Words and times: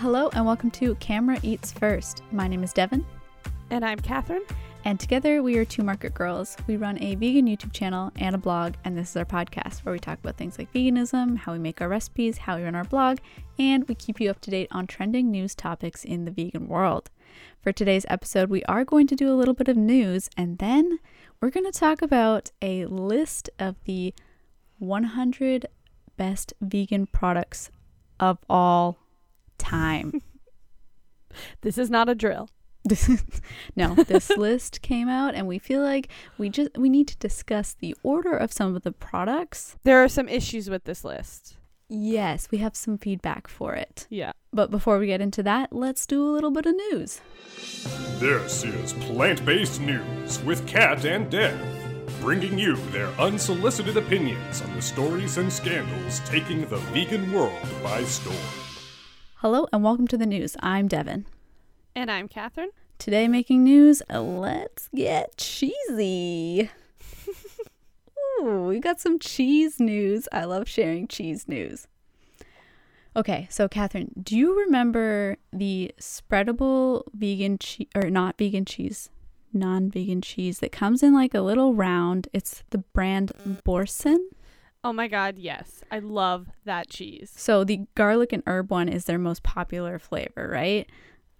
Hello 0.00 0.30
and 0.32 0.46
welcome 0.46 0.70
to 0.70 0.94
Camera 0.96 1.40
Eats 1.42 1.72
First. 1.72 2.22
My 2.30 2.46
name 2.46 2.62
is 2.62 2.72
Devin, 2.72 3.04
And 3.70 3.84
I'm 3.84 3.98
Catherine. 3.98 4.44
and 4.84 4.98
together 5.00 5.42
we 5.42 5.58
are 5.58 5.64
two 5.64 5.82
market 5.82 6.14
girls. 6.14 6.56
We 6.68 6.76
run 6.76 7.02
a 7.02 7.16
vegan 7.16 7.46
YouTube 7.46 7.72
channel 7.72 8.12
and 8.14 8.32
a 8.32 8.38
blog, 8.38 8.74
and 8.84 8.96
this 8.96 9.10
is 9.10 9.16
our 9.16 9.24
podcast 9.24 9.80
where 9.80 9.92
we 9.92 9.98
talk 9.98 10.20
about 10.20 10.36
things 10.36 10.56
like 10.56 10.72
veganism, 10.72 11.38
how 11.38 11.52
we 11.52 11.58
make 11.58 11.80
our 11.80 11.88
recipes, 11.88 12.38
how 12.38 12.56
we 12.56 12.62
run 12.62 12.76
our 12.76 12.84
blog, 12.84 13.18
and 13.58 13.88
we 13.88 13.96
keep 13.96 14.20
you 14.20 14.30
up 14.30 14.40
to 14.42 14.52
date 14.52 14.68
on 14.70 14.86
trending 14.86 15.32
news 15.32 15.56
topics 15.56 16.04
in 16.04 16.24
the 16.24 16.30
vegan 16.30 16.68
world. 16.68 17.10
For 17.60 17.72
today's 17.72 18.06
episode, 18.08 18.50
we 18.50 18.62
are 18.64 18.84
going 18.84 19.08
to 19.08 19.16
do 19.16 19.28
a 19.32 19.34
little 19.34 19.52
bit 19.52 19.66
of 19.66 19.76
news, 19.76 20.30
and 20.36 20.58
then 20.58 21.00
we're 21.40 21.50
going 21.50 21.70
to 21.70 21.76
talk 21.76 22.02
about 22.02 22.52
a 22.62 22.86
list 22.86 23.50
of 23.58 23.74
the 23.84 24.14
100 24.78 25.66
best 26.16 26.54
vegan 26.60 27.06
products 27.06 27.72
of 28.20 28.38
all 28.48 28.98
time. 29.58 30.22
This 31.60 31.78
is 31.78 31.88
not 31.88 32.08
a 32.08 32.14
drill. 32.16 32.48
no, 33.76 33.94
this 33.94 34.30
list 34.36 34.82
came 34.82 35.08
out 35.08 35.34
and 35.34 35.46
we 35.46 35.58
feel 35.58 35.82
like 35.82 36.08
we 36.36 36.48
just 36.48 36.70
we 36.76 36.88
need 36.88 37.08
to 37.08 37.16
discuss 37.18 37.74
the 37.74 37.94
order 38.02 38.36
of 38.36 38.52
some 38.52 38.74
of 38.74 38.82
the 38.82 38.92
products. 38.92 39.76
There 39.84 40.02
are 40.02 40.08
some 40.08 40.28
issues 40.28 40.70
with 40.70 40.84
this 40.84 41.04
list. 41.04 41.56
Yes, 41.90 42.48
we 42.50 42.58
have 42.58 42.76
some 42.76 42.98
feedback 42.98 43.48
for 43.48 43.74
it. 43.74 44.06
Yeah. 44.10 44.32
But 44.52 44.70
before 44.70 44.98
we 44.98 45.06
get 45.06 45.22
into 45.22 45.42
that, 45.44 45.72
let's 45.72 46.06
do 46.06 46.22
a 46.22 46.32
little 46.32 46.50
bit 46.50 46.66
of 46.66 46.74
news. 46.74 47.20
This 48.18 48.64
is 48.64 48.92
Plant 48.92 49.44
Based 49.46 49.80
News 49.80 50.42
with 50.42 50.66
Cat 50.66 51.06
and 51.06 51.30
Dev, 51.30 51.58
bringing 52.20 52.58
you 52.58 52.76
their 52.90 53.08
unsolicited 53.18 53.96
opinions 53.96 54.60
on 54.60 54.74
the 54.74 54.82
stories 54.82 55.38
and 55.38 55.50
scandals 55.50 56.20
taking 56.26 56.66
the 56.66 56.76
vegan 56.76 57.32
world 57.32 57.66
by 57.82 58.04
storm. 58.04 58.36
Hello 59.42 59.68
and 59.72 59.84
welcome 59.84 60.08
to 60.08 60.16
the 60.16 60.26
news. 60.26 60.56
I'm 60.58 60.88
Devin. 60.88 61.24
And 61.94 62.10
I'm 62.10 62.26
Catherine. 62.26 62.70
Today 62.98 63.28
making 63.28 63.62
news, 63.62 64.02
let's 64.10 64.88
get 64.92 65.36
cheesy. 65.36 66.68
Ooh, 68.40 68.64
we 68.66 68.80
got 68.80 68.98
some 68.98 69.20
cheese 69.20 69.78
news. 69.78 70.26
I 70.32 70.42
love 70.42 70.68
sharing 70.68 71.06
cheese 71.06 71.46
news. 71.46 71.86
Okay, 73.14 73.46
so 73.48 73.68
Catherine, 73.68 74.10
do 74.20 74.36
you 74.36 74.58
remember 74.58 75.36
the 75.52 75.94
spreadable 76.00 77.04
vegan 77.12 77.58
cheese 77.58 77.86
or 77.94 78.10
not 78.10 78.36
vegan 78.38 78.64
cheese, 78.64 79.08
non-vegan 79.52 80.20
cheese 80.20 80.58
that 80.58 80.72
comes 80.72 81.00
in 81.00 81.14
like 81.14 81.32
a 81.32 81.42
little 81.42 81.74
round? 81.74 82.26
It's 82.32 82.64
the 82.70 82.78
brand 82.78 83.30
Boursin. 83.64 84.30
Oh 84.88 84.92
my 84.94 85.06
god, 85.06 85.36
yes. 85.36 85.84
I 85.90 85.98
love 85.98 86.46
that 86.64 86.88
cheese. 86.88 87.30
So 87.36 87.62
the 87.62 87.82
garlic 87.94 88.32
and 88.32 88.42
herb 88.46 88.70
one 88.70 88.88
is 88.88 89.04
their 89.04 89.18
most 89.18 89.42
popular 89.42 89.98
flavor, 89.98 90.48
right? 90.50 90.88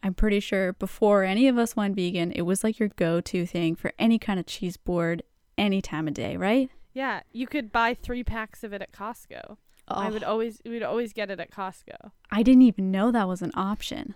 I'm 0.02 0.12
pretty 0.12 0.38
sure 0.38 0.74
before 0.74 1.24
any 1.24 1.48
of 1.48 1.56
us 1.56 1.74
went 1.74 1.96
vegan, 1.96 2.30
it 2.32 2.42
was 2.42 2.62
like 2.62 2.78
your 2.78 2.90
go-to 2.90 3.46
thing 3.46 3.74
for 3.74 3.94
any 3.98 4.18
kind 4.18 4.38
of 4.38 4.44
cheese 4.44 4.76
board 4.76 5.22
any 5.56 5.80
time 5.80 6.06
of 6.06 6.12
day, 6.12 6.36
right? 6.36 6.68
Yeah, 6.92 7.20
you 7.32 7.46
could 7.46 7.72
buy 7.72 7.94
three 7.94 8.22
packs 8.22 8.62
of 8.64 8.74
it 8.74 8.82
at 8.82 8.92
Costco. 8.92 9.56
I 9.88 10.10
would 10.10 10.24
Oh, 10.24 10.32
always 10.32 10.60
we 10.66 10.72
would 10.72 10.82
always 10.82 11.14
get 11.14 11.30
it 11.30 11.40
at 11.40 11.50
Costco. 11.50 12.10
I 12.30 12.42
didn't 12.42 12.62
even 12.62 12.90
know 12.90 13.10
that 13.10 13.28
was 13.28 13.40
an 13.40 13.52
option. 13.54 14.14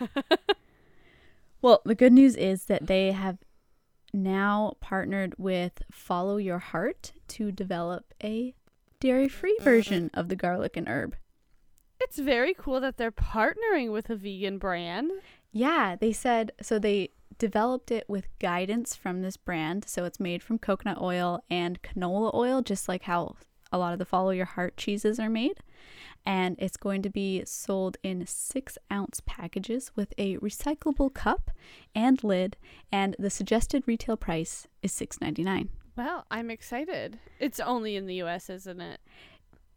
well, 1.62 1.82
the 1.84 1.94
good 1.94 2.12
news 2.12 2.34
is 2.34 2.64
that 2.64 2.88
they 2.88 3.12
have 3.12 3.38
now 4.12 4.74
partnered 4.80 5.36
with 5.38 5.84
Follow 5.92 6.36
Your 6.38 6.58
Heart 6.58 7.12
to 7.28 7.52
develop 7.52 8.12
a 8.24 8.56
dairy-free 9.02 9.58
version 9.60 10.12
of 10.14 10.28
the 10.28 10.36
garlic 10.36 10.76
and 10.76 10.88
herb. 10.88 11.16
It's 12.00 12.20
very 12.20 12.54
cool 12.54 12.80
that 12.80 12.98
they're 12.98 13.10
partnering 13.10 13.90
with 13.90 14.08
a 14.08 14.14
vegan 14.14 14.58
brand. 14.58 15.10
Yeah, 15.50 15.96
they 15.96 16.12
said 16.12 16.52
so 16.62 16.78
they 16.78 17.10
developed 17.36 17.90
it 17.90 18.08
with 18.08 18.28
guidance 18.38 18.94
from 18.94 19.20
this 19.20 19.36
brand. 19.36 19.88
So 19.88 20.04
it's 20.04 20.20
made 20.20 20.40
from 20.40 20.58
coconut 20.58 21.00
oil 21.00 21.42
and 21.50 21.82
canola 21.82 22.32
oil, 22.32 22.62
just 22.62 22.88
like 22.88 23.02
how 23.02 23.34
a 23.72 23.78
lot 23.78 23.92
of 23.92 23.98
the 23.98 24.04
Follow 24.04 24.30
Your 24.30 24.46
Heart 24.46 24.76
cheeses 24.76 25.18
are 25.18 25.28
made. 25.28 25.58
And 26.24 26.54
it's 26.60 26.76
going 26.76 27.02
to 27.02 27.10
be 27.10 27.42
sold 27.44 27.96
in 28.04 28.24
six 28.28 28.78
ounce 28.92 29.20
packages 29.26 29.90
with 29.96 30.14
a 30.16 30.36
recyclable 30.36 31.12
cup 31.12 31.50
and 31.92 32.22
lid. 32.22 32.56
And 32.92 33.16
the 33.18 33.30
suggested 33.30 33.82
retail 33.84 34.16
price 34.16 34.68
is 34.80 34.92
$6.99. 34.92 35.70
Well, 35.96 36.24
I'm 36.30 36.50
excited. 36.50 37.18
It's 37.38 37.60
only 37.60 37.96
in 37.96 38.06
the 38.06 38.14
US, 38.22 38.48
isn't 38.48 38.80
it? 38.80 39.00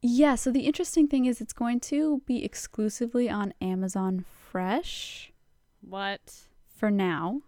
Yeah, 0.01 0.35
so 0.35 0.51
the 0.51 0.61
interesting 0.67 1.07
thing 1.07 1.25
is 1.25 1.41
it's 1.41 1.53
going 1.53 1.79
to 1.81 2.21
be 2.25 2.43
exclusively 2.45 3.29
on 3.29 3.53
Amazon 3.59 4.23
Fresh 4.51 5.31
What? 5.81 6.33
for 6.67 6.91
now. 6.91 7.41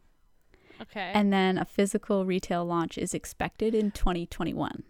Okay. 0.81 1.11
And 1.13 1.31
then 1.31 1.57
a 1.57 1.65
physical 1.65 2.25
retail 2.25 2.65
launch 2.65 2.97
is 2.97 3.13
expected 3.13 3.73
in 3.75 3.91
2021. 3.91 4.83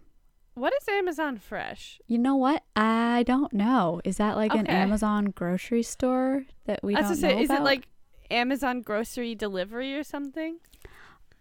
what 0.55 0.73
is 0.81 0.87
Amazon 0.89 1.37
Fresh? 1.37 1.99
You 2.07 2.17
know 2.17 2.35
what? 2.35 2.63
I 2.75 3.23
don't 3.27 3.53
know. 3.53 4.01
Is 4.03 4.17
that 4.17 4.35
like 4.37 4.53
an 4.55 4.67
Amazon 4.67 5.25
grocery 5.25 5.83
store 5.83 6.43
that 6.66 6.79
we 6.83 6.95
I 6.95 7.01
don't 7.01 7.09
know 7.11 7.16
say, 7.16 7.41
is 7.41 7.49
about? 7.49 7.61
it 7.61 7.63
like 7.63 7.87
Amazon 8.31 8.81
grocery 8.81 9.35
delivery 9.35 9.93
or 9.95 10.03
something? 10.03 10.57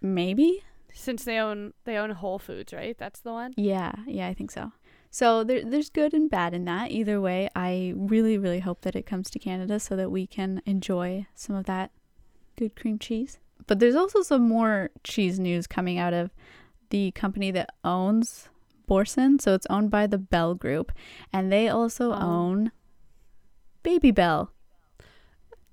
maybe? 0.03 0.63
Since 0.99 1.25
they 1.25 1.39
own 1.39 1.75
they 1.85 1.97
own 1.97 2.11
Whole 2.11 2.39
Foods, 2.39 2.73
right? 2.73 2.97
That's 2.99 3.21
the 3.21 3.31
one. 3.33 3.53
Yeah, 3.57 3.93
yeah, 4.07 4.27
I 4.29 4.35
think 4.35 4.51
so. 4.51 4.73
So 5.11 5.45
there, 5.45 5.63
there's 5.65 5.91
good 5.91 6.15
and 6.15 6.29
bad 6.31 6.55
in 6.55 6.65
that. 6.65 6.91
Either 6.91 7.21
way, 7.21 7.49
I 7.55 7.93
really, 7.97 8.39
really 8.39 8.61
hope 8.61 8.81
that 8.81 8.97
it 8.97 9.07
comes 9.07 9.31
to 9.31 9.39
Canada 9.39 9.79
so 9.79 9.95
that 9.97 10.11
we 10.11 10.27
can 10.27 10.63
enjoy 10.67 11.27
some 11.35 11.55
of 11.55 11.67
that 11.67 11.91
good 12.57 12.75
cream 12.77 12.99
cheese. 12.99 13.39
But 13.67 13.79
there's 13.79 13.95
also 13.95 14.23
some 14.23 14.49
more 14.49 14.91
cheese 15.05 15.39
news 15.39 15.67
coming 15.67 15.99
out 15.99 16.13
of 16.15 16.31
the 16.91 17.11
company 17.13 17.51
that 17.53 17.71
owns 17.85 18.49
Boursin. 18.87 19.39
So 19.39 19.55
it's 19.55 19.67
owned 19.69 19.91
by 19.91 20.07
the 20.07 20.19
Bel 20.19 20.55
Group, 20.55 20.93
and 21.33 21.53
they 21.53 21.69
also 21.69 22.13
Oh. 22.13 22.19
own 22.21 22.73
Babybel. 23.85 24.49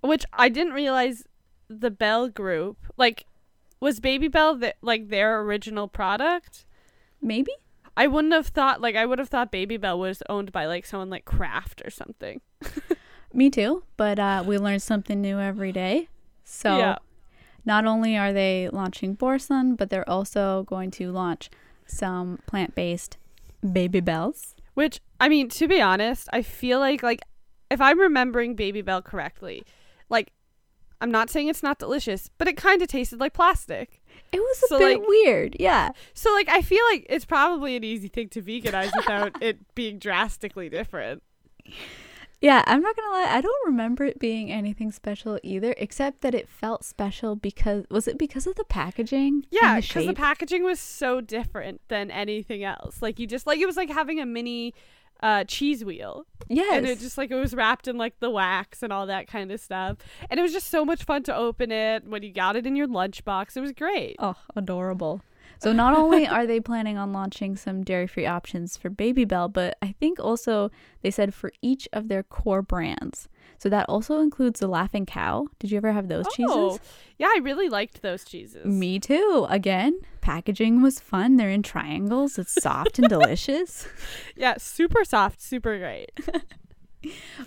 Which 0.01 0.25
I 0.33 0.49
didn't 0.49 0.73
realize 0.73 1.23
the 1.69 1.91
Bel 1.91 2.27
Group 2.29 2.77
like 2.97 3.25
was 3.83 3.99
Babybel 3.99 4.59
the, 4.61 4.73
like 4.81 5.09
their 5.09 5.41
original 5.41 5.87
product. 5.87 6.65
Maybe? 7.21 7.51
I 7.95 8.07
wouldn't 8.07 8.33
have 8.33 8.47
thought 8.47 8.81
like 8.81 8.95
I 8.95 9.05
would 9.05 9.19
have 9.19 9.29
thought 9.29 9.51
Babybel 9.51 9.99
was 9.99 10.23
owned 10.29 10.51
by 10.51 10.65
like 10.65 10.85
someone 10.85 11.09
like 11.09 11.25
Kraft 11.25 11.81
or 11.85 11.89
something. 11.89 12.41
Me 13.33 13.49
too, 13.49 13.83
but 13.97 14.19
uh, 14.19 14.43
we 14.45 14.57
learn 14.57 14.79
something 14.79 15.21
new 15.21 15.39
every 15.39 15.71
day. 15.71 16.07
So 16.43 16.77
yeah. 16.77 16.97
not 17.65 17.85
only 17.85 18.17
are 18.17 18.31
they 18.31 18.69
launching 18.71 19.15
Boursin, 19.15 19.75
but 19.75 19.89
they're 19.89 20.09
also 20.09 20.63
going 20.63 20.91
to 20.91 21.11
launch 21.11 21.49
some 21.85 22.39
plant-based 22.45 23.17
Babybels. 23.63 24.53
Which 24.75 25.01
I 25.19 25.29
mean, 25.29 25.49
to 25.49 25.67
be 25.67 25.81
honest, 25.81 26.29
I 26.31 26.41
feel 26.41 26.79
like 26.79 27.03
like 27.03 27.21
if 27.69 27.81
I'm 27.81 27.99
remembering 27.99 28.55
Babybel 28.55 29.03
correctly, 29.03 29.63
like 30.09 30.31
I'm 31.03 31.11
not 31.11 31.29
saying 31.29 31.49
it's 31.49 31.61
not 31.61 31.79
delicious, 31.79 32.29
but 32.37 32.47
it 32.47 32.55
kind 32.57 32.81
of 32.81 32.87
tasted 32.87 33.19
like 33.19 33.33
plastic. 33.33 34.01
It 34.31 34.39
was 34.39 34.63
a 34.63 34.67
So, 34.67 34.79
bit 34.79 34.99
like- 34.99 35.07
weird, 35.07 35.55
yeah. 35.59 35.89
So 36.13 36.31
like 36.33 36.47
I 36.49 36.61
feel 36.61 36.83
like 36.91 37.05
it's 37.09 37.25
probably 37.25 37.75
an 37.75 37.83
easy 37.83 38.07
thing 38.07 38.29
to 38.29 38.41
veganize 38.41 38.91
without 38.95 39.35
it 39.43 39.57
being 39.75 39.99
drastically 39.99 40.69
different. 40.69 41.21
Yeah, 42.41 42.61
I'm 42.67 42.81
not 42.81 42.95
gonna 42.97 43.09
lie, 43.11 43.35
I 43.37 43.39
don't 43.41 43.65
remember 43.67 44.03
it 44.03 44.19
being 44.19 44.51
anything 44.51 44.91
special 44.91 45.39
either, 45.43 45.73
except 45.77 46.19
that 46.21 46.35
it 46.35 46.49
felt 46.49 46.83
special 46.83 47.37
because 47.37 47.85
was 47.89 48.05
it 48.05 48.17
because 48.17 48.45
of 48.47 48.55
the 48.55 48.65
packaging? 48.65 49.45
Yeah, 49.49 49.79
because 49.79 49.93
the 50.05 50.09
shape? 50.11 50.17
packaging 50.17 50.63
was 50.63 50.79
so 50.79 51.21
different 51.21 51.79
than 51.87 52.11
anything 52.11 52.63
else. 52.65 53.01
Like 53.01 53.17
you 53.17 53.27
just 53.27 53.47
like 53.47 53.59
it 53.59 53.65
was 53.65 53.77
like 53.77 53.89
having 53.89 54.19
a 54.19 54.25
mini 54.25 54.73
uh 55.21 55.43
cheese 55.45 55.83
wheel. 55.85 56.25
yes. 56.49 56.73
And 56.77 56.85
it 56.87 56.99
just 56.99 57.17
like 57.17 57.31
it 57.31 57.35
was 57.35 57.53
wrapped 57.53 57.87
in 57.87 57.97
like 57.97 58.19
the 58.19 58.29
wax 58.29 58.83
and 58.83 58.91
all 58.91 59.07
that 59.07 59.27
kind 59.27 59.51
of 59.51 59.59
stuff. 59.59 59.97
And 60.29 60.39
it 60.39 60.43
was 60.43 60.51
just 60.53 60.67
so 60.67 60.83
much 60.83 61.03
fun 61.03 61.23
to 61.23 61.35
open 61.35 61.71
it 61.71 62.05
when 62.07 62.23
you 62.23 62.33
got 62.33 62.55
it 62.55 62.65
in 62.65 62.75
your 62.75 62.87
lunchbox. 62.87 63.55
It 63.55 63.61
was 63.61 63.71
great. 63.71 64.15
Oh, 64.19 64.35
adorable. 64.55 65.21
So 65.59 65.71
not 65.71 65.95
only 65.97 66.27
are 66.27 66.45
they 66.45 66.59
planning 66.59 66.97
on 66.97 67.13
launching 67.13 67.55
some 67.55 67.83
dairy-free 67.83 68.25
options 68.25 68.75
for 68.75 68.89
Babybel, 68.89 69.53
but 69.53 69.77
I 69.81 69.93
think 69.99 70.19
also 70.19 70.71
they 71.01 71.11
said 71.11 71.33
for 71.33 71.51
each 71.61 71.87
of 71.93 72.07
their 72.09 72.23
core 72.23 72.61
brands. 72.61 73.29
So 73.63 73.69
that 73.69 73.87
also 73.87 74.19
includes 74.19 74.59
the 74.59 74.67
Laughing 74.67 75.05
Cow. 75.05 75.47
Did 75.57 75.71
you 75.71 75.77
ever 75.77 75.93
have 75.93 76.09
those 76.09 76.25
Oh, 76.27 76.31
cheeses? 76.75 76.89
yeah, 77.17 77.27
I 77.27 77.39
really 77.41 77.69
liked 77.69 78.01
those 78.01 78.25
cheeses. 78.25 78.65
Me 78.65 78.99
too. 78.99 79.47
Again, 79.49 80.01
packaging 80.19 80.81
was 80.81 80.99
fun. 80.99 81.37
They're 81.37 81.49
in 81.49 81.63
triangles. 81.63 82.37
It's 82.37 82.61
soft 82.61 82.99
and 82.99 83.07
delicious. 83.07 83.87
Yeah, 84.35 84.55
super 84.57 85.05
soft, 85.05 85.41
super 85.41 85.77
great. 85.79 86.11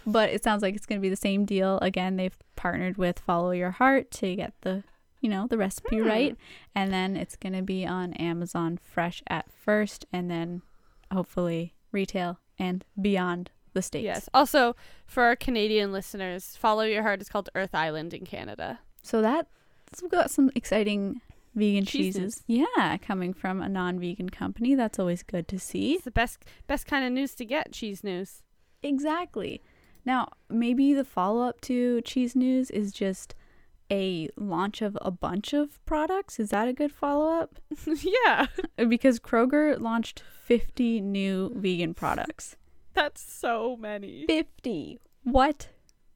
But 0.06 0.30
it 0.30 0.42
sounds 0.42 0.62
like 0.62 0.74
it's 0.74 0.86
going 0.86 1.00
to 1.00 1.02
be 1.02 1.08
the 1.10 1.16
same 1.16 1.44
deal. 1.44 1.78
Again, 1.80 2.16
they've 2.16 2.36
partnered 2.56 2.96
with 2.96 3.18
Follow 3.18 3.50
Your 3.50 3.72
Heart 3.72 4.10
to 4.12 4.34
get 4.36 4.54
the, 4.62 4.84
you 5.20 5.28
know, 5.28 5.46
the 5.46 5.58
recipe 5.58 5.98
Hmm. 5.98 6.06
right. 6.06 6.36
And 6.74 6.92
then 6.92 7.14
it's 7.16 7.36
going 7.36 7.54
to 7.54 7.62
be 7.62 7.86
on 7.86 8.14
Amazon 8.14 8.78
Fresh 8.82 9.22
at 9.28 9.50
first 9.52 10.06
and 10.14 10.30
then 10.30 10.62
hopefully 11.12 11.74
retail 11.92 12.38
and 12.58 12.84
beyond 13.00 13.50
the 13.76 13.82
states. 13.82 14.04
Yes. 14.04 14.28
Also, 14.34 14.74
for 15.06 15.22
our 15.22 15.36
Canadian 15.36 15.92
listeners, 15.92 16.56
Follow 16.56 16.82
Your 16.82 17.02
Heart 17.02 17.20
is 17.20 17.28
called 17.28 17.48
Earth 17.54 17.74
Island 17.74 18.12
in 18.12 18.24
Canada. 18.24 18.80
So 19.04 19.22
that's 19.22 19.48
we've 20.02 20.10
got 20.10 20.32
some 20.32 20.50
exciting 20.56 21.20
vegan 21.54 21.84
Cheeses. 21.84 22.42
cheeses. 22.42 22.44
Yeah, 22.46 22.96
coming 22.98 23.32
from 23.32 23.62
a 23.62 23.68
non-vegan 23.68 24.30
company. 24.30 24.74
That's 24.74 24.98
always 24.98 25.22
good 25.22 25.46
to 25.48 25.58
see. 25.58 25.94
It's 25.94 26.04
the 26.04 26.10
best 26.10 26.44
best 26.66 26.86
kind 26.86 27.04
of 27.06 27.12
news 27.12 27.34
to 27.36 27.44
get, 27.44 27.72
cheese 27.72 28.02
news. 28.02 28.42
Exactly. 28.82 29.62
Now, 30.04 30.28
maybe 30.48 30.94
the 30.94 31.04
follow-up 31.04 31.60
to 31.62 32.00
cheese 32.02 32.36
news 32.36 32.70
is 32.70 32.92
just 32.92 33.34
a 33.90 34.28
launch 34.36 34.82
of 34.82 34.96
a 35.00 35.10
bunch 35.10 35.52
of 35.52 35.84
products. 35.84 36.38
Is 36.38 36.50
that 36.50 36.68
a 36.68 36.72
good 36.72 36.92
follow-up? 36.92 37.58
yeah. 37.86 38.46
Because 38.88 39.18
Kroger 39.18 39.80
launched 39.80 40.22
50 40.44 41.00
new 41.00 41.52
vegan 41.56 41.94
products. 41.94 42.56
That's 42.96 43.20
so 43.22 43.76
many. 43.76 44.24
50. 44.26 44.98
What? 45.22 45.68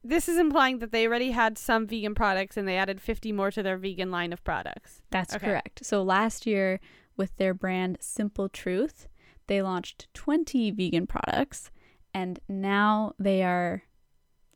This 0.03 0.27
is 0.27 0.37
implying 0.37 0.79
that 0.79 0.91
they 0.91 1.05
already 1.07 1.31
had 1.31 1.57
some 1.57 1.85
vegan 1.87 2.15
products 2.15 2.57
and 2.57 2.67
they 2.67 2.75
added 2.75 2.99
50 2.99 3.31
more 3.31 3.51
to 3.51 3.61
their 3.63 3.77
vegan 3.77 4.09
line 4.11 4.33
of 4.33 4.43
products. 4.43 5.01
That's 5.11 5.35
Okay. 5.35 5.45
correct. 5.45 5.85
So 5.85 6.01
last 6.01 6.45
year, 6.47 6.79
with 7.15 7.37
their 7.37 7.53
brand 7.53 7.97
Simple 8.01 8.49
Truth, 8.49 9.07
they 9.47 9.61
launched 9.61 10.07
20 10.13 10.71
vegan 10.71 11.05
products, 11.07 11.69
and 12.13 12.39
now 12.49 13.13
they 13.19 13.43
are 13.43 13.83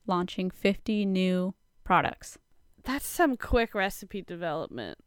launching 0.07 0.49
50 0.49 1.05
new 1.05 1.53
products. 1.83 2.37
That's 2.83 3.05
some 3.05 3.37
quick 3.37 3.75
recipe 3.75 4.21
development. 4.21 4.97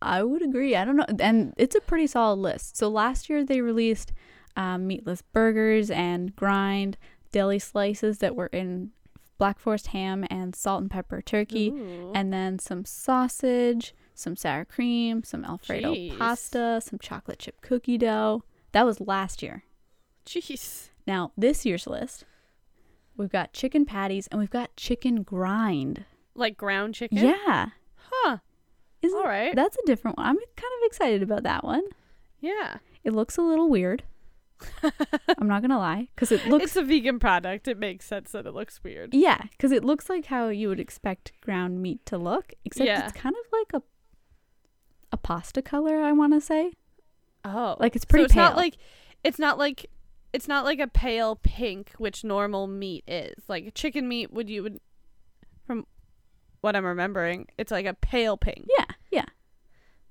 I 0.00 0.22
would 0.22 0.42
agree. 0.42 0.74
I 0.76 0.84
don't 0.84 0.96
know. 0.96 1.06
And 1.20 1.52
it's 1.56 1.74
a 1.76 1.80
pretty 1.80 2.06
solid 2.06 2.38
list. 2.40 2.76
So 2.76 2.88
last 2.88 3.28
year, 3.28 3.44
they 3.44 3.60
released 3.60 4.12
um, 4.58 4.86
meatless 4.88 5.22
burgers 5.22 5.90
and 5.90 6.34
grind 6.36 6.98
deli 7.32 7.58
slices 7.58 8.18
that 8.18 8.34
were 8.34 8.48
in 8.48 8.90
Black 9.38 9.60
Forest 9.60 9.88
ham 9.88 10.26
and 10.28 10.54
salt 10.54 10.82
and 10.82 10.90
pepper 10.90 11.22
turkey. 11.22 11.70
Ooh. 11.70 12.12
and 12.14 12.32
then 12.32 12.58
some 12.58 12.84
sausage, 12.84 13.94
some 14.14 14.36
sour 14.36 14.64
cream, 14.64 15.22
some 15.22 15.44
Alfredo 15.44 15.94
Jeez. 15.94 16.18
pasta, 16.18 16.80
some 16.84 16.98
chocolate 16.98 17.38
chip 17.38 17.60
cookie 17.62 17.96
dough. 17.96 18.42
That 18.72 18.84
was 18.84 19.00
last 19.00 19.42
year. 19.42 19.62
Jeez. 20.26 20.90
Now, 21.06 21.32
this 21.38 21.64
year's 21.64 21.86
list, 21.86 22.24
we've 23.16 23.30
got 23.30 23.52
chicken 23.52 23.86
patties 23.86 24.26
and 24.26 24.40
we've 24.40 24.50
got 24.50 24.76
chicken 24.76 25.22
grind. 25.22 26.04
Like 26.34 26.56
ground 26.56 26.94
chicken? 26.94 27.18
Yeah. 27.18 27.68
Huh. 28.10 28.38
Isn't 29.02 29.16
All 29.16 29.24
right. 29.24 29.54
That's 29.54 29.76
a 29.76 29.86
different 29.86 30.16
one. 30.18 30.26
I'm 30.26 30.36
kind 30.36 30.72
of 30.82 30.86
excited 30.86 31.22
about 31.22 31.44
that 31.44 31.62
one. 31.62 31.84
Yeah. 32.40 32.78
It 33.04 33.12
looks 33.12 33.36
a 33.36 33.42
little 33.42 33.68
weird. 33.70 34.02
I'm 35.38 35.48
not 35.48 35.62
to 35.62 35.78
lie 35.78 36.08
cuz 36.16 36.32
it 36.32 36.46
looks 36.46 36.64
it's 36.64 36.76
a 36.76 36.82
vegan 36.82 37.18
product. 37.18 37.68
It 37.68 37.78
makes 37.78 38.06
sense 38.06 38.32
that 38.32 38.46
it 38.46 38.54
looks 38.54 38.82
weird. 38.82 39.14
Yeah, 39.14 39.42
cuz 39.58 39.72
it 39.72 39.84
looks 39.84 40.08
like 40.08 40.26
how 40.26 40.48
you 40.48 40.68
would 40.68 40.80
expect 40.80 41.32
ground 41.40 41.80
meat 41.82 42.04
to 42.06 42.18
look, 42.18 42.54
except 42.64 42.86
Yeah. 42.86 43.04
it's 43.04 43.12
kind 43.12 43.34
of 43.34 43.52
like 43.52 43.72
a 43.74 43.82
a 45.10 45.16
pasta 45.16 45.62
color, 45.62 46.02
I 46.02 46.12
want 46.12 46.34
to 46.34 46.40
say. 46.40 46.72
Oh. 47.44 47.76
Like, 47.80 47.96
it's 47.96 48.04
pretty 48.04 48.24
so 48.24 48.26
it's 48.26 48.34
not 48.36 48.56
like 48.56 48.76
it's 49.24 49.38
not 49.38 49.58
like 49.58 49.86
it's 50.32 50.48
not 50.48 50.64
like 50.64 50.80
a 50.80 50.86
pale 50.86 51.36
pink 51.36 51.92
which 51.98 52.24
normal 52.24 52.66
meat 52.66 53.04
is. 53.06 53.44
Like 53.48 53.74
chicken 53.74 54.08
meat 54.08 54.32
would 54.32 54.50
you 54.50 54.62
would 54.62 54.80
from 55.66 55.86
what 56.60 56.74
I'm 56.76 56.84
remembering, 56.84 57.46
it's 57.56 57.70
like 57.70 57.86
a 57.86 57.94
pale 57.94 58.36
pink. 58.36 58.66
Yeah, 58.78 58.86
yeah. 59.10 59.24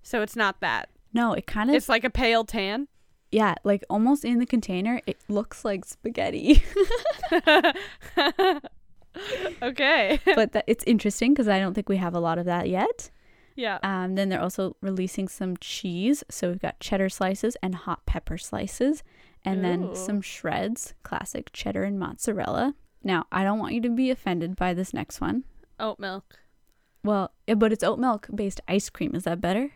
So 0.02 0.22
it's 0.22 0.36
not 0.36 0.62
that. 0.62 0.90
No, 1.14 1.34
it 1.34 1.46
kind 1.48 1.70
of 1.70 1.76
It's 1.76 1.90
like 1.90 2.04
a 2.04 2.10
pale 2.10 2.44
tan. 2.46 2.88
Yeah, 3.32 3.56
like 3.64 3.84
almost 3.90 4.24
in 4.24 4.40
the 4.40 4.46
container, 4.46 5.02
it 5.06 5.18
looks 5.28 5.66
like 5.66 5.86
spaghetti. 5.86 6.64
okay. 9.62 10.20
but 10.26 10.54
that, 10.54 10.64
it's 10.68 10.84
interesting 10.86 11.34
because 11.34 11.48
I 11.48 11.60
don't 11.60 11.74
think 11.74 11.90
we 11.90 11.98
have 11.98 12.14
a 12.14 12.20
lot 12.20 12.38
of 12.38 12.46
that 12.46 12.70
yet. 12.70 13.10
yeah. 13.56 13.80
Um, 13.84 14.16
then 14.16 14.30
they're 14.30 14.42
also 14.42 14.76
releasing 14.82 15.28
some 15.28 15.58
cheese, 15.58 16.24
so 16.30 16.50
we've 16.50 16.62
got 16.62 16.80
cheddar 16.80 17.10
slices 17.10 17.58
and 17.62 17.76
hot 17.76 18.06
pepper 18.06 18.38
slices, 18.38 19.04
and 19.44 19.64
then 19.64 19.96
some 19.96 20.22
shreds, 20.22 20.94
classic 21.04 21.52
cheddar 21.54 21.84
and 21.84 21.98
mozzarella. 21.98 22.76
Now, 23.04 23.26
I 23.32 23.44
don't 23.44 23.60
want 23.60 23.74
you 23.74 23.82
to 23.82 23.90
be 23.90 24.10
offended 24.10 24.56
by 24.56 24.74
this 24.74 24.94
next 24.94 25.22
one. 25.22 25.46
Oat 25.80 26.00
milk. 26.00 26.40
Well, 27.04 27.32
but 27.56 27.72
it's 27.72 27.84
oat 27.84 28.00
milk 28.00 28.28
based 28.34 28.60
ice 28.68 28.90
cream. 28.90 29.16
Is 29.16 29.24
that 29.24 29.40
better? 29.40 29.72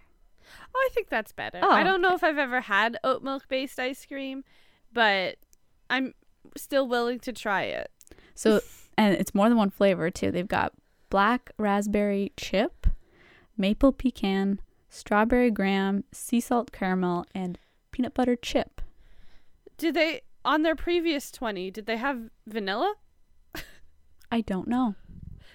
Oh, 0.74 0.88
I 0.90 0.94
think 0.94 1.10
that's 1.10 1.32
better. 1.32 1.60
Oh, 1.62 1.72
I 1.72 1.84
don't 1.84 2.02
know 2.02 2.14
if 2.14 2.24
I've 2.24 2.38
ever 2.38 2.62
had 2.62 2.98
oat 3.04 3.24
milk 3.24 3.48
based 3.48 3.80
ice 3.80 4.06
cream, 4.06 4.44
but 4.94 5.38
I'm 5.90 6.14
still 6.58 6.88
willing 6.88 7.20
to 7.20 7.34
try 7.34 7.64
it. 7.64 7.92
So, 8.36 8.62
and 8.98 9.14
it's 9.16 9.36
more 9.36 9.50
than 9.50 9.58
one 9.58 9.70
flavor 9.70 10.10
too. 10.10 10.32
They've 10.32 10.48
got 10.48 10.74
black 11.10 11.52
raspberry 11.58 12.32
chip, 12.38 12.88
maple 13.58 13.92
pecan, 13.92 14.60
strawberry 14.90 15.52
graham, 15.52 16.04
sea 16.12 16.40
salt 16.40 16.72
caramel, 16.72 17.26
and 17.34 17.60
peanut 17.92 18.14
butter 18.14 18.36
chip. 18.36 18.82
Did 19.78 19.94
they 19.94 20.22
on 20.44 20.64
their 20.64 20.76
previous 20.76 21.32
20, 21.32 21.72
did 21.72 21.86
they 21.86 21.98
have 21.98 22.30
vanilla? 22.48 22.96
I 24.32 24.42
don't 24.42 24.68
know. 24.68 24.96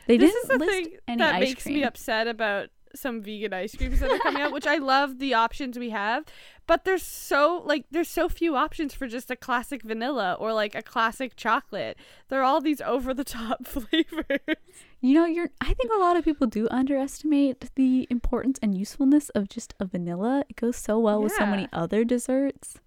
They 0.06 0.16
this 0.16 0.32
didn't 0.32 0.42
is 0.42 0.48
the 0.48 0.58
list 0.64 0.72
thing 0.72 0.96
any 1.08 1.18
that 1.18 1.34
ice 1.36 1.40
makes 1.40 1.62
cream. 1.64 1.74
me 1.76 1.82
upset 1.84 2.28
about 2.28 2.68
some 2.96 3.22
vegan 3.22 3.52
ice 3.52 3.74
creams 3.74 4.00
that 4.00 4.10
are 4.10 4.18
coming 4.18 4.42
out, 4.42 4.52
which 4.52 4.66
I 4.66 4.76
love 4.76 5.18
the 5.18 5.34
options 5.34 5.78
we 5.78 5.90
have, 5.90 6.24
but 6.66 6.84
there's 6.84 7.02
so 7.02 7.62
like 7.64 7.84
there's 7.90 8.08
so 8.08 8.28
few 8.28 8.56
options 8.56 8.94
for 8.94 9.06
just 9.06 9.30
a 9.30 9.36
classic 9.36 9.82
vanilla 9.82 10.36
or 10.38 10.52
like 10.52 10.74
a 10.74 10.82
classic 10.82 11.36
chocolate. 11.36 11.96
They're 12.28 12.42
all 12.42 12.60
these 12.60 12.80
over 12.80 13.14
the 13.14 13.24
top 13.24 13.66
flavors. 13.66 14.56
You 15.00 15.14
know, 15.14 15.26
you're. 15.26 15.50
I 15.60 15.74
think 15.74 15.92
a 15.94 15.98
lot 15.98 16.16
of 16.16 16.24
people 16.24 16.46
do 16.46 16.66
underestimate 16.70 17.70
the 17.76 18.06
importance 18.10 18.58
and 18.62 18.76
usefulness 18.76 19.28
of 19.30 19.48
just 19.48 19.74
a 19.78 19.84
vanilla. 19.84 20.44
It 20.48 20.56
goes 20.56 20.76
so 20.76 20.98
well 20.98 21.22
with 21.22 21.32
so 21.32 21.46
many 21.46 21.68
other 21.72 22.04
desserts. 22.04 22.80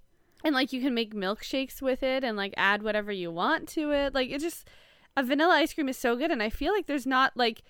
and 0.44 0.56
like 0.56 0.74
you 0.74 0.82
can 0.82 0.94
make 0.94 1.14
milkshakes 1.14 1.82
with 1.82 2.02
it 2.04 2.24
and 2.24 2.36
like 2.38 2.54
add 2.58 2.82
whatever 2.84 3.12
you 3.12 3.32
want 3.32 3.68
to 3.70 3.92
it. 3.92 4.14
Like 4.14 4.30
it 4.30 4.42
just 4.42 4.68
a 5.18 5.24
vanilla 5.24 5.56
ice 5.56 5.74
cream 5.74 5.90
is 5.90 5.98
so 5.98 6.16
good 6.16 6.32
and 6.32 6.42
I 6.42 6.50
feel 6.50 6.72
like 6.74 6.86
there's 6.88 7.06
not 7.08 7.36
like 7.36 7.62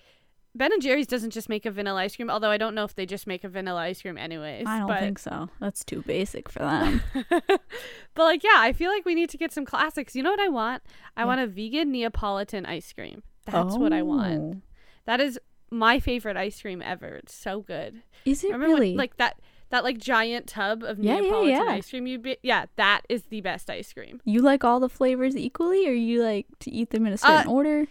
Ben 0.54 0.72
and 0.72 0.82
Jerry's 0.82 1.06
doesn't 1.06 1.30
just 1.30 1.48
make 1.48 1.64
a 1.64 1.70
vanilla 1.70 2.00
ice 2.00 2.16
cream, 2.16 2.28
although 2.28 2.50
I 2.50 2.56
don't 2.58 2.74
know 2.74 2.82
if 2.84 2.94
they 2.96 3.06
just 3.06 3.26
make 3.26 3.44
a 3.44 3.48
vanilla 3.48 3.80
ice 3.82 4.02
cream 4.02 4.18
anyways. 4.18 4.66
I 4.66 4.78
don't 4.80 4.88
but, 4.88 4.98
think 5.00 5.18
so. 5.20 5.48
That's 5.60 5.84
too 5.84 6.02
basic 6.02 6.48
for 6.48 6.58
them. 6.58 7.02
but 7.48 8.24
like 8.24 8.42
yeah, 8.42 8.56
I 8.56 8.72
feel 8.72 8.90
like 8.90 9.04
we 9.04 9.14
need 9.14 9.30
to 9.30 9.38
get 9.38 9.52
some 9.52 9.64
classics. 9.64 10.16
You 10.16 10.22
know 10.24 10.30
what 10.30 10.40
I 10.40 10.48
want? 10.48 10.82
I 11.16 11.22
Yeah. 11.22 11.26
want 11.26 11.40
a 11.40 11.46
vegan 11.46 11.92
Neapolitan 11.92 12.66
ice 12.66 12.92
cream. 12.92 13.22
That's 13.46 13.76
what 13.76 13.92
I 13.92 14.02
want. 14.02 14.40
Oh. 14.40 14.60
That 15.06 15.20
is 15.20 15.38
my 15.70 16.00
favorite 16.00 16.36
ice 16.36 16.60
cream 16.60 16.82
ever. 16.82 17.06
It's 17.16 17.34
so 17.34 17.60
good. 17.60 18.02
Is 18.24 18.42
it 18.44 18.48
Remember 18.52 18.74
really? 18.74 18.88
when, 18.90 18.96
like 18.96 19.16
that 19.18 19.38
that 19.70 19.84
like 19.84 19.98
giant 19.98 20.48
tub 20.48 20.82
of 20.82 20.98
Yeah, 20.98 21.14
yeah, 21.14 21.20
Neapolitan 21.20 21.64
yeah. 21.66 21.72
ice 21.72 21.90
cream 21.90 22.08
you 22.08 22.18
be- 22.18 22.38
yeah, 22.42 22.66
that 22.74 23.02
is 23.08 23.22
the 23.26 23.40
best 23.40 23.70
ice 23.70 23.92
cream. 23.92 24.20
you 24.24 24.42
like 24.42 24.64
all 24.64 24.80
the 24.80 24.88
flavors 24.88 25.36
equally, 25.36 25.86
or 25.88 25.92
you 25.92 26.22
like 26.24 26.46
to 26.58 26.72
eat 26.72 26.90
them 26.90 27.06
in 27.06 27.12
a 27.12 27.18
certain 27.18 27.46
Uh, 27.48 27.52
order? 27.52 27.86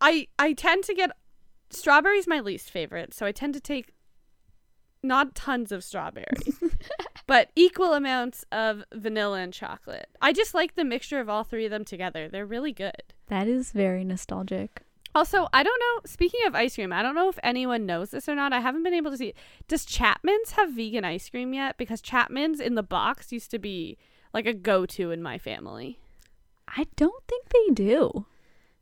I 0.00 0.28
I 0.38 0.52
tend 0.52 0.84
to 0.84 0.94
get 0.94 1.10
strawberries 1.74 2.26
my 2.26 2.40
least 2.40 2.70
favorite, 2.70 3.14
so 3.14 3.26
I 3.26 3.32
tend 3.32 3.54
to 3.54 3.60
take 3.60 3.92
not 5.02 5.34
tons 5.34 5.70
of 5.70 5.84
strawberries, 5.84 6.60
but 7.26 7.50
equal 7.54 7.92
amounts 7.92 8.44
of 8.50 8.82
vanilla 8.92 9.40
and 9.40 9.52
chocolate. 9.52 10.08
I 10.20 10.32
just 10.32 10.54
like 10.54 10.74
the 10.74 10.84
mixture 10.84 11.20
of 11.20 11.28
all 11.28 11.44
three 11.44 11.66
of 11.66 11.70
them 11.70 11.84
together. 11.84 12.28
They're 12.28 12.46
really 12.46 12.72
good. 12.72 13.02
That 13.28 13.46
is 13.46 13.72
very 13.72 14.04
nostalgic. 14.04 14.82
Also, 15.14 15.46
I 15.52 15.62
don't 15.62 15.80
know. 15.80 16.00
Speaking 16.06 16.40
of 16.46 16.56
ice 16.56 16.74
cream, 16.74 16.92
I 16.92 17.02
don't 17.02 17.14
know 17.14 17.28
if 17.28 17.38
anyone 17.42 17.86
knows 17.86 18.10
this 18.10 18.28
or 18.28 18.34
not. 18.34 18.52
I 18.52 18.58
haven't 18.58 18.82
been 18.82 18.94
able 18.94 19.12
to 19.12 19.16
see. 19.16 19.28
It. 19.28 19.36
Does 19.68 19.84
Chapman's 19.84 20.52
have 20.52 20.72
vegan 20.72 21.04
ice 21.04 21.28
cream 21.28 21.54
yet? 21.54 21.78
Because 21.78 22.00
Chapman's 22.00 22.58
in 22.58 22.74
the 22.74 22.82
box 22.82 23.30
used 23.30 23.52
to 23.52 23.60
be 23.60 23.96
like 24.32 24.46
a 24.46 24.52
go-to 24.52 25.12
in 25.12 25.22
my 25.22 25.38
family. 25.38 26.00
I 26.66 26.86
don't 26.96 27.22
think 27.28 27.48
they 27.50 27.74
do. 27.74 28.26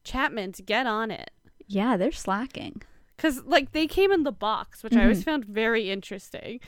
Chapman's, 0.04 0.62
get 0.64 0.87
on 0.87 1.11
it. 1.11 1.30
Yeah, 1.66 1.97
they're 1.97 2.12
slacking. 2.12 2.83
Cause 3.19 3.42
like 3.45 3.73
they 3.73 3.87
came 3.87 4.11
in 4.11 4.25
the 4.25 4.33
box, 4.33 4.83
which 4.83 4.95
I 4.97 5.02
always 5.02 5.21
Mhm. 5.21 5.25
found 5.25 5.45
very 5.45 5.90
interesting, 5.90 6.59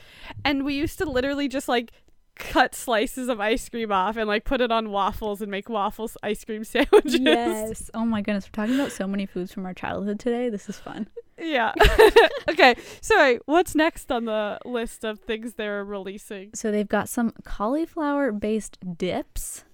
and 0.45 0.63
we 0.63 0.73
used 0.75 0.97
to 0.99 1.05
literally 1.05 1.47
just 1.49 1.67
like 1.67 1.91
cut 2.35 2.75
slices 2.75 3.29
of 3.29 3.39
ice 3.39 3.67
cream 3.69 3.91
off 3.91 4.15
and 4.17 4.27
like 4.27 4.43
put 4.45 4.61
it 4.61 4.71
on 4.71 4.89
waffles 4.89 5.41
and 5.41 5.49
make 5.51 5.67
waffles 5.69 6.17
ice 6.23 6.43
cream 6.45 6.63
sandwiches. 6.65 7.19
Yes. 7.19 7.91
Oh 7.93 8.05
my 8.05 8.21
goodness, 8.21 8.45
we're 8.47 8.63
talking 8.63 8.75
about 8.79 8.91
so 8.91 9.05
many 9.07 9.25
foods 9.25 9.51
from 9.53 9.65
our 9.65 9.73
childhood 9.73 10.19
today. 10.19 10.49
This 10.49 10.69
is 10.69 10.77
fun. 10.79 11.07
Yeah. 11.37 11.73
okay. 12.49 12.75
Sorry. 13.01 13.39
What's 13.45 13.75
next 13.75 14.09
on 14.11 14.23
the 14.25 14.57
list 14.63 15.03
of 15.03 15.19
things 15.19 15.55
they're 15.55 15.83
releasing? 15.83 16.51
So 16.53 16.71
they've 16.71 16.87
got 16.87 17.09
some 17.09 17.33
cauliflower 17.43 18.31
based 18.31 18.77
dips. 18.97 19.65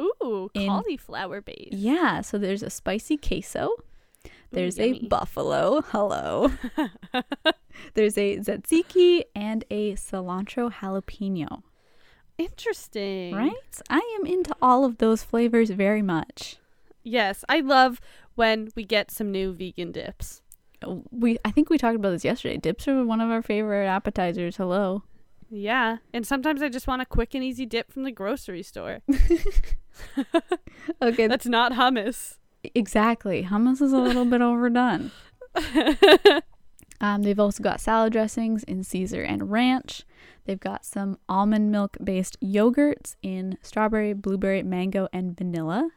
Ooh, 0.00 0.50
cauliflower 0.56 1.40
base. 1.40 1.68
Yeah, 1.72 2.22
so 2.22 2.38
there's 2.38 2.62
a 2.64 2.70
spicy 2.70 3.16
queso. 3.16 3.70
There's 4.52 4.78
a 4.78 5.00
buffalo. 5.06 5.82
Hello. 5.88 6.52
there's 7.94 8.18
a 8.18 8.36
tzatziki 8.38 9.24
and 9.34 9.64
a 9.70 9.94
cilantro 9.94 10.72
jalapeno. 10.72 11.62
Interesting. 12.38 13.34
right? 13.34 13.80
I 13.88 14.18
am 14.20 14.26
into 14.26 14.54
all 14.60 14.84
of 14.84 14.98
those 14.98 15.22
flavors 15.22 15.70
very 15.70 16.02
much. 16.02 16.56
Yes, 17.02 17.44
I 17.48 17.60
love 17.60 18.00
when 18.34 18.70
we 18.76 18.84
get 18.84 19.10
some 19.10 19.30
new 19.30 19.52
vegan 19.52 19.92
dips. 19.92 20.42
Oh, 20.84 21.04
we 21.10 21.38
I 21.44 21.50
think 21.50 21.70
we 21.70 21.78
talked 21.78 21.96
about 21.96 22.10
this 22.10 22.24
yesterday. 22.24 22.56
Dips 22.56 22.86
are 22.88 23.04
one 23.04 23.20
of 23.20 23.30
our 23.30 23.42
favorite 23.42 23.86
appetizers. 23.86 24.56
Hello. 24.56 25.02
Yeah, 25.50 25.98
and 26.14 26.26
sometimes 26.26 26.62
I 26.62 26.68
just 26.70 26.86
want 26.86 27.02
a 27.02 27.06
quick 27.06 27.34
and 27.34 27.44
easy 27.44 27.66
dip 27.66 27.92
from 27.92 28.04
the 28.04 28.10
grocery 28.12 28.62
store. 28.62 29.00
Okay, 31.02 31.26
That's 31.26 31.46
not 31.46 31.72
hummus. 31.72 32.38
Exactly. 32.74 33.44
Hummus 33.44 33.80
is 33.82 33.92
a 33.92 33.98
little 33.98 34.24
bit 34.24 34.40
overdone. 34.40 35.10
Um, 37.02 37.22
they've 37.22 37.40
also 37.40 37.64
got 37.64 37.80
salad 37.80 38.12
dressings 38.12 38.62
in 38.62 38.84
Caesar 38.84 39.22
and 39.22 39.50
ranch. 39.50 40.04
They've 40.44 40.60
got 40.60 40.84
some 40.84 41.18
almond 41.28 41.72
milk 41.72 41.96
based 42.02 42.38
yogurts 42.40 43.16
in 43.22 43.58
strawberry, 43.60 44.12
blueberry, 44.12 44.62
mango, 44.62 45.08
and 45.12 45.36
vanilla. 45.36 45.90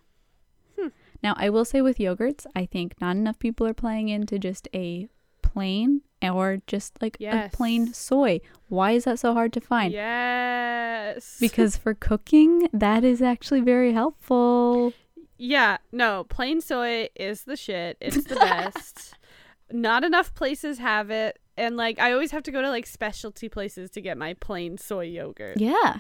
Hmm. 0.78 0.88
Now, 1.22 1.36
I 1.38 1.52
will 1.52 1.64
say 1.64 1.84
with 1.84 2.00
yogurts, 2.00 2.48
I 2.56 2.66
think 2.66 2.96
not 3.00 3.16
enough 3.18 3.38
people 3.38 3.68
are 3.68 3.74
playing 3.76 4.10
into 4.10 4.40
just 4.40 4.68
a 4.74 5.08
plain 5.44 6.02
or 6.24 6.64
just 6.66 7.00
like 7.04 7.18
Yes. 7.20 7.54
a 7.54 7.56
plain 7.56 7.94
soy. 7.94 8.42
Why 8.68 8.94
is 8.94 9.04
that 9.04 9.20
so 9.20 9.36
hard 9.36 9.54
to 9.54 9.62
find? 9.62 9.94
Yes. 9.94 11.38
Because 11.40 11.78
for 11.78 11.94
cooking, 11.94 12.68
that 12.74 13.04
is 13.04 13.22
actually 13.22 13.62
very 13.62 13.94
helpful. 13.94 14.92
Yeah, 15.38 15.78
no, 15.92 16.26
plain 16.26 16.62
soy 16.62 17.10
is 17.16 17.44
the 17.44 17.56
shit. 17.56 17.98
It's 18.00 18.24
the 18.24 18.36
best. 18.36 19.14
Not 19.72 20.04
enough 20.04 20.34
places 20.36 20.78
have 20.78 21.10
it, 21.10 21.40
and 21.58 21.76
like 21.76 22.00
I 22.00 22.12
always 22.12 22.32
have 22.32 22.44
to 22.44 22.52
go 22.52 22.62
to 22.62 22.70
like 22.70 22.86
specialty 22.86 23.50
places 23.50 23.90
to 23.92 24.02
get 24.02 24.18
my 24.18 24.34
plain 24.36 24.78
soy 24.78 25.06
yogurt. 25.06 25.60
Yeah. 25.60 26.00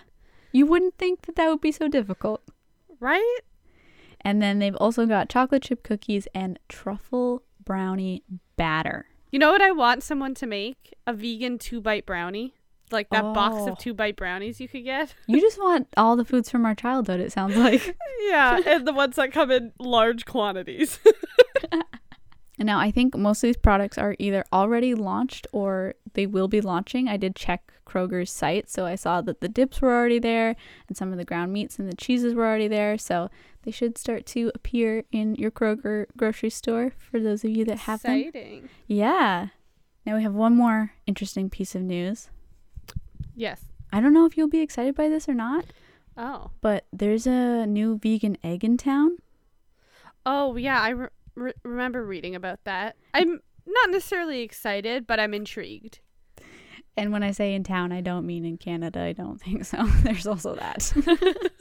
You 0.51 0.65
wouldn't 0.65 0.97
think 0.97 1.23
that 1.23 1.35
that 1.35 1.49
would 1.49 1.61
be 1.61 1.71
so 1.71 1.87
difficult. 1.87 2.41
Right? 2.99 3.39
And 4.21 4.41
then 4.41 4.59
they've 4.59 4.75
also 4.75 5.05
got 5.05 5.29
chocolate 5.29 5.63
chip 5.63 5.83
cookies 5.83 6.27
and 6.33 6.57
truffle 6.69 7.43
brownie 7.63 8.23
batter. 8.55 9.07
You 9.31 9.39
know 9.39 9.51
what 9.51 9.61
I 9.61 9.71
want 9.71 10.01
someone 10.01 10.33
to 10.35 10.47
make? 10.47 10.93
A 11.05 11.13
vegan 11.13 11.57
two 11.57 11.81
bite 11.81 12.05
brownie. 12.05 12.55
Like 12.91 13.09
that 13.09 13.21
box 13.33 13.55
Oh. 13.59 13.71
of 13.71 13.77
two 13.79 13.93
bite 13.93 14.15
brownies 14.15 14.59
you 14.61 14.67
could 14.67 14.83
get. 14.83 15.13
You 15.27 15.41
just 15.41 15.57
want 15.59 15.87
all 15.97 16.15
the 16.15 16.25
foods 16.25 16.49
from 16.51 16.65
our 16.65 16.75
childhood, 16.75 17.19
it 17.19 17.31
sounds 17.31 17.55
like. 17.57 17.95
yeah, 18.29 18.59
and 18.65 18.87
the 18.87 18.93
ones 18.93 19.15
that 19.15 19.31
come 19.31 19.49
in 19.51 19.71
large 19.79 20.25
quantities. 20.25 20.99
and 21.71 21.83
now 22.59 22.79
I 22.79 22.91
think 22.91 23.15
most 23.17 23.43
of 23.43 23.47
these 23.47 23.57
products 23.57 23.97
are 23.97 24.15
either 24.19 24.45
already 24.53 24.93
launched 24.93 25.47
or 25.51 25.95
they 26.13 26.25
will 26.27 26.47
be 26.47 26.61
launching. 26.61 27.07
I 27.07 27.17
did 27.17 27.35
check 27.35 27.71
Kroger's 27.87 28.31
site, 28.31 28.69
so 28.69 28.85
I 28.85 28.95
saw 28.95 29.21
that 29.21 29.41
the 29.41 29.49
dips 29.49 29.81
were 29.81 29.93
already 29.93 30.19
there 30.19 30.55
and 30.87 30.95
some 30.95 31.11
of 31.11 31.17
the 31.17 31.25
ground 31.25 31.51
meats 31.53 31.77
and 31.79 31.91
the 31.91 31.95
cheeses 31.95 32.33
were 32.33 32.45
already 32.45 32.67
there. 32.67 32.97
So 32.97 33.29
they 33.63 33.71
should 33.71 33.97
start 33.97 34.25
to 34.27 34.51
appear 34.53 35.03
in 35.11 35.35
your 35.35 35.51
Kroger 35.51 36.05
grocery 36.15 36.49
store 36.51 36.93
for 36.97 37.19
those 37.19 37.43
of 37.43 37.49
you 37.51 37.65
that 37.65 37.79
have 37.79 38.03
them. 38.03 38.17
Exciting. 38.19 38.69
Yeah. 38.87 39.47
Now 40.05 40.15
we 40.17 40.23
have 40.23 40.33
one 40.35 40.55
more 40.55 40.93
interesting 41.07 41.49
piece 41.49 41.73
of 41.73 41.81
news. 41.81 42.29
Yes. 43.35 43.61
I 43.93 44.01
don't 44.01 44.13
know 44.13 44.25
if 44.25 44.37
you'll 44.37 44.47
be 44.49 44.61
excited 44.61 44.95
by 44.95 45.09
this 45.09 45.27
or 45.29 45.33
not, 45.33 45.65
Oh. 46.17 46.51
but 46.61 46.85
there's 46.93 47.27
a 47.27 47.65
new 47.65 47.97
vegan 47.97 48.37
egg 48.43 48.63
in 48.63 48.77
town. 48.77 49.17
Oh 50.25 50.55
yeah, 50.55 50.81
I 50.81 50.89
re- 50.89 51.07
re- 51.35 51.53
remember 51.63 52.05
reading 52.05 52.35
about 52.35 52.63
that. 52.63 52.95
I'm 53.13 53.39
not 53.67 53.89
necessarily 53.91 54.41
excited, 54.41 55.05
but 55.07 55.19
I'm 55.19 55.33
intrigued. 55.33 55.99
And 56.97 57.11
when 57.11 57.23
I 57.23 57.31
say 57.31 57.53
in 57.53 57.63
town, 57.63 57.91
I 57.91 57.99
don't 58.01 58.25
mean 58.25 58.45
in 58.45 58.57
Canada. 58.57 59.01
I 59.01 59.11
don't 59.13 59.37
think 59.41 59.65
so. 59.65 59.85
There's 60.03 60.27
also 60.27 60.55
that. 60.55 60.91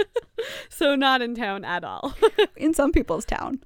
So 0.69 0.95
not 0.95 1.23
in 1.23 1.35
town 1.35 1.65
at 1.65 1.85
all. 1.85 2.15
in 2.57 2.75
some 2.75 2.93
people's 2.93 3.25
town. 3.25 3.61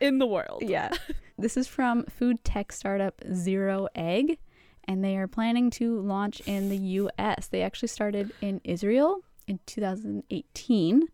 in 0.00 0.18
the 0.18 0.26
world. 0.26 0.62
Yeah. 0.66 0.90
this 1.38 1.56
is 1.56 1.68
from 1.68 2.04
food 2.06 2.42
tech 2.42 2.72
startup 2.72 3.22
Zero 3.32 3.86
Egg, 3.94 4.38
and 4.86 5.02
they 5.04 5.16
are 5.16 5.26
planning 5.28 5.70
to 5.70 5.98
launch 6.00 6.40
in 6.46 6.68
the 6.68 6.76
US. 6.78 7.46
They 7.46 7.62
actually 7.62 7.88
started 7.88 8.32
in 8.40 8.60
Israel 8.64 9.20
in 9.46 9.60
2018, 9.66 11.08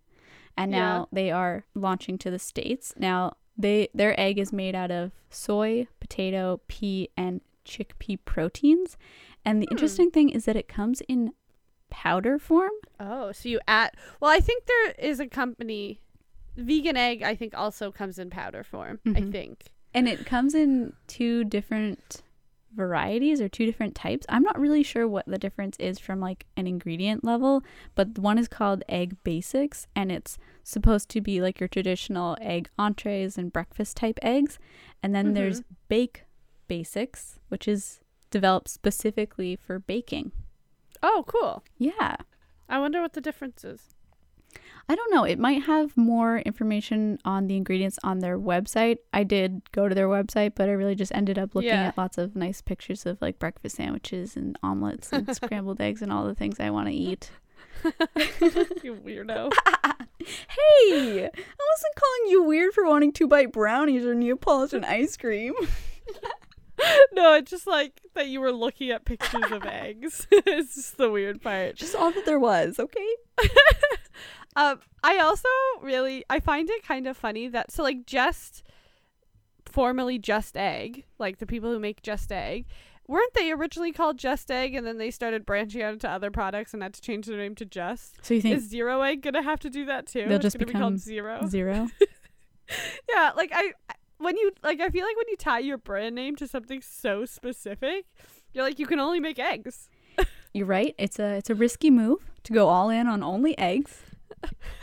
and 0.57 0.71
now 0.71 0.99
Yeah. 1.01 1.05
they 1.13 1.31
are 1.31 1.65
launching 1.75 2.19
to 2.19 2.31
the 2.31 2.39
States. 2.39 2.95
Now, 2.97 3.37
they 3.57 3.89
their 3.95 4.19
egg 4.19 4.39
is 4.39 4.53
made 4.53 4.75
out 4.75 4.91
of 4.91 5.13
soy, 5.29 5.87
potato, 6.01 6.61
pea, 6.69 7.09
and 7.17 7.41
chickpea 7.65 8.19
proteins. 8.25 8.97
And 9.45 9.61
the 9.63 9.67
Hmm. 9.67 9.73
interesting 9.73 10.11
thing 10.11 10.31
is 10.31 10.45
that 10.47 10.57
it 10.57 10.69
comes 10.69 11.01
in 11.03 11.33
powder 11.91 12.39
form. 12.39 12.71
Oh, 12.99 13.33
so 13.33 13.49
you 13.49 13.61
add 13.67 13.91
Well, 14.21 14.31
I 14.31 14.41
think 14.41 14.67
there 14.67 14.93
is 14.99 15.21
a 15.21 15.27
company 15.27 16.01
Vegan 16.57 16.97
egg 16.97 17.23
I 17.23 17.35
think 17.35 17.55
also 17.57 17.91
comes 17.91 18.19
in 18.19 18.31
powder 18.31 18.63
form, 18.65 19.01
I 19.07 19.21
Mhm. 19.21 19.33
think. 19.33 19.65
And 19.95 20.07
it 20.09 20.25
comes 20.27 20.55
in 20.55 20.93
two 21.07 21.45
different 21.45 22.23
varieties 22.75 23.41
or 23.41 23.49
two 23.49 23.67
different 23.67 23.95
types. 23.95 24.27
I'm 24.29 24.43
not 24.43 24.59
really 24.59 24.83
sure 24.83 25.09
what 25.09 25.27
the 25.27 25.39
difference 25.39 25.77
is 25.79 25.99
from 25.99 26.21
like 26.21 26.47
an 26.57 26.67
ingredient 26.67 27.25
level, 27.25 27.63
but 27.95 28.19
one 28.19 28.39
is 28.39 28.49
called 28.49 28.85
egg 28.89 29.17
basics 29.25 29.87
and 29.95 30.11
it's 30.13 30.39
supposed 30.63 31.09
to 31.11 31.21
be 31.21 31.41
like 31.41 31.61
your 31.61 31.69
traditional 31.69 32.37
egg 32.41 32.69
entrees 32.79 33.37
and 33.37 33.53
breakfast 33.53 33.97
type 33.97 34.19
eggs. 34.23 34.59
And 35.03 35.15
then 35.15 35.35
there's 35.35 35.61
mm-hmm. 35.61 35.75
bake 35.89 36.25
basics, 36.69 37.39
which 37.49 37.67
is 37.67 38.01
developed 38.31 38.69
specifically 38.69 39.57
for 39.57 39.79
baking. 39.79 40.33
Oh, 41.03 41.25
cool. 41.27 41.65
Yeah. 41.79 42.17
I 42.69 42.79
wonder 42.79 43.01
what 43.01 43.15
the 43.15 43.21
difference 43.21 43.65
is. 43.65 43.95
I 44.89 44.97
don't 44.97 45.13
know. 45.15 45.23
It 45.23 45.39
might 45.39 45.63
have 45.65 45.97
more 45.97 46.39
information 46.39 47.19
on 47.25 47.47
the 47.47 47.57
ingredients 47.57 47.97
on 48.03 48.19
their 48.19 48.37
website. 48.39 48.97
I 49.13 49.23
did 49.23 49.63
go 49.71 49.89
to 49.89 49.95
their 49.95 50.09
website, 50.09 50.55
but 50.57 50.69
I 50.69 50.73
really 50.73 50.97
just 50.97 51.15
ended 51.15 51.39
up 51.39 51.55
looking 51.55 51.69
Yeah. 51.71 51.85
at 51.89 51.99
lots 51.99 52.19
of 52.19 52.35
nice 52.35 52.61
pictures 52.61 53.07
of 53.07 53.21
like 53.23 53.39
breakfast 53.39 53.77
sandwiches 53.77 54.37
and 54.37 54.59
omelets 54.65 55.13
and 55.13 55.33
scrambled 55.37 55.81
eggs 55.81 56.03
and 56.03 56.13
all 56.13 56.25
the 56.27 56.35
things 56.35 56.59
I 56.59 56.71
want 56.71 56.89
to 56.89 56.95
eat. 56.95 57.31
you 58.83 58.95
weirdo. 58.97 59.53
Hey, 60.23 61.25
I 61.25 61.31
wasn't 61.31 61.95
calling 61.97 62.29
you 62.31 62.43
weird 62.43 62.75
for 62.75 62.85
wanting 62.87 63.11
to 63.13 63.27
bite 63.27 63.53
brownies 63.53 64.05
or 64.05 64.15
Neapolitan 64.15 64.85
ice 64.85 65.17
cream. 65.17 65.55
no, 67.13 67.35
it's 67.35 67.51
just 67.51 67.67
like 67.67 68.01
that 68.15 68.29
you 68.29 68.41
were 68.41 68.53
looking 68.53 68.91
at 68.91 69.05
pictures 69.05 69.51
of 69.51 69.65
eggs. 69.67 70.27
it's 70.33 70.75
just 70.75 70.97
the 70.97 71.11
weird 71.11 71.43
part. 71.43 71.77
Just 71.77 71.95
all 71.95 72.11
that 72.13 72.27
there 72.27 72.39
was, 72.39 72.79
okay? 72.79 73.09
Um, 74.57 74.81
I 75.05 75.19
also 75.19 75.49
really 75.81 76.25
I 76.29 76.41
find 76.41 76.69
it 76.69 76.83
kind 76.83 77.07
of 77.07 77.17
funny 77.17 77.47
that 77.49 77.71
so 77.71 77.85
like 77.85 78.05
just 78.05 78.65
formerly 79.67 80.19
Just 80.19 80.57
Egg, 80.57 81.05
like 81.19 81.39
the 81.39 81.47
people 81.47 81.71
who 81.71 81.79
make 81.79 82.03
Just 82.03 82.33
Egg, 82.33 82.67
weren't 83.07 83.33
they 83.35 83.53
originally 83.53 83.93
called 83.93 84.19
Just 84.19 84.51
Egg 84.51 84.75
and 84.75 84.85
then 84.85 84.99
they 84.99 85.13
started 85.13 85.47
branching 85.47 85.83
out 85.83 85.93
into 85.93 86.11
other 86.11 86.33
products 86.33 86.75
and 86.75 86.83
had 86.83 86.95
to 86.95 87.01
change 87.01 87.27
their 87.27 87.37
name 87.39 87.55
to 87.55 87.65
Just? 87.65 88.25
So 88.25 88.35
you 88.35 88.41
think 88.43 88.57
Is 88.57 88.69
Zero 88.69 89.03
Egg 89.03 89.23
gonna 89.23 89.43
have 89.43 89.61
to 89.61 89.71
do 89.71 89.85
that 89.87 90.07
too? 90.09 90.25
They'll 90.27 90.33
It's 90.33 90.43
just 90.43 90.57
gonna 90.57 90.67
be 90.67 90.73
become 90.73 90.83
called 90.83 90.99
Zero. 90.99 91.47
zero? 91.47 91.89
Yeah, 93.09 93.31
like 93.37 93.51
I 93.55 93.73
when 94.21 94.37
you 94.37 94.53
like 94.63 94.81
I 94.81 94.89
feel 94.91 95.05
like 95.05 95.17
when 95.17 95.29
you 95.29 95.37
tie 95.37 95.59
your 95.59 95.79
brand 95.79 96.15
name 96.15 96.37
to 96.37 96.47
something 96.47 96.81
so 96.83 97.25
specific, 97.25 98.07
you're 98.53 98.65
like 98.65 98.79
you 98.79 98.87
can 98.87 99.01
only 99.01 99.21
make 99.21 99.39
eggs. 99.39 99.89
You're 100.53 100.67
right. 100.67 100.95
It's 100.99 101.19
a 101.21 101.37
it's 101.37 101.49
a 101.51 101.55
risky 101.55 101.91
move 101.91 102.19
to 102.43 102.53
go 102.53 102.69
all 102.69 102.91
in 102.91 103.07
on 103.07 103.23
only 103.23 103.57
eggs. 103.59 104.03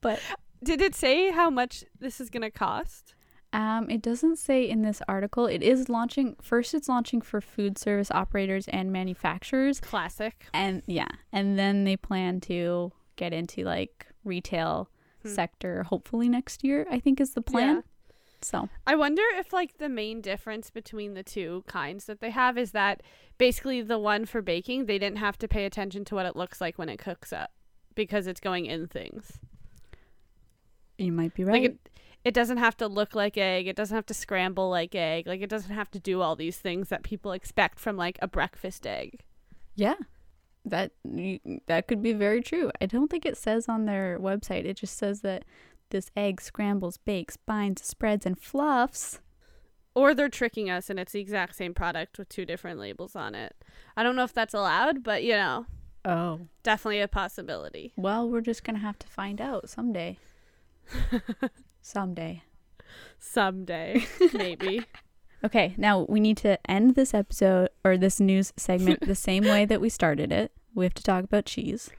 But 0.00 0.20
Did 0.62 0.80
it 0.80 0.94
say 0.94 1.30
how 1.30 1.50
much 1.50 1.84
this 1.98 2.20
is 2.20 2.30
gonna 2.30 2.50
cost? 2.50 3.14
Um, 3.52 3.88
it 3.88 4.02
doesn't 4.02 4.36
say 4.36 4.68
in 4.68 4.82
this 4.82 5.00
article. 5.06 5.46
It 5.46 5.62
is 5.62 5.88
launching 5.88 6.36
first. 6.42 6.74
It's 6.74 6.88
launching 6.88 7.20
for 7.20 7.40
food 7.40 7.78
service 7.78 8.10
operators 8.10 8.66
and 8.68 8.90
manufacturers, 8.92 9.80
Classic. 9.80 10.46
and 10.52 10.82
yeah, 10.86 11.08
and 11.32 11.58
then 11.58 11.84
they 11.84 11.96
plan 11.96 12.40
to 12.42 12.92
get 13.16 13.32
into 13.32 13.62
like 13.64 14.06
retail 14.24 14.88
Hmm. 15.22 15.28
sector. 15.28 15.84
Hopefully 15.84 16.28
next 16.28 16.64
year. 16.64 16.86
I 16.90 16.98
think 16.98 17.20
is 17.20 17.32
the 17.34 17.42
plan. 17.42 17.84
So 18.44 18.68
I 18.86 18.94
wonder 18.94 19.22
if 19.36 19.52
like 19.52 19.78
the 19.78 19.88
main 19.88 20.20
difference 20.20 20.70
between 20.70 21.14
the 21.14 21.22
two 21.22 21.64
kinds 21.66 22.04
that 22.06 22.20
they 22.20 22.30
have 22.30 22.58
is 22.58 22.72
that 22.72 23.02
basically 23.38 23.82
the 23.82 23.98
one 23.98 24.26
for 24.26 24.42
baking, 24.42 24.86
they 24.86 24.98
didn't 24.98 25.18
have 25.18 25.38
to 25.38 25.48
pay 25.48 25.64
attention 25.64 26.04
to 26.06 26.14
what 26.14 26.26
it 26.26 26.36
looks 26.36 26.60
like 26.60 26.78
when 26.78 26.88
it 26.88 26.98
cooks 26.98 27.32
up 27.32 27.52
because 27.94 28.26
it's 28.26 28.40
going 28.40 28.66
in 28.66 28.86
things. 28.86 29.38
you 30.98 31.12
might 31.12 31.34
be 31.34 31.44
right. 31.44 31.52
Like 31.62 31.70
it 31.70 31.90
it 32.24 32.34
doesn't 32.34 32.56
have 32.56 32.76
to 32.78 32.86
look 32.88 33.14
like 33.14 33.36
egg, 33.36 33.66
it 33.66 33.76
doesn't 33.76 33.94
have 33.94 34.06
to 34.06 34.14
scramble 34.14 34.70
like 34.70 34.94
egg, 34.94 35.26
like 35.26 35.42
it 35.42 35.50
doesn't 35.50 35.74
have 35.74 35.90
to 35.90 35.98
do 35.98 36.22
all 36.22 36.36
these 36.36 36.58
things 36.58 36.88
that 36.88 37.02
people 37.02 37.32
expect 37.32 37.78
from 37.78 37.96
like 37.96 38.18
a 38.22 38.28
breakfast 38.28 38.86
egg. 38.86 39.20
yeah, 39.76 39.96
that 40.64 40.92
that 41.66 41.86
could 41.88 42.02
be 42.02 42.12
very 42.12 42.40
true. 42.40 42.70
I 42.80 42.86
don't 42.86 43.10
think 43.10 43.26
it 43.26 43.36
says 43.36 43.68
on 43.68 43.84
their 43.84 44.18
website. 44.18 44.64
It 44.64 44.74
just 44.78 44.96
says 44.96 45.20
that 45.20 45.44
this 45.90 46.10
egg 46.16 46.40
scrambles, 46.40 46.96
bakes, 46.96 47.36
binds, 47.36 47.84
spreads, 47.84 48.26
and 48.26 48.38
fluffs. 48.38 49.20
Or 49.94 50.12
they're 50.14 50.28
tricking 50.28 50.68
us 50.70 50.90
and 50.90 50.98
it's 50.98 51.12
the 51.12 51.20
exact 51.20 51.54
same 51.54 51.72
product 51.72 52.18
with 52.18 52.28
two 52.28 52.44
different 52.44 52.80
labels 52.80 53.14
on 53.14 53.34
it. 53.34 53.54
I 53.96 54.02
don't 54.02 54.16
know 54.16 54.24
if 54.24 54.32
that's 54.34 54.54
allowed, 54.54 55.02
but 55.04 55.22
you 55.22 55.32
know, 55.32 55.66
Oh. 56.06 56.40
Definitely 56.62 57.00
a 57.00 57.08
possibility. 57.08 57.92
Well, 57.96 58.28
we're 58.28 58.42
just 58.42 58.62
going 58.64 58.74
to 58.76 58.82
have 58.82 58.98
to 58.98 59.06
find 59.06 59.40
out 59.40 59.70
someday. 59.70 60.18
someday. 61.80 62.42
Someday, 63.18 64.04
maybe. 64.34 64.84
Okay, 65.42 65.74
now 65.78 66.00
we 66.08 66.20
need 66.20 66.36
to 66.38 66.58
end 66.70 66.94
this 66.94 67.14
episode 67.14 67.68
or 67.84 67.96
this 67.96 68.20
news 68.20 68.52
segment 68.56 69.00
the 69.06 69.14
same 69.28 69.44
way 69.44 69.64
that 69.64 69.80
we 69.80 69.88
started 69.88 70.30
it. 70.32 70.52
We 70.74 70.84
have 70.84 70.94
to 70.94 71.02
talk 71.02 71.24
about 71.24 71.46
cheese, 71.46 71.90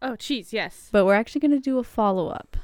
Oh, 0.00 0.16
cheese, 0.16 0.52
yes. 0.52 0.88
but 0.92 1.04
we're 1.06 1.14
actually 1.14 1.40
going 1.40 1.52
to 1.52 1.60
do 1.60 1.78
a 1.78 1.84
follow 1.84 2.28
up 2.28 2.56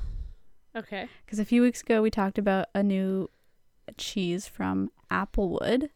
Okay. 0.78 1.08
because 1.24 1.38
a 1.38 1.44
few 1.44 1.62
weeks 1.62 1.82
ago 1.82 2.00
we 2.02 2.10
talked 2.10 2.38
about 2.38 2.66
a 2.74 2.82
new 2.82 3.28
cheese 3.96 4.46
from 4.46 4.90
Applewood, 5.10 5.88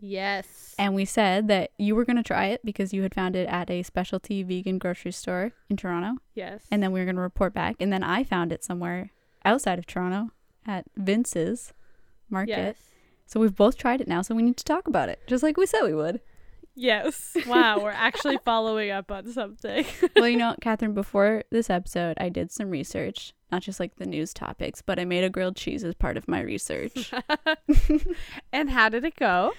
Yes. 0.00 0.74
and 0.78 0.94
we 0.94 1.04
said 1.04 1.48
that 1.48 1.70
you 1.78 1.94
were 1.94 2.04
going 2.04 2.16
to 2.16 2.22
try 2.22 2.46
it 2.46 2.60
because 2.64 2.92
you 2.92 3.02
had 3.02 3.14
found 3.14 3.36
it 3.36 3.48
at 3.48 3.70
a 3.70 3.82
specialty 3.82 4.42
vegan 4.42 4.78
grocery 4.78 5.12
store 5.12 5.52
in 5.70 5.76
Toronto, 5.76 6.20
yes. 6.34 6.64
and 6.70 6.82
then 6.82 6.92
we 6.92 7.00
were 7.00 7.06
going 7.06 7.16
to 7.16 7.22
report 7.22 7.54
back, 7.54 7.76
and 7.80 7.92
then 7.92 8.02
I 8.02 8.22
found 8.24 8.52
it 8.52 8.62
somewhere 8.64 9.10
outside 9.44 9.78
of 9.78 9.86
Toronto 9.86 10.30
at 10.66 10.84
Vince's 10.96 11.72
Market. 12.30 12.50
yes. 12.50 12.76
So 13.26 13.40
we've 13.40 13.54
both 13.56 13.78
tried 13.78 14.00
it 14.02 14.08
now, 14.08 14.20
so 14.22 14.34
we 14.34 14.42
need 14.42 14.58
to 14.58 14.64
talk 14.64 14.86
about 14.86 15.08
it, 15.08 15.20
just 15.26 15.42
like 15.42 15.56
we 15.56 15.64
said 15.66 15.82
we 15.82 15.94
would. 15.94 16.20
Yes. 16.74 17.36
Wow, 17.46 17.78
we're 17.80 17.90
actually 17.90 18.38
following 18.44 18.90
up 18.90 19.10
on 19.10 19.28
something. 19.30 19.86
well, 20.16 20.28
you 20.28 20.36
know, 20.36 20.54
Catherine, 20.60 20.92
before 20.92 21.44
this 21.50 21.70
episode, 21.70 22.16
I 22.20 22.28
did 22.28 22.50
some 22.50 22.68
research, 22.68 23.32
not 23.54 23.62
just 23.62 23.78
like 23.78 23.96
the 23.96 24.06
news 24.06 24.34
topics, 24.34 24.82
but 24.82 24.98
I 24.98 25.04
made 25.04 25.22
a 25.24 25.30
grilled 25.30 25.54
cheese 25.56 25.84
as 25.84 25.94
part 25.94 26.16
of 26.16 26.26
my 26.26 26.40
research. 26.40 27.12
and 28.52 28.68
how 28.70 28.88
did 28.88 29.04
it 29.04 29.14
go? 29.16 29.52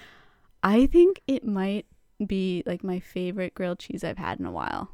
I 0.62 0.86
think 0.88 1.22
it 1.28 1.46
might 1.46 1.86
be 2.26 2.62
like 2.66 2.84
my 2.84 3.00
favorite 3.00 3.54
grilled 3.54 3.80
cheese 3.80 4.04
I've 4.04 4.18
had 4.18 4.40
in 4.40 4.46
a 4.46 4.52
while. 4.52 4.90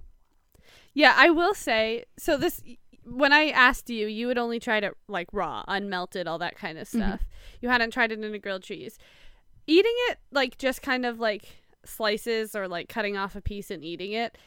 Yeah, 0.93 1.13
I 1.17 1.29
will 1.31 1.53
say. 1.55 2.05
So 2.17 2.37
this, 2.37 2.61
when 3.05 3.33
I 3.33 3.49
asked 3.49 3.89
you, 3.89 4.05
you 4.07 4.27
had 4.27 4.37
only 4.37 4.59
tried 4.59 4.83
it 4.83 4.93
like 5.07 5.29
raw, 5.33 5.63
unmelted, 5.67 6.27
all 6.27 6.37
that 6.39 6.55
kind 6.57 6.77
of 6.77 6.87
Mhm. 6.87 6.97
stuff. 6.97 7.21
You 7.59 7.69
hadn't 7.69 7.91
tried 7.91 8.11
it 8.11 8.19
in 8.23 8.33
a 8.33 8.39
grilled 8.39 8.63
cheese. 8.63 8.99
Eating 9.65 9.93
it 10.09 10.19
like 10.31 10.57
just 10.59 10.81
kind 10.83 11.05
of 11.07 11.19
like 11.19 11.45
slices 11.85 12.55
or 12.55 12.67
like 12.67 12.87
cutting 12.87 13.17
off 13.17 13.35
a 13.35 13.41
piece 13.41 13.71
and 13.71 13.83
eating 13.83 14.11
it, 14.11 14.37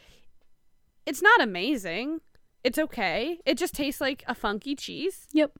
it's 1.06 1.23
not 1.23 1.40
amazing. 1.40 2.20
It's 2.64 2.78
okay. 2.78 3.38
It 3.44 3.59
just 3.59 3.75
tastes 3.75 4.00
like 4.00 4.25
a 4.26 4.35
funky 4.35 4.75
cheese. 4.75 5.26
Yep. 5.33 5.52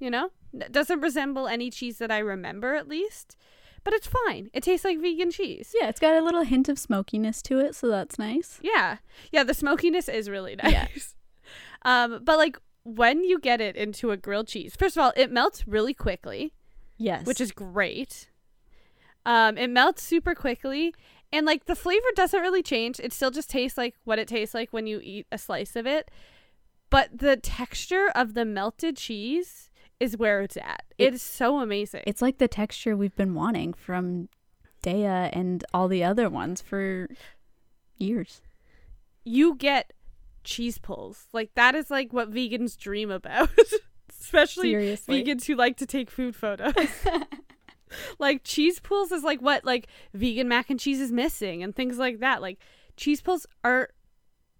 You 0.00 0.10
know, 0.10 0.30
it 0.54 0.72
doesn't 0.72 1.00
resemble 1.00 1.46
any 1.48 1.70
cheese 1.70 1.98
that 1.98 2.10
I 2.10 2.18
remember 2.18 2.74
at 2.74 2.88
least, 2.88 3.36
but 3.84 3.92
it's 3.94 4.06
fine. 4.08 4.50
It 4.52 4.62
tastes 4.62 4.84
like 4.84 5.00
vegan 5.00 5.30
cheese. 5.30 5.74
Yeah, 5.78 5.88
it's 5.88 6.00
got 6.00 6.14
a 6.14 6.22
little 6.24 6.42
hint 6.42 6.68
of 6.68 6.78
smokiness 6.78 7.42
to 7.42 7.58
it, 7.58 7.74
so 7.74 7.88
that's 7.88 8.18
nice. 8.18 8.58
Yeah. 8.62 8.98
Yeah, 9.30 9.44
the 9.44 9.54
smokiness 9.54 10.08
is 10.08 10.30
really 10.30 10.56
nice. 10.56 10.72
Yeah. 10.72 10.86
Um, 11.84 12.20
but 12.22 12.38
like 12.38 12.56
when 12.84 13.24
you 13.24 13.40
get 13.40 13.60
it 13.60 13.74
into 13.74 14.12
a 14.12 14.16
grilled 14.16 14.46
cheese, 14.46 14.76
first 14.76 14.96
of 14.96 15.02
all, 15.02 15.12
it 15.16 15.32
melts 15.32 15.66
really 15.66 15.92
quickly, 15.92 16.52
Yes. 16.96 17.26
which 17.26 17.40
is 17.40 17.50
great. 17.50 18.28
Um, 19.26 19.58
it 19.58 19.68
melts 19.68 20.00
super 20.02 20.36
quickly 20.36 20.94
and 21.32 21.44
like 21.44 21.64
the 21.64 21.74
flavor 21.74 22.06
doesn't 22.14 22.40
really 22.40 22.62
change. 22.62 23.00
It 23.00 23.12
still 23.12 23.32
just 23.32 23.50
tastes 23.50 23.76
like 23.76 23.96
what 24.04 24.20
it 24.20 24.28
tastes 24.28 24.54
like 24.54 24.72
when 24.72 24.86
you 24.86 25.00
eat 25.02 25.26
a 25.32 25.38
slice 25.38 25.74
of 25.74 25.86
it. 25.88 26.08
But 26.92 27.18
the 27.18 27.36
texture 27.36 28.08
of 28.14 28.34
the 28.34 28.44
melted 28.44 28.96
cheese 28.96 29.70
is 29.98 30.16
where 30.16 30.42
it's 30.42 30.56
at. 30.56 30.84
It- 30.98 31.08
It 31.08 31.14
is 31.14 31.22
so 31.22 31.58
amazing. 31.58 32.02
it's 32.06 32.22
like 32.22 32.38
the 32.38 32.46
texture 32.48 32.96
we've 32.96 33.16
been 33.16 33.34
wanting 33.34 33.72
from 33.72 34.28
Daiya 34.84 35.30
and 35.32 35.64
all 35.74 35.88
the 35.88 36.04
other 36.04 36.28
ones 36.28 36.60
for 36.62 37.08
years. 37.98 38.40
you 39.24 39.54
get 39.54 39.92
cheese 40.44 40.78
pulls. 40.78 41.26
Like 41.32 41.54
that 41.54 41.74
is 41.76 41.90
like 41.90 42.12
what 42.12 42.30
vegans 42.30 42.76
dream 42.76 43.10
about. 43.10 43.48
Especially 44.10 44.70
Seriously. 44.70 45.22
vegans 45.24 45.44
who 45.46 45.54
like 45.54 45.76
to 45.76 45.86
take 45.86 46.10
food 46.10 46.34
photos. 46.34 46.74
like 48.18 48.42
cheese 48.44 48.80
pulls 48.80 49.12
is 49.12 49.22
like 49.22 49.40
what 49.40 49.64
like 49.64 49.86
vegan 50.14 50.48
mac 50.48 50.70
and 50.70 50.80
cheese 50.80 51.00
is 51.00 51.12
missing 51.12 51.62
and 51.62 51.74
things 51.76 51.98
like 51.98 52.18
that. 52.20 52.42
Like 52.42 52.58
cheese 52.96 53.20
pulls 53.20 53.46
are 53.62 53.90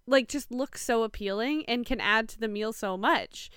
like 0.07 0.27
just 0.27 0.51
looks 0.51 0.83
so 0.83 1.03
appealing 1.03 1.63
and 1.67 1.85
can 1.85 1.99
add 1.99 2.29
to 2.29 2.39
the 2.39 2.47
meal 2.47 2.73
so 2.73 2.97
much. 2.97 3.49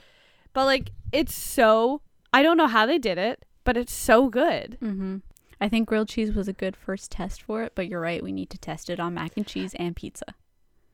But 0.53 0.65
like 0.65 0.91
it's 1.13 1.35
so 1.35 2.03
I 2.33 2.43
don't 2.43 2.57
know 2.57 2.67
how 2.67 2.87
they 2.87 2.99
did 2.99 3.19
it, 3.19 3.45
but 3.65 3.77
it's 3.77 3.93
so 3.93 4.29
good. 4.29 4.79
Mm-hmm. 4.83 5.19
I 5.61 5.69
think 5.69 5.89
grilled 5.89 6.09
cheese 6.09 6.33
was 6.33 6.49
a 6.49 6.53
good 6.53 6.77
first 6.77 7.11
test 7.11 7.43
for 7.43 7.63
it, 7.63 7.73
but 7.75 7.89
you're 7.89 8.01
right. 8.01 8.23
We 8.23 8.33
need 8.33 8.51
to 8.51 8.59
test 8.59 8.91
it 8.91 9.01
on 9.01 9.15
mac 9.15 9.37
and 9.37 9.47
cheese 9.47 9.75
and 9.75 9.97
pizza. 9.97 10.35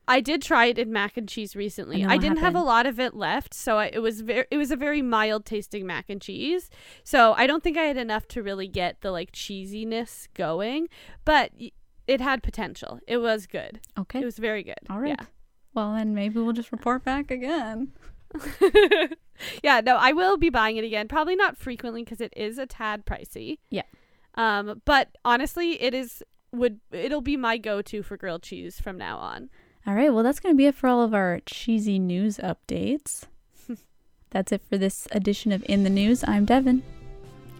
I 0.07 0.19
did 0.19 0.41
try 0.41 0.65
it 0.65 0.77
in 0.77 0.91
mac 0.91 1.15
and 1.17 1.29
cheese 1.29 1.55
recently. 1.55 2.01
And 2.01 2.11
I 2.11 2.17
didn't 2.17 2.39
have 2.39 2.55
a 2.55 2.61
lot 2.61 2.85
of 2.85 2.99
it 2.99 3.13
left, 3.13 3.53
so 3.53 3.77
I, 3.77 3.85
it 3.87 3.99
was 3.99 4.21
very 4.21 4.45
it 4.51 4.57
was 4.57 4.71
a 4.71 4.75
very 4.75 5.01
mild 5.01 5.45
tasting 5.45 5.85
mac 5.85 6.09
and 6.09 6.21
cheese. 6.21 6.69
So 7.03 7.33
I 7.37 7.47
don't 7.47 7.63
think 7.63 7.77
I 7.77 7.83
had 7.83 7.97
enough 7.97 8.27
to 8.29 8.43
really 8.43 8.67
get 8.67 9.01
the 9.01 9.11
like 9.11 9.31
cheesiness 9.31 10.27
going, 10.33 10.89
but 11.23 11.51
it 12.07 12.21
had 12.21 12.43
potential. 12.43 12.99
It 13.07 13.17
was 13.17 13.47
good. 13.47 13.79
Okay. 13.97 14.21
It 14.21 14.25
was 14.25 14.37
very 14.37 14.63
good. 14.63 14.79
All 14.89 14.99
right. 14.99 15.19
Well, 15.73 15.93
then 15.93 16.13
maybe 16.13 16.39
we'll 16.39 16.53
just 16.53 16.71
report 16.71 17.03
back 17.03 17.31
again. 17.31 17.91
Yeah. 19.63 19.81
no, 19.81 19.97
I 19.97 20.11
will 20.13 20.37
be 20.37 20.49
buying 20.49 20.77
it 20.77 20.83
again. 20.85 21.07
Probably 21.07 21.35
not 21.35 21.57
frequently 21.57 22.03
because 22.03 22.21
it 22.21 22.31
is 22.37 22.57
a 22.57 22.65
tad 22.65 23.05
pricey. 23.05 23.57
Yeah. 23.69 23.81
Um, 24.35 24.81
but 24.85 25.09
honestly, 25.25 25.81
it 25.81 25.93
is 25.93 26.23
would 26.51 26.79
it'll 26.91 27.21
be 27.21 27.35
my 27.35 27.57
go-to 27.57 28.03
for 28.03 28.15
grilled 28.15 28.43
cheese 28.43 28.79
from 28.79 28.97
now 28.97 29.17
on. 29.17 29.49
All 29.87 29.95
right. 29.95 30.13
Well, 30.13 30.23
that's 30.23 30.39
going 30.39 30.53
to 30.53 30.57
be 30.57 30.67
it 30.67 30.75
for 30.75 30.87
all 30.87 31.01
of 31.01 31.13
our 31.13 31.41
cheesy 31.45 31.99
news 31.99 32.37
updates. 32.37 33.23
that's 34.29 34.51
it 34.51 34.61
for 34.69 34.77
this 34.77 35.07
edition 35.11 35.51
of 35.51 35.65
In 35.67 35.83
the 35.83 35.89
News. 35.89 36.23
I'm 36.25 36.45
Devin, 36.45 36.83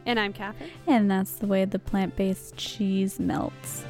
And 0.05 0.19
I'm 0.19 0.31
Catherine. 0.31 0.69
and 0.87 1.09
that's 1.11 1.33
the 1.33 1.47
way 1.47 1.65
the 1.65 1.79
plant 1.79 2.15
based 2.15 2.55
cheese 2.55 3.19
melts. 3.19 3.83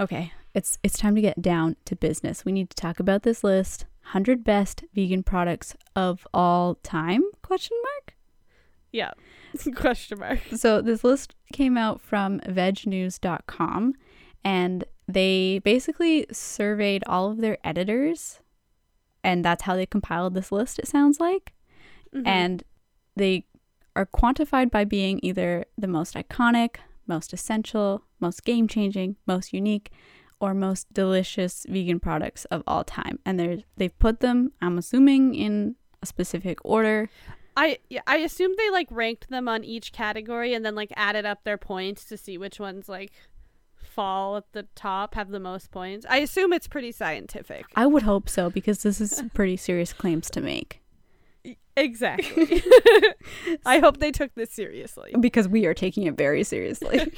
Okay, 0.00 0.32
it's 0.54 0.78
it's 0.82 0.98
time 0.98 1.14
to 1.14 1.20
get 1.20 1.40
down 1.42 1.76
to 1.84 1.96
business. 1.96 2.44
We 2.44 2.52
need 2.52 2.70
to 2.70 2.76
talk 2.76 2.98
about 3.00 3.22
this 3.22 3.44
list: 3.44 3.86
100 4.04 4.42
best 4.44 4.84
vegan 4.94 5.22
products 5.22 5.76
of 5.94 6.26
all 6.34 6.76
time? 6.82 7.22
Question 7.42 7.76
mark. 7.82 8.14
Yeah. 8.90 9.12
Question 9.74 10.18
mark. 10.18 10.40
So 10.56 10.80
this 10.82 11.04
list 11.04 11.34
came 11.52 11.76
out 11.78 12.00
from 12.00 12.40
vegnews.com 12.40 13.94
and 14.44 14.84
they 15.08 15.60
basically 15.64 16.26
surveyed 16.32 17.02
all 17.06 17.30
of 17.30 17.38
their 17.38 17.58
editors 17.64 18.40
and 19.24 19.44
that's 19.44 19.62
how 19.64 19.76
they 19.76 19.86
compiled 19.86 20.34
this 20.34 20.50
list 20.52 20.78
it 20.78 20.88
sounds 20.88 21.20
like 21.20 21.52
Mhm. 22.14 22.26
and 22.26 22.64
they 23.16 23.44
are 23.94 24.06
quantified 24.06 24.70
by 24.70 24.84
being 24.84 25.20
either 25.22 25.64
the 25.78 25.86
most 25.86 26.14
iconic, 26.14 26.76
most 27.12 27.32
essential, 27.32 28.02
most 28.20 28.44
game-changing, 28.44 29.16
most 29.26 29.52
unique 29.52 29.90
or 30.40 30.54
most 30.54 30.92
delicious 30.92 31.64
vegan 31.68 32.00
products 32.00 32.44
of 32.46 32.62
all 32.66 32.84
time. 32.84 33.18
And 33.24 33.38
they 33.38 33.64
they've 33.76 33.98
put 33.98 34.20
them 34.20 34.52
I'm 34.60 34.78
assuming 34.78 35.34
in 35.34 35.76
a 36.02 36.06
specific 36.06 36.58
order. 36.64 37.08
I 37.56 37.78
yeah, 37.88 38.00
I 38.06 38.16
assumed 38.16 38.56
they 38.58 38.70
like 38.70 38.88
ranked 38.90 39.28
them 39.28 39.46
on 39.48 39.62
each 39.62 39.92
category 39.92 40.54
and 40.54 40.64
then 40.64 40.74
like 40.74 40.92
added 40.96 41.24
up 41.26 41.44
their 41.44 41.58
points 41.58 42.04
to 42.06 42.16
see 42.16 42.38
which 42.38 42.58
ones 42.58 42.88
like 42.88 43.12
fall 43.76 44.36
at 44.36 44.52
the 44.52 44.66
top, 44.74 45.14
have 45.14 45.30
the 45.30 45.40
most 45.40 45.70
points. 45.70 46.06
I 46.08 46.18
assume 46.18 46.52
it's 46.52 46.66
pretty 46.66 46.92
scientific. 46.92 47.66
I 47.76 47.86
would 47.86 48.02
hope 48.02 48.28
so 48.28 48.50
because 48.50 48.82
this 48.82 49.00
is 49.00 49.22
pretty 49.34 49.56
serious 49.56 49.92
claims 49.92 50.30
to 50.30 50.40
make. 50.40 50.81
Exactly. 51.76 52.62
I 53.66 53.78
hope 53.78 53.98
they 53.98 54.10
took 54.12 54.34
this 54.34 54.50
seriously. 54.52 55.14
Because 55.18 55.48
we 55.48 55.64
are 55.66 55.74
taking 55.74 56.04
it 56.04 56.16
very 56.16 56.44
seriously. 56.44 57.00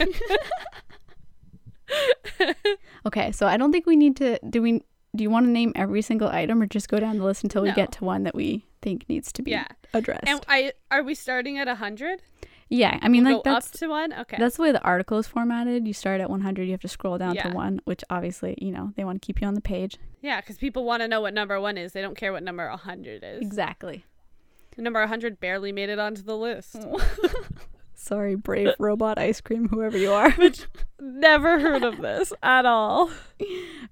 okay, 3.07 3.33
so 3.33 3.47
I 3.47 3.57
don't 3.57 3.73
think 3.73 3.87
we 3.87 3.97
need 3.97 4.17
to 4.17 4.38
do 4.49 4.62
we 4.62 4.83
do 5.17 5.23
you 5.23 5.31
want 5.31 5.47
to 5.47 5.51
name 5.51 5.73
every 5.77 6.03
single 6.03 6.29
item 6.29 6.61
or 6.61 6.67
just 6.67 6.88
go 6.88 6.99
down 6.99 7.19
the 7.19 7.25
list 7.25 7.45
until 7.45 7.62
we 7.62 7.71
get 7.73 7.93
to 7.93 8.05
one 8.05 8.25
that 8.25 8.35
we 8.35 8.67
think 8.83 9.09
needs 9.09 9.33
to 9.35 9.43
be 9.43 9.53
Yeah. 9.53 9.67
addressed? 9.93 10.27
And 10.27 10.40
I 10.49 10.73
are 10.90 11.03
we 11.03 11.14
starting 11.14 11.59
at 11.59 11.67
100? 11.69 12.23
yeah, 12.71 12.99
I 13.03 13.09
mean 13.09 13.25
We'll 13.25 13.37
like 13.37 13.45
go 13.45 13.53
that's 13.55 13.67
up 13.69 13.73
to 13.81 13.87
1. 13.88 14.12
Okay. 14.21 14.37
that's 14.40 14.57
the 14.57 14.62
way 14.62 14.73
the 14.73 14.83
article 14.83 15.19
is 15.19 15.27
formatted. 15.29 15.87
You 15.87 15.93
start 15.93 16.21
at 16.21 16.31
100, 16.31 16.64
you 16.64 16.73
have 16.73 16.81
to 16.81 16.88
scroll 16.88 17.19
down 17.19 17.35
Yeah. 17.37 17.51
to 17.51 17.55
1, 17.55 17.81
which 17.85 18.03
obviously, 18.11 18.57
you 18.61 18.73
know, 18.73 18.93
they 18.97 19.05
want 19.05 19.21
to 19.23 19.25
keep 19.27 19.40
you 19.40 19.47
on 19.47 19.55
the 19.55 19.61
page. 19.61 19.97
yeah, 20.23 20.40
cuz 20.40 20.57
people 20.59 20.85
want 20.85 21.03
to 21.03 21.09
know 21.09 21.21
what 21.21 21.35
number 21.35 21.61
1 21.61 21.77
is. 21.79 21.93
They 21.93 22.01
don't 22.03 22.17
care 22.17 22.33
what 22.33 22.43
number 22.43 22.69
100 22.69 23.23
is. 23.23 23.43
Exactly. 23.43 24.05
Number 24.77 25.01
100 25.01 25.41
barely 25.41 25.73
made 25.73 25.89
it 25.89 25.99
onto 25.99 26.23
the 26.23 26.37
list. 26.37 26.77
Sorry, 27.95 28.35
brave 28.35 28.71
robot 28.79 29.19
ice 29.19 29.41
cream 29.41 29.69
whoever 29.69 29.97
you 29.97 30.13
are. 30.13 30.35
Never 31.01 31.59
heard 31.59 31.83
of 31.85 31.99
this 31.99 32.33
at 32.43 32.67
all. 32.67 33.11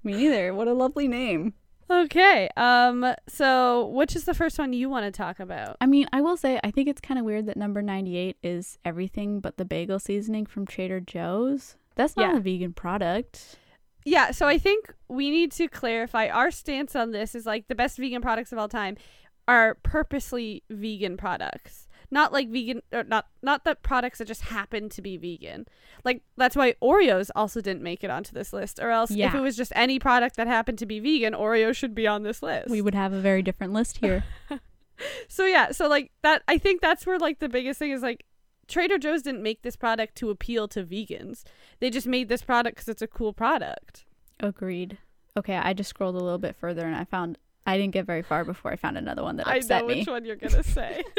Me 0.03 0.13
neither. 0.13 0.53
What 0.53 0.67
a 0.67 0.73
lovely 0.73 1.07
name. 1.07 1.53
Okay. 1.89 2.49
Um. 2.57 3.13
So, 3.27 3.87
which 3.87 4.15
is 4.15 4.25
the 4.25 4.33
first 4.33 4.57
one 4.59 4.73
you 4.73 4.89
want 4.89 5.05
to 5.05 5.11
talk 5.11 5.39
about? 5.39 5.77
I 5.81 5.85
mean, 5.85 6.07
I 6.13 6.21
will 6.21 6.37
say, 6.37 6.59
I 6.63 6.71
think 6.71 6.87
it's 6.89 7.01
kind 7.01 7.19
of 7.19 7.25
weird 7.25 7.45
that 7.47 7.57
number 7.57 7.81
98 7.81 8.37
is 8.43 8.77
everything 8.85 9.39
but 9.39 9.57
the 9.57 9.65
bagel 9.65 9.99
seasoning 9.99 10.45
from 10.45 10.65
Trader 10.65 10.99
Joe's. 10.99 11.75
That's 11.95 12.15
not 12.15 12.31
Yeah. 12.31 12.37
a 12.37 12.39
vegan 12.39 12.73
product. 12.73 13.57
Yeah. 14.05 14.31
So 14.31 14.47
I 14.47 14.57
think 14.57 14.93
we 15.07 15.29
need 15.29 15.51
to 15.53 15.67
clarify 15.67 16.27
our 16.27 16.51
stance 16.51 16.95
on 16.95 17.11
this. 17.11 17.35
Is 17.35 17.45
like 17.45 17.67
the 17.67 17.75
best 17.75 17.97
vegan 17.97 18.21
products 18.21 18.51
of 18.51 18.57
all 18.59 18.69
time 18.69 18.97
are 19.47 19.75
purposely 19.75 20.63
vegan 20.69 21.17
products, 21.17 21.87
not 22.11 22.31
like 22.31 22.49
vegan 22.49 22.81
or 22.91 23.03
not 23.03 23.27
not 23.41 23.63
the 23.63 23.75
products 23.75 24.19
that 24.19 24.25
just 24.25 24.41
happen 24.41 24.89
to 24.89 25.01
be 25.01 25.17
vegan. 25.17 25.65
Like 26.03 26.21
that's 26.37 26.55
why 26.55 26.73
Oreos 26.81 27.29
also 27.35 27.61
didn't 27.61 27.83
make 27.83 28.03
it 28.03 28.09
onto 28.09 28.33
this 28.33 28.53
list, 28.53 28.79
or 28.79 28.89
else 28.89 29.11
if 29.11 29.35
it 29.35 29.41
was 29.41 29.55
just 29.55 29.73
any 29.75 29.99
product 29.99 30.35
that 30.37 30.47
happened 30.47 30.79
to 30.79 30.85
be 30.85 30.99
vegan, 30.99 31.33
Oreo 31.33 31.75
should 31.75 31.95
be 31.95 32.07
on 32.07 32.23
this 32.23 32.41
list. 32.41 32.69
We 32.69 32.81
would 32.81 32.95
have 32.95 33.13
a 33.13 33.19
very 33.19 33.41
different 33.41 33.73
list 33.73 33.97
here. 33.97 34.23
So 35.27 35.45
yeah, 35.45 35.71
so 35.71 35.87
like 35.87 36.11
that 36.21 36.43
I 36.47 36.57
think 36.57 36.81
that's 36.81 37.05
where 37.05 37.19
like 37.19 37.39
the 37.39 37.49
biggest 37.49 37.79
thing 37.79 37.91
is 37.91 38.01
like 38.01 38.25
Trader 38.67 38.97
Joe's 38.97 39.21
didn't 39.21 39.43
make 39.43 39.61
this 39.61 39.75
product 39.75 40.15
to 40.15 40.29
appeal 40.29 40.67
to 40.69 40.83
vegans. 40.83 41.43
They 41.79 41.89
just 41.89 42.07
made 42.07 42.29
this 42.29 42.41
product 42.41 42.77
cuz 42.77 42.87
it's 42.87 43.01
a 43.01 43.07
cool 43.07 43.33
product. 43.33 44.05
Agreed. 44.39 44.97
Okay, 45.35 45.57
I 45.57 45.73
just 45.73 45.89
scrolled 45.89 46.15
a 46.15 46.23
little 46.23 46.37
bit 46.37 46.55
further 46.55 46.85
and 46.85 46.95
I 46.95 47.05
found 47.05 47.37
I 47.65 47.77
didn't 47.77 47.93
get 47.93 48.05
very 48.05 48.21
far 48.23 48.43
before 48.43 48.71
I 48.71 48.75
found 48.75 48.97
another 48.97 49.23
one 49.23 49.37
that 49.37 49.47
upset 49.47 49.71
I 49.77 49.81
know 49.81 49.87
me. 49.87 49.99
which 49.99 50.07
one 50.07 50.25
you're 50.25 50.35
going 50.35 50.53
to 50.53 50.63
say. 50.63 51.03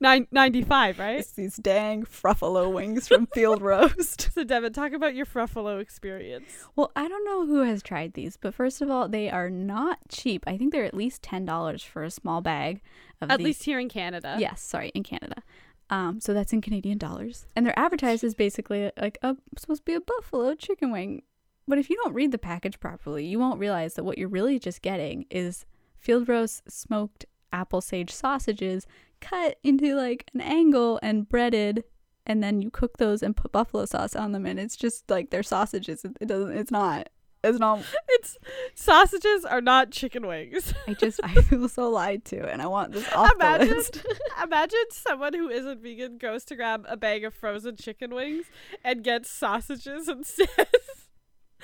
Nine, 0.00 0.26
95, 0.32 0.98
right? 0.98 1.20
It's 1.20 1.30
these 1.32 1.54
dang 1.56 2.02
fruffalo 2.02 2.72
wings 2.72 3.06
from 3.06 3.26
Field 3.28 3.62
Roast. 3.62 4.30
So 4.34 4.42
Devin, 4.42 4.72
talk 4.72 4.92
about 4.92 5.14
your 5.14 5.24
Fruffalo 5.24 5.80
experience. 5.80 6.50
Well, 6.74 6.90
I 6.96 7.06
don't 7.06 7.24
know 7.24 7.46
who 7.46 7.62
has 7.62 7.80
tried 7.80 8.14
these, 8.14 8.36
but 8.36 8.54
first 8.54 8.82
of 8.82 8.90
all, 8.90 9.08
they 9.08 9.30
are 9.30 9.48
not 9.50 9.98
cheap. 10.08 10.42
I 10.48 10.56
think 10.58 10.72
they're 10.72 10.84
at 10.84 10.94
least 10.94 11.22
ten 11.22 11.44
dollars 11.44 11.84
for 11.84 12.02
a 12.02 12.10
small 12.10 12.40
bag 12.40 12.82
of 13.20 13.30
At 13.30 13.38
these. 13.38 13.44
least 13.44 13.62
here 13.64 13.78
in 13.78 13.88
Canada. 13.88 14.34
yes, 14.40 14.60
sorry, 14.60 14.88
in 14.96 15.04
Canada. 15.04 15.44
Um, 15.90 16.20
so 16.20 16.34
that's 16.34 16.52
in 16.52 16.60
Canadian 16.60 16.98
dollars, 16.98 17.46
and 17.54 17.64
they're 17.64 17.78
advertised 17.78 18.24
as 18.24 18.34
basically 18.34 18.90
like 19.00 19.18
a 19.22 19.36
supposed 19.56 19.82
to 19.82 19.84
be 19.84 19.94
a 19.94 20.00
buffalo 20.00 20.56
chicken 20.56 20.90
wing. 20.90 21.22
But 21.68 21.78
if 21.78 21.88
you 21.90 21.96
don't 22.02 22.14
read 22.14 22.32
the 22.32 22.38
package 22.38 22.80
properly, 22.80 23.24
you 23.24 23.38
won't 23.38 23.60
realize 23.60 23.94
that 23.94 24.04
what 24.04 24.18
you're 24.18 24.28
really 24.28 24.58
just 24.58 24.82
getting 24.82 25.26
is 25.30 25.64
field 25.98 26.28
roast 26.28 26.62
smoked 26.70 27.24
apple 27.52 27.80
sage 27.80 28.10
sausages 28.10 28.86
cut 29.20 29.58
into 29.62 29.94
like 29.94 30.24
an 30.34 30.40
angle 30.40 30.98
and 31.02 31.28
breaded 31.28 31.84
and 32.26 32.42
then 32.42 32.62
you 32.62 32.70
cook 32.70 32.96
those 32.96 33.22
and 33.22 33.36
put 33.36 33.52
buffalo 33.52 33.84
sauce 33.84 34.16
on 34.16 34.32
them 34.32 34.46
and 34.46 34.58
it's 34.58 34.74
just 34.74 35.08
like 35.10 35.28
they're 35.30 35.42
sausages 35.42 36.02
it, 36.04 36.26
doesn't 36.26 36.56
it's 36.56 36.70
not 36.70 37.08
it's 37.44 37.58
not 37.58 37.80
It's 38.08 38.38
sausages 38.74 39.44
are 39.44 39.60
not 39.60 39.90
chicken 39.90 40.26
wings. 40.26 40.72
i 40.88 40.94
just 40.94 41.20
i 41.22 41.34
feel 41.42 41.68
so 41.68 41.90
lied 41.90 42.24
to 42.26 42.48
and 42.50 42.62
i 42.62 42.66
want 42.66 42.92
this 42.92 43.06
off 43.12 43.32
Imagine- 43.34 43.68
the 43.68 43.74
list 43.74 44.02
Imagine 44.42 44.78
someone 44.90 45.34
who 45.34 45.48
isn't 45.50 45.82
vegan 45.82 46.16
goes 46.18 46.44
to 46.46 46.56
grab 46.56 46.84
a 46.88 46.96
bag 46.96 47.22
of 47.24 47.34
frozen 47.34 47.76
chicken 47.76 48.14
wings 48.14 48.46
and 48.82 49.04
gets 49.04 49.30
sausages 49.30 50.08
instead. 50.08 50.48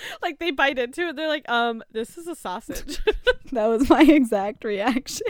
like 0.23 0.39
they 0.39 0.51
bite 0.51 0.79
into 0.79 1.09
it, 1.09 1.17
they're 1.17 1.29
like, 1.29 1.49
um, 1.49 1.83
this 1.93 2.17
is 2.19 2.27
a 2.27 2.35
sausage. 2.35 3.01
that 3.53 3.67
was 3.67 3.89
my 3.89 4.03
exact 4.03 4.65
reaction 4.65 5.27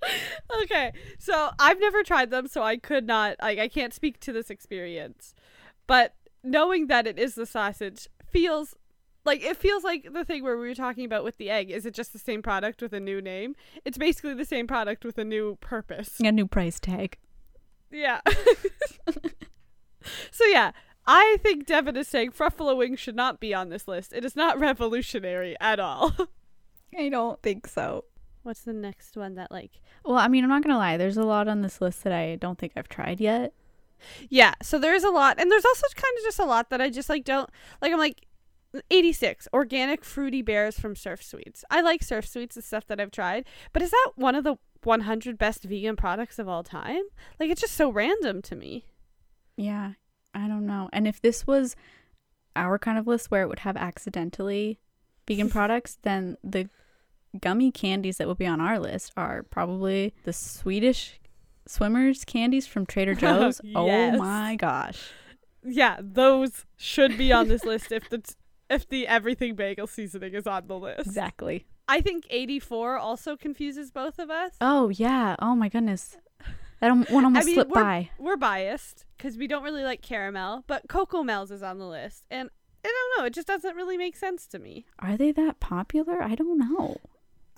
okay, 0.62 0.92
so 1.18 1.50
I've 1.58 1.80
never 1.80 2.02
tried 2.02 2.30
them, 2.30 2.46
so 2.46 2.62
I 2.62 2.76
could 2.76 3.06
not, 3.06 3.36
like, 3.42 3.58
I 3.58 3.68
can't 3.68 3.92
speak 3.92 4.20
to 4.20 4.32
this 4.32 4.48
experience. 4.48 5.34
But 5.86 6.14
knowing 6.42 6.86
that 6.86 7.06
it 7.06 7.18
is 7.18 7.34
the 7.34 7.46
sausage 7.46 8.08
feels 8.30 8.74
like 9.24 9.42
it 9.42 9.56
feels 9.56 9.84
like 9.84 10.08
the 10.12 10.24
thing 10.24 10.42
where 10.42 10.56
we 10.56 10.68
were 10.68 10.74
talking 10.74 11.04
about 11.04 11.22
with 11.24 11.36
the 11.36 11.50
egg. 11.50 11.70
Is 11.70 11.84
it 11.84 11.92
just 11.92 12.12
the 12.12 12.18
same 12.18 12.40
product 12.40 12.80
with 12.80 12.92
a 12.94 13.00
new 13.00 13.20
name? 13.20 13.54
It's 13.84 13.98
basically 13.98 14.34
the 14.34 14.44
same 14.44 14.66
product 14.66 15.04
with 15.04 15.18
a 15.18 15.24
new 15.24 15.56
purpose. 15.60 16.18
a 16.20 16.32
new 16.32 16.46
price 16.46 16.80
tag 16.80 17.18
Yeah. 17.90 18.20
so 20.30 20.44
yeah, 20.46 20.72
I 21.08 21.38
think 21.42 21.66
Devin 21.66 21.96
is 21.96 22.06
saying 22.06 22.32
Fruffalo 22.32 22.76
wings 22.76 23.00
should 23.00 23.16
not 23.16 23.40
be 23.40 23.54
on 23.54 23.70
this 23.70 23.88
list. 23.88 24.12
It 24.12 24.24
is 24.24 24.36
not 24.36 24.60
revolutionary 24.60 25.56
at 25.60 25.80
all. 25.80 26.14
i 26.98 27.08
don't 27.08 27.42
think 27.42 27.66
so 27.66 28.04
What's 28.44 28.62
the 28.62 28.72
next 28.72 29.14
one 29.14 29.34
that 29.34 29.50
like 29.52 29.72
well 30.06 30.16
i 30.16 30.26
mean 30.26 30.42
i'm 30.42 30.48
not 30.48 30.62
gonna 30.62 30.78
lie 30.78 30.96
there's 30.96 31.18
a 31.18 31.22
lot 31.22 31.48
on 31.48 31.60
this 31.60 31.82
list 31.82 32.02
that 32.04 32.14
i 32.14 32.36
don't 32.36 32.58
think 32.58 32.72
i've 32.76 32.88
tried 32.88 33.20
yet 33.20 33.52
Yeah, 34.30 34.54
so 34.62 34.78
there 34.78 34.94
is 34.94 35.04
a 35.04 35.10
lot 35.10 35.40
and 35.40 35.50
there's 35.50 35.64
also 35.64 35.86
kind 35.94 36.14
of 36.18 36.24
just 36.24 36.38
a 36.38 36.44
lot 36.44 36.70
that 36.70 36.80
I 36.80 36.88
just 36.88 37.08
like 37.08 37.24
don't 37.24 37.50
like 37.82 37.92
I'm 37.92 37.98
like 37.98 38.26
86 38.90 39.48
organic 39.52 40.04
fruity 40.04 40.42
bears 40.42 40.78
from 40.78 40.94
Surf 40.94 41.22
Sweets. 41.22 41.64
I 41.70 41.80
like 41.80 42.02
Surf 42.02 42.26
Sweets, 42.26 42.54
and 42.54 42.64
stuff 42.64 42.86
that 42.86 43.00
I've 43.00 43.10
tried, 43.10 43.46
but 43.72 43.82
is 43.82 43.90
that 43.90 44.12
one 44.14 44.34
of 44.34 44.44
the 44.44 44.56
100 44.84 45.38
best 45.38 45.64
vegan 45.64 45.96
products 45.96 46.38
of 46.38 46.48
all 46.48 46.62
time? 46.62 47.02
Like 47.40 47.50
it's 47.50 47.60
just 47.60 47.74
so 47.74 47.90
random 47.90 48.42
to 48.42 48.54
me. 48.54 48.84
Yeah, 49.56 49.92
I 50.38 50.46
don't 50.46 50.66
know. 50.66 50.88
And 50.92 51.08
if 51.08 51.20
this 51.20 51.46
was 51.46 51.74
our 52.54 52.78
kind 52.78 52.98
of 52.98 53.06
list 53.06 53.30
where 53.30 53.42
it 53.42 53.48
would 53.48 53.60
have 53.60 53.76
accidentally 53.76 54.78
vegan 55.26 55.50
products, 55.50 55.98
then 56.02 56.36
the 56.44 56.68
gummy 57.40 57.70
candies 57.70 58.18
that 58.18 58.28
would 58.28 58.38
be 58.38 58.46
on 58.46 58.60
our 58.60 58.78
list 58.78 59.12
are 59.16 59.42
probably 59.42 60.14
the 60.24 60.32
Swedish 60.32 61.20
swimmers 61.66 62.24
candies 62.24 62.66
from 62.66 62.86
Trader 62.86 63.14
Joe's. 63.16 63.60
Oh 63.74 63.86
yes. 63.86 64.14
Oh 64.14 64.18
my 64.18 64.56
gosh. 64.56 65.10
Yeah, 65.64 65.96
those 66.00 66.64
should 66.76 67.18
be 67.18 67.32
on 67.32 67.48
this 67.48 67.64
list 67.64 67.90
if 67.92 68.08
the 68.08 68.22
if 68.70 68.88
the 68.88 69.06
everything 69.06 69.54
bagel 69.54 69.86
seasoning 69.86 70.34
is 70.34 70.46
on 70.46 70.66
the 70.66 70.78
list. 70.78 71.00
Exactly. 71.00 71.66
I 71.90 72.00
think 72.02 72.26
84 72.28 72.98
also 72.98 73.36
confuses 73.36 73.90
both 73.90 74.18
of 74.18 74.30
us. 74.30 74.52
Oh 74.60 74.88
yeah. 74.90 75.36
Oh 75.40 75.54
my 75.54 75.68
goodness. 75.68 76.16
That 76.80 77.10
one 77.10 77.24
almost 77.24 77.46
mean, 77.46 77.54
slipped 77.56 77.70
we're- 77.72 77.82
by. 77.84 78.10
We're 78.18 78.36
biased 78.36 79.04
because 79.16 79.36
we 79.36 79.46
don't 79.48 79.62
really 79.64 79.82
like 79.84 80.00
caramel, 80.02 80.64
but 80.66 80.86
Cocomels 80.88 81.50
is 81.50 81.62
on 81.62 81.78
the 81.78 81.86
list, 81.88 82.24
and 82.30 82.50
I 82.84 82.88
don't 82.88 83.18
know, 83.22 83.26
it 83.26 83.34
just 83.34 83.48
doesn't 83.48 83.74
really 83.76 83.96
make 83.98 84.16
sense 84.16 84.46
to 84.48 84.58
me. 84.58 84.86
Are 85.00 85.16
they 85.16 85.32
that 85.32 85.58
popular? 85.60 86.22
I 86.22 86.34
don't 86.36 86.58
know. 86.58 86.98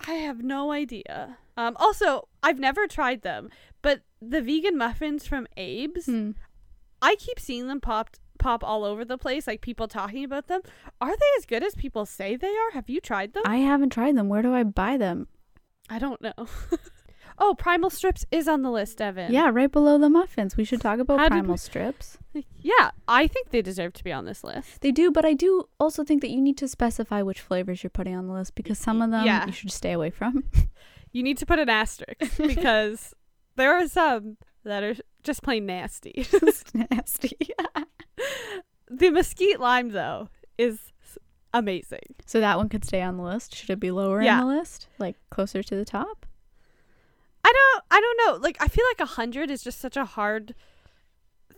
I 0.08 0.12
have 0.12 0.42
no 0.42 0.72
idea. 0.72 1.36
Um, 1.58 1.76
also, 1.78 2.28
I've 2.42 2.58
never 2.58 2.86
tried 2.86 3.20
them, 3.20 3.50
but 3.82 4.00
the 4.22 4.40
vegan 4.40 4.78
muffins 4.78 5.26
from 5.26 5.46
Abe's, 5.58 6.06
Hmm. 6.06 6.30
I 7.02 7.16
keep 7.16 7.38
seeing 7.38 7.68
them 7.68 7.80
popped 7.80 8.18
pop 8.38 8.64
all 8.64 8.84
over 8.84 9.04
the 9.04 9.18
place, 9.18 9.46
like 9.46 9.60
people 9.60 9.86
talking 9.86 10.24
about 10.24 10.46
them. 10.46 10.62
Are 11.02 11.14
they 11.14 11.26
as 11.38 11.44
good 11.44 11.62
as 11.62 11.74
people 11.74 12.06
say 12.06 12.36
they 12.36 12.48
are? 12.56 12.70
Have 12.72 12.88
you 12.88 13.00
tried 13.00 13.34
them? 13.34 13.42
I 13.44 13.58
haven't 13.58 13.90
tried 13.90 14.16
them. 14.16 14.30
Where 14.30 14.40
do 14.40 14.54
I 14.54 14.62
buy 14.62 14.96
them? 14.96 15.28
I 15.90 15.98
don't 15.98 16.22
know. 16.22 16.32
oh, 17.40 17.54
Primal 17.54 17.90
Strips 17.90 18.24
is 18.30 18.46
on 18.46 18.62
the 18.62 18.70
list, 18.70 19.00
Evan. 19.00 19.32
Yeah, 19.32 19.50
right 19.52 19.70
below 19.72 19.98
the 19.98 20.10
muffins. 20.10 20.56
We 20.56 20.64
should 20.64 20.80
talk 20.80 20.98
about 21.00 21.18
How 21.18 21.28
primal 21.28 21.52
we- 21.54 21.58
strips. 21.58 22.18
Yeah, 22.62 22.90
I 23.08 23.26
think 23.26 23.50
they 23.50 23.60
deserve 23.62 23.94
to 23.94 24.04
be 24.04 24.12
on 24.12 24.24
this 24.26 24.44
list. 24.44 24.82
They 24.82 24.92
do, 24.92 25.10
but 25.10 25.24
I 25.24 25.32
do 25.32 25.64
also 25.80 26.04
think 26.04 26.20
that 26.20 26.30
you 26.30 26.40
need 26.40 26.56
to 26.58 26.68
specify 26.68 27.22
which 27.22 27.40
flavors 27.40 27.82
you're 27.82 27.90
putting 27.90 28.14
on 28.14 28.26
the 28.28 28.34
list 28.34 28.54
because 28.54 28.78
some 28.78 29.00
of 29.02 29.10
them 29.10 29.24
Yeah. 29.26 29.46
you 29.46 29.52
should 29.52 29.72
stay 29.72 29.92
away 29.92 30.10
from. 30.10 30.44
You 31.12 31.24
need 31.24 31.38
to 31.38 31.46
put 31.46 31.58
an 31.58 31.68
asterisk 31.68 32.36
because 32.36 33.14
there 33.56 33.72
are 33.76 33.88
some 33.88 34.36
that 34.62 34.84
are 34.84 34.94
just 35.24 35.42
plain 35.42 35.66
nasty. 35.66 36.12
it's 36.14 36.62
nasty. 36.72 37.36
the 38.88 39.10
mesquite 39.10 39.58
lime, 39.58 39.90
though, 39.90 40.28
is 40.56 40.92
amazing. 41.52 42.14
so 42.26 42.38
that 42.38 42.58
one 42.58 42.68
could 42.68 42.84
stay 42.84 43.02
on 43.02 43.16
the 43.16 43.24
list. 43.24 43.56
Should 43.56 43.70
it 43.70 43.80
be 43.80 43.90
lower 43.90 44.22
Yeah. 44.22 44.40
in 44.40 44.46
the 44.46 44.54
list, 44.56 44.86
like 45.00 45.16
closer 45.30 45.64
to 45.64 45.74
the 45.74 45.84
top? 45.84 46.26
I 47.44 47.52
don't, 47.52 47.84
I 47.90 48.00
don't 48.00 48.20
know. 48.26 48.42
Like, 48.42 48.56
I 48.60 48.68
feel 48.68 48.84
like 48.90 49.00
a 49.00 49.12
hundred 49.12 49.50
is 49.50 49.62
just 49.62 49.80
such 49.80 49.96
a 49.96 50.04
hard 50.04 50.54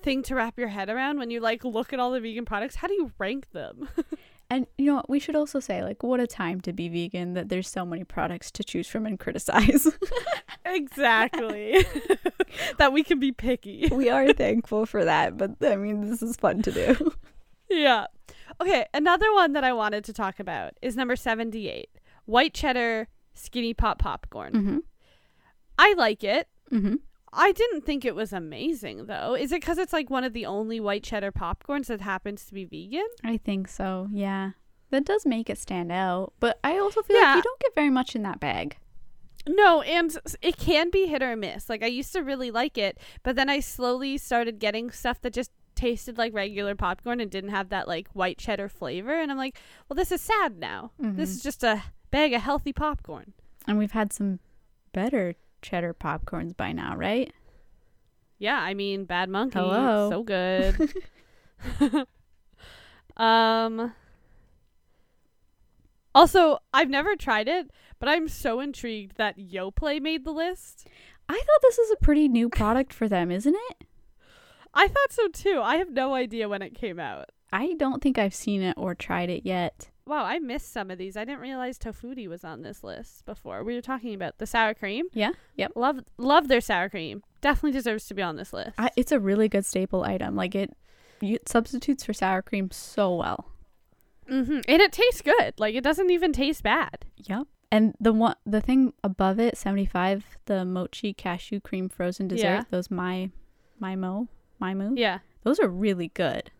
thing 0.02 0.22
to 0.24 0.34
wrap 0.34 0.58
your 0.58 0.68
head 0.68 0.88
around 0.88 1.18
when 1.18 1.30
you 1.30 1.40
like 1.40 1.64
look 1.64 1.92
at 1.92 2.00
all 2.00 2.10
the 2.10 2.20
vegan 2.20 2.44
products. 2.44 2.76
How 2.76 2.88
do 2.88 2.94
you 2.94 3.12
rank 3.18 3.50
them? 3.52 3.88
And 4.52 4.66
you 4.76 4.84
know 4.84 4.96
what? 4.96 5.08
We 5.08 5.18
should 5.18 5.34
also 5.34 5.60
say 5.60 5.82
like, 5.82 6.02
what 6.02 6.20
a 6.20 6.26
time 6.26 6.60
to 6.60 6.74
be 6.74 6.86
vegan 6.90 7.32
that 7.32 7.48
there's 7.48 7.66
so 7.66 7.86
many 7.86 8.04
products 8.04 8.50
to 8.50 8.62
choose 8.62 8.86
from 8.86 9.06
and 9.06 9.18
criticize. 9.18 9.88
exactly. 10.66 11.86
that 12.76 12.92
we 12.92 13.02
can 13.02 13.18
be 13.18 13.32
picky. 13.32 13.88
we 13.90 14.10
are 14.10 14.30
thankful 14.34 14.84
for 14.84 15.06
that, 15.06 15.38
but 15.38 15.52
I 15.62 15.76
mean, 15.76 16.02
this 16.06 16.22
is 16.22 16.36
fun 16.36 16.60
to 16.62 16.70
do. 16.70 17.14
Yeah. 17.70 18.08
Okay, 18.60 18.84
another 18.92 19.32
one 19.32 19.54
that 19.54 19.64
I 19.64 19.72
wanted 19.72 20.04
to 20.04 20.12
talk 20.12 20.38
about 20.38 20.74
is 20.82 20.94
number 20.96 21.16
78. 21.16 21.88
White 22.26 22.52
cheddar 22.52 23.08
skinny 23.32 23.72
pop 23.72 24.00
popcorn. 24.00 24.52
mm-hmm. 24.52 24.78
I 25.78 25.94
like 25.94 26.22
it. 26.24 26.48
Mm-hmm. 26.70 26.96
I 27.32 27.52
didn't 27.52 27.82
think 27.86 28.04
it 28.04 28.14
was 28.14 28.32
amazing 28.32 29.06
though. 29.06 29.34
Is 29.34 29.52
it 29.52 29.60
cuz 29.60 29.78
it's 29.78 29.92
like 29.92 30.10
one 30.10 30.24
of 30.24 30.32
the 30.34 30.44
only 30.46 30.80
white 30.80 31.02
cheddar 31.02 31.32
popcorns 31.32 31.86
that 31.86 32.00
happens 32.02 32.44
to 32.46 32.54
be 32.54 32.64
vegan? 32.64 33.06
I 33.24 33.38
think 33.38 33.68
so. 33.68 34.08
Yeah, 34.12 34.50
that 34.90 35.04
does 35.04 35.24
make 35.24 35.48
it 35.48 35.58
stand 35.58 35.90
out. 35.90 36.34
But 36.40 36.58
I 36.62 36.76
also 36.78 37.02
feel 37.02 37.16
Yeah. 37.16 37.28
like 37.28 37.36
you 37.36 37.42
don't 37.42 37.60
get 37.60 37.74
very 37.74 37.90
much 37.90 38.14
in 38.14 38.22
that 38.24 38.38
bag. 38.40 38.76
No, 39.48 39.80
and 39.82 40.16
it 40.40 40.56
can 40.56 40.90
be 40.90 41.06
hit 41.06 41.22
or 41.22 41.34
miss. 41.34 41.68
Like 41.68 41.82
I 41.82 41.86
used 41.86 42.12
to 42.12 42.20
really 42.22 42.50
like 42.50 42.76
it, 42.78 42.98
but 43.22 43.34
then 43.34 43.48
I 43.48 43.60
slowly 43.60 44.18
started 44.18 44.58
getting 44.60 44.90
stuff 44.90 45.20
that 45.22 45.32
just 45.32 45.50
tasted 45.74 46.18
like 46.18 46.34
regular 46.34 46.74
popcorn 46.74 47.18
and 47.18 47.30
didn't 47.30 47.50
have 47.50 47.70
that 47.70 47.88
like 47.88 48.08
white 48.12 48.36
cheddar 48.38 48.68
flavor. 48.68 49.14
And 49.18 49.32
I'm 49.32 49.38
like, 49.38 49.58
well, 49.88 49.96
this 49.96 50.12
is 50.12 50.20
sad 50.20 50.58
now. 50.58 50.92
This 50.98 51.30
Mhm. 51.30 51.32
is 51.36 51.42
just 51.42 51.64
a 51.64 51.82
bag 52.10 52.34
of 52.34 52.42
healthy 52.42 52.72
popcorn. 52.74 53.32
And 53.66 53.78
we've 53.78 53.92
had 53.92 54.12
some 54.12 54.38
better 54.92 55.34
cheddar 55.62 55.94
popcorns 55.94 56.56
by 56.56 56.72
now, 56.72 56.96
right? 56.96 57.32
Yeah, 58.38 58.58
I 58.58 58.74
mean, 58.74 59.04
Bad 59.04 59.28
Monkey, 59.28 59.58
Hello. 59.58 60.10
so 60.10 60.22
good. 60.22 60.92
um. 63.16 63.94
Also, 66.14 66.58
I've 66.74 66.90
never 66.90 67.16
tried 67.16 67.48
it, 67.48 67.70
but 67.98 68.08
I'm 68.08 68.28
so 68.28 68.60
intrigued 68.60 69.16
that 69.16 69.38
Yoplait 69.38 70.02
made 70.02 70.24
the 70.24 70.32
list. 70.32 70.86
I 71.28 71.34
thought 71.34 71.62
this 71.62 71.78
is 71.78 71.90
a 71.90 72.04
pretty 72.04 72.28
new 72.28 72.48
product 72.50 72.92
for 72.92 73.08
them, 73.08 73.30
isn't 73.30 73.56
it? 73.70 73.86
I 74.74 74.88
thought 74.88 75.12
so 75.12 75.28
too. 75.28 75.60
I 75.62 75.76
have 75.76 75.90
no 75.90 76.14
idea 76.14 76.48
when 76.48 76.62
it 76.62 76.74
came 76.74 76.98
out. 76.98 77.30
I 77.52 77.74
don't 77.74 78.02
think 78.02 78.18
I've 78.18 78.34
seen 78.34 78.60
it 78.62 78.74
or 78.76 78.94
tried 78.94 79.30
it 79.30 79.46
yet. 79.46 79.88
Wow, 80.06 80.24
I 80.24 80.38
missed 80.40 80.72
some 80.72 80.90
of 80.90 80.98
these. 80.98 81.16
I 81.16 81.24
didn't 81.24 81.40
realize 81.40 81.78
Tofutti 81.78 82.28
was 82.28 82.42
on 82.44 82.62
this 82.62 82.82
list 82.82 83.24
before. 83.24 83.62
We 83.62 83.74
were 83.74 83.80
talking 83.80 84.14
about 84.14 84.38
the 84.38 84.46
sour 84.46 84.74
cream. 84.74 85.06
Yeah. 85.12 85.30
Yep. 85.56 85.72
Love 85.76 86.00
love 86.18 86.48
their 86.48 86.60
sour 86.60 86.88
cream. 86.88 87.22
Definitely 87.40 87.72
deserves 87.72 88.06
to 88.06 88.14
be 88.14 88.22
on 88.22 88.36
this 88.36 88.52
list. 88.52 88.72
I, 88.78 88.90
it's 88.96 89.12
a 89.12 89.20
really 89.20 89.48
good 89.48 89.64
staple 89.64 90.02
item. 90.02 90.34
Like 90.34 90.54
it, 90.54 90.76
it 91.20 91.48
substitutes 91.48 92.04
for 92.04 92.12
sour 92.12 92.42
cream 92.42 92.70
so 92.72 93.14
well. 93.14 93.52
hmm 94.28 94.60
And 94.68 94.82
it 94.82 94.92
tastes 94.92 95.22
good. 95.22 95.54
Like 95.58 95.74
it 95.76 95.84
doesn't 95.84 96.10
even 96.10 96.32
taste 96.32 96.62
bad. 96.64 97.04
Yep. 97.16 97.46
And 97.70 97.94
the 98.00 98.12
one, 98.12 98.34
the 98.44 98.60
thing 98.60 98.92
above 99.04 99.38
it, 99.38 99.56
seventy 99.56 99.86
five, 99.86 100.24
the 100.46 100.64
mochi 100.64 101.14
cashew 101.14 101.60
cream 101.60 101.88
frozen 101.88 102.26
dessert. 102.28 102.42
Yeah. 102.42 102.64
Those 102.70 102.90
my, 102.90 103.30
my 103.78 103.94
mo, 103.96 104.28
my 104.58 104.74
moo. 104.74 104.94
Yeah. 104.96 105.20
Those 105.44 105.58
are 105.60 105.68
really 105.68 106.08
good. 106.08 106.50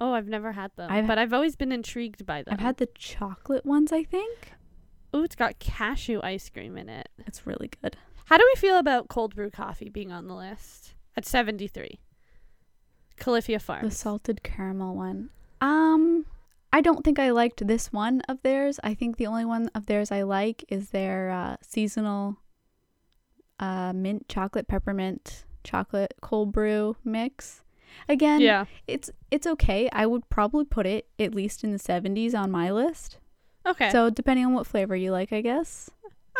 Oh, 0.00 0.12
I've 0.12 0.28
never 0.28 0.52
had 0.52 0.70
them, 0.76 0.90
I've- 0.90 1.06
but 1.06 1.18
I've 1.18 1.32
always 1.32 1.56
been 1.56 1.72
intrigued 1.72 2.24
by 2.24 2.42
them. 2.42 2.54
I've 2.54 2.60
had 2.60 2.76
the 2.76 2.86
chocolate 2.94 3.64
ones. 3.66 3.92
I 3.92 4.04
think 4.04 4.52
Oh, 5.12 5.22
it's 5.22 5.34
got 5.36 5.58
cashew 5.58 6.20
ice 6.22 6.48
cream 6.50 6.76
in 6.76 6.88
it. 6.88 7.08
it's 7.26 7.46
really 7.46 7.70
good. 7.82 7.96
How 8.26 8.36
do 8.36 8.48
we 8.54 8.60
feel 8.60 8.78
about 8.78 9.08
cold 9.08 9.34
brew 9.34 9.50
coffee 9.50 9.88
being 9.88 10.12
on 10.12 10.26
the 10.28 10.34
list 10.34 10.94
at 11.16 11.24
73? 11.24 11.98
Califia 13.16 13.60
Farm. 13.60 13.84
The 13.84 13.90
salted 13.90 14.42
caramel 14.42 14.94
one. 14.94 15.30
Um, 15.60 16.26
I 16.72 16.80
don't 16.82 17.02
think 17.04 17.18
I 17.18 17.30
liked 17.30 17.66
this 17.66 17.92
one 17.92 18.20
of 18.28 18.42
theirs. 18.42 18.78
I 18.84 18.94
think 18.94 19.16
the 19.16 19.26
only 19.26 19.44
one 19.46 19.70
of 19.74 19.86
theirs 19.86 20.12
I 20.12 20.22
like 20.22 20.64
is 20.68 20.90
their 20.90 21.30
uh, 21.30 21.56
seasonal 21.62 22.36
uh, 23.58 23.92
mint 23.92 24.28
chocolate 24.28 24.68
peppermint 24.68 25.44
chocolate 25.64 26.14
cold 26.20 26.52
brew 26.52 26.96
mix. 27.04 27.62
Again, 28.08 28.40
yeah. 28.40 28.64
it's 28.86 29.10
it's 29.30 29.46
okay. 29.46 29.88
I 29.92 30.06
would 30.06 30.28
probably 30.30 30.64
put 30.64 30.86
it 30.86 31.06
at 31.18 31.34
least 31.34 31.64
in 31.64 31.72
the 31.72 31.78
70s 31.78 32.34
on 32.34 32.50
my 32.50 32.70
list. 32.70 33.18
Okay. 33.66 33.90
So 33.90 34.08
depending 34.10 34.46
on 34.46 34.54
what 34.54 34.66
flavor 34.66 34.96
you 34.96 35.12
like, 35.12 35.32
I 35.32 35.40
guess 35.40 35.90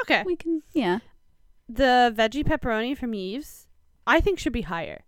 okay. 0.02 0.22
we 0.24 0.36
can. 0.36 0.62
Yeah, 0.72 1.00
The 1.68 2.14
veggie 2.16 2.44
pepperoni 2.44 2.96
from 2.96 3.12
Yves, 3.14 3.66
I 4.06 4.20
think 4.20 4.38
should 4.38 4.52
be 4.54 4.62
higher. 4.62 5.04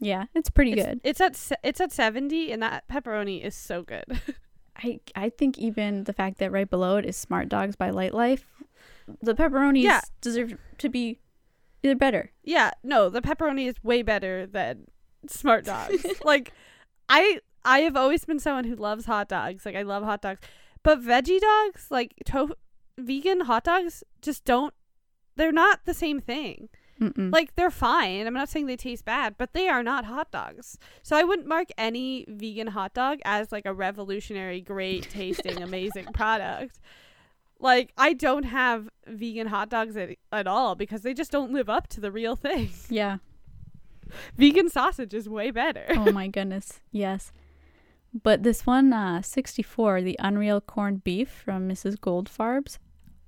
yeah, 0.00 0.24
it's 0.34 0.50
pretty 0.50 0.72
It's, 0.72 0.84
good. 0.84 1.00
it's 1.04 1.20
at 1.20 1.58
it's 1.62 1.80
at 1.80 1.92
70 1.92 2.50
and 2.52 2.62
that 2.62 2.88
pepperoni 2.88 3.42
is 3.44 3.54
so 3.54 3.82
good. 3.82 4.04
I 4.76 4.98
I 5.14 5.28
think 5.28 5.56
even 5.58 6.04
the 6.04 6.12
fact 6.12 6.38
that 6.38 6.50
right 6.50 6.68
below 6.68 6.96
it 6.96 7.04
is 7.06 7.16
Smart 7.16 7.48
Dogs 7.48 7.76
by 7.76 7.90
Lightlife, 7.90 8.42
the 9.22 9.34
pepperonis 9.34 9.82
Yeah. 9.84 10.00
deserve 10.20 10.58
to 10.78 10.88
be 10.88 11.20
better. 11.98 12.32
yeah, 12.42 12.70
no, 12.82 13.08
the 13.10 13.20
pepperoni 13.20 13.68
is 13.68 13.74
way 13.84 14.02
better 14.02 14.46
than 14.46 14.86
Smart 15.30 15.64
Dogs. 15.64 16.04
like 16.24 16.52
I 17.08 17.40
I 17.64 17.80
have 17.80 17.96
always 17.96 18.24
been 18.24 18.38
someone 18.38 18.64
who 18.64 18.76
loves 18.76 19.06
hot 19.06 19.28
dogs. 19.28 19.64
Like 19.64 19.76
I 19.76 19.82
love 19.82 20.04
hot 20.04 20.22
dogs. 20.22 20.40
But 20.82 21.00
veggie 21.00 21.40
dogs, 21.40 21.86
like 21.90 22.14
to- 22.26 22.56
vegan 22.98 23.40
hot 23.40 23.64
dogs 23.64 24.04
just 24.22 24.44
don't 24.44 24.74
they're 25.36 25.52
not 25.52 25.84
the 25.84 25.94
same 25.94 26.20
thing. 26.20 26.68
Mm-mm. 27.00 27.32
Like 27.32 27.56
they're 27.56 27.70
fine. 27.70 28.26
I'm 28.26 28.34
not 28.34 28.48
saying 28.48 28.66
they 28.66 28.76
taste 28.76 29.04
bad, 29.04 29.34
but 29.36 29.52
they 29.52 29.68
are 29.68 29.82
not 29.82 30.04
hot 30.04 30.30
dogs. 30.30 30.78
So 31.02 31.16
I 31.16 31.24
wouldn't 31.24 31.48
mark 31.48 31.68
any 31.76 32.24
vegan 32.28 32.68
hot 32.68 32.94
dog 32.94 33.18
as 33.24 33.50
like 33.50 33.66
a 33.66 33.74
revolutionary, 33.74 34.60
great 34.60 35.02
tasting, 35.10 35.60
amazing 35.60 36.06
product. 36.12 36.78
Like 37.58 37.92
I 37.98 38.12
don't 38.12 38.44
have 38.44 38.88
vegan 39.06 39.48
hot 39.48 39.70
dogs 39.70 39.96
at, 39.96 40.10
at 40.30 40.46
all 40.46 40.74
because 40.76 41.02
they 41.02 41.14
just 41.14 41.32
don't 41.32 41.52
live 41.52 41.68
up 41.68 41.88
to 41.88 42.00
the 42.00 42.12
real 42.12 42.36
thing. 42.36 42.70
yeah. 42.88 43.18
vegan 44.36 44.68
sausage 44.68 45.14
is 45.14 45.28
way 45.28 45.50
better. 45.50 45.84
Oh 45.90 46.12
my 46.12 46.28
goodness. 46.28 46.80
Yes. 46.92 47.32
But 48.22 48.44
this 48.44 48.64
one, 48.64 48.92
uh, 48.92 49.22
64, 49.22 50.00
the 50.02 50.16
Unreal 50.20 50.60
Corned 50.60 51.02
Beef 51.02 51.28
from 51.28 51.68
Mrs. 51.68 51.96
Goldfarbs. 51.96 52.78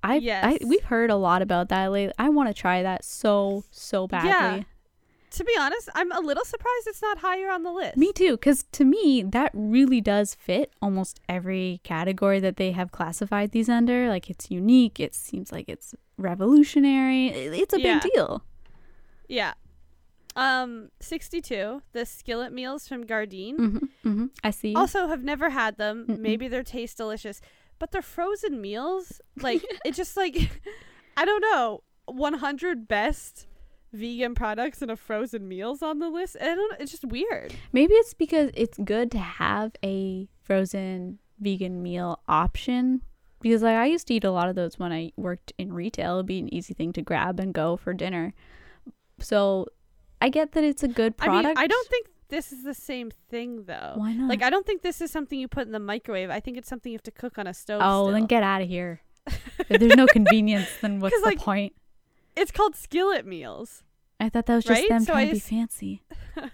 I, 0.02 0.14
I 0.14 0.18
Yes. 0.18 0.58
we've 0.64 0.84
heard 0.84 1.10
a 1.10 1.16
lot 1.16 1.42
about 1.42 1.68
that 1.70 1.90
lately. 1.90 2.14
I 2.18 2.28
want 2.28 2.48
to 2.48 2.54
try 2.54 2.82
that 2.84 3.04
so 3.04 3.64
so 3.72 4.06
badly. 4.06 4.28
Yeah. 4.30 4.62
To 5.30 5.44
be 5.44 5.52
honest, 5.58 5.88
I'm 5.94 6.12
a 6.12 6.20
little 6.20 6.44
surprised 6.44 6.86
it's 6.86 7.02
not 7.02 7.18
higher 7.18 7.50
on 7.50 7.62
the 7.64 7.72
list. 7.72 7.96
Me 7.96 8.12
too, 8.12 8.32
because 8.32 8.64
to 8.72 8.84
me 8.84 9.22
that 9.26 9.50
really 9.52 10.00
does 10.00 10.34
fit 10.34 10.72
almost 10.80 11.18
every 11.28 11.80
category 11.82 12.38
that 12.40 12.56
they 12.56 12.70
have 12.70 12.92
classified 12.92 13.50
these 13.50 13.68
under. 13.68 14.08
Like 14.08 14.30
it's 14.30 14.50
unique. 14.52 15.00
It 15.00 15.14
seems 15.16 15.50
like 15.50 15.68
it's 15.68 15.94
revolutionary. 16.16 17.26
It's 17.28 17.72
a 17.74 17.80
Yeah. 17.80 17.98
big 18.00 18.12
deal. 18.12 18.44
Yeah. 19.28 19.54
Um, 20.36 20.90
62, 21.00 21.82
the 21.92 22.04
skillet 22.06 22.52
meals 22.52 22.86
from 22.86 23.04
Gardein. 23.04 23.56
hmm 23.56 23.78
hmm 24.02 24.26
I 24.44 24.50
see. 24.50 24.74
Also, 24.74 25.08
have 25.08 25.24
never 25.24 25.50
had 25.50 25.78
them. 25.78 26.06
Mm-mm. 26.08 26.18
Maybe 26.18 26.46
their 26.46 26.62
taste 26.62 26.98
delicious, 26.98 27.40
but 27.78 27.90
they're 27.90 28.02
frozen 28.02 28.60
meals. 28.60 29.20
Like 29.40 29.64
it 29.84 29.94
just 29.94 30.16
like 30.16 30.60
I 31.16 31.24
don't 31.24 31.40
know. 31.40 31.82
100 32.04 32.86
best 32.86 33.46
vegan 33.92 34.34
products 34.34 34.82
and 34.82 34.90
a 34.90 34.96
frozen 34.96 35.48
meals 35.48 35.82
on 35.82 35.98
the 35.98 36.08
list. 36.08 36.36
I 36.40 36.54
don't. 36.54 36.80
It's 36.80 36.92
just 36.92 37.04
weird. 37.04 37.54
Maybe 37.72 37.94
it's 37.94 38.14
because 38.14 38.50
it's 38.54 38.78
good 38.78 39.10
to 39.12 39.18
have 39.18 39.72
a 39.84 40.28
frozen 40.42 41.18
vegan 41.40 41.82
meal 41.82 42.20
option. 42.28 43.02
Because 43.40 43.62
like 43.62 43.76
I 43.76 43.86
used 43.86 44.06
to 44.08 44.14
eat 44.14 44.24
a 44.24 44.30
lot 44.30 44.48
of 44.48 44.54
those 44.54 44.78
when 44.78 44.92
I 44.92 45.12
worked 45.16 45.52
in 45.58 45.72
retail. 45.72 46.14
It'd 46.16 46.26
be 46.26 46.38
an 46.38 46.52
easy 46.52 46.74
thing 46.74 46.92
to 46.92 47.02
grab 47.02 47.40
and 47.40 47.52
go 47.54 47.76
for 47.76 47.92
dinner. 47.94 48.34
So 49.18 49.66
I 50.20 50.28
get 50.28 50.52
that 50.52 50.64
it's 50.64 50.82
a 50.82 50.88
good 50.88 51.16
product. 51.16 51.44
I 51.44 51.48
mean. 51.48 51.54
I 51.58 51.66
don't 51.66 51.88
think 51.88 52.08
this 52.28 52.52
is 52.52 52.64
the 52.64 52.74
same 52.74 53.10
thing 53.30 53.64
though. 53.64 53.92
Why 53.96 54.12
not? 54.12 54.28
Like 54.28 54.42
I 54.42 54.50
don't 54.50 54.66
think 54.66 54.82
this 54.82 55.00
is 55.00 55.10
something 55.10 55.38
you 55.38 55.48
put 55.48 55.66
in 55.66 55.72
the 55.72 55.78
microwave. 55.78 56.30
I 56.30 56.40
think 56.40 56.56
it's 56.56 56.68
something 56.68 56.90
you 56.92 56.96
have 56.96 57.02
to 57.04 57.10
cook 57.10 57.38
on 57.38 57.46
a 57.46 57.54
stove. 57.54 57.80
oh, 57.84 58.10
then 58.10 58.26
get 58.26 58.42
out 58.42 58.62
of 58.62 58.68
here. 58.68 59.00
if 59.26 59.80
there's 59.80 59.96
no 59.96 60.06
convenience, 60.06 60.68
then 60.80 61.00
what's 61.00 61.18
the 61.20 61.26
like, 61.26 61.38
point? 61.38 61.74
It's 62.36 62.50
called 62.50 62.76
skillet 62.76 63.26
meals. 63.26 63.82
I 64.18 64.28
thought 64.28 64.46
that 64.46 64.54
was 64.54 64.64
just 64.64 64.80
right? 64.80 64.88
them 64.88 65.04
So 65.04 65.12
trying 65.12 65.26
I 65.26 65.30
to 65.30 65.34
be 65.34 65.40
fancy. 65.40 66.02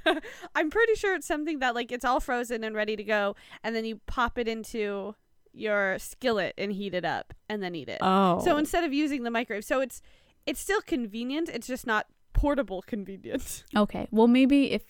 I'm 0.54 0.68
pretty 0.70 0.94
sure 0.94 1.14
it's 1.14 1.26
something 1.26 1.60
that 1.60 1.74
like 1.74 1.92
it's 1.92 2.04
all 2.04 2.20
frozen 2.20 2.64
and 2.64 2.74
ready 2.74 2.96
to 2.96 3.04
go, 3.04 3.36
and 3.62 3.74
then 3.74 3.84
you 3.84 4.00
pop 4.06 4.38
it 4.38 4.48
into 4.48 5.14
your 5.52 5.98
skillet 5.98 6.54
and 6.58 6.72
heat 6.72 6.94
it 6.94 7.04
up, 7.04 7.34
and 7.48 7.62
then 7.62 7.74
eat 7.74 7.88
it. 7.88 7.98
Oh, 8.00 8.40
So 8.42 8.56
instead 8.56 8.84
of 8.84 8.92
using 8.92 9.22
the 9.22 9.30
microwave, 9.30 9.64
so 9.64 9.80
it's 9.80 10.02
it's 10.44 10.60
still 10.60 10.80
convenient. 10.80 11.48
It's 11.48 11.66
just 11.66 11.86
not 11.86 12.06
portable 12.42 12.82
convenient. 12.82 13.64
okay. 13.76 14.08
Well, 14.10 14.26
maybe 14.28 14.72
if 14.72 14.82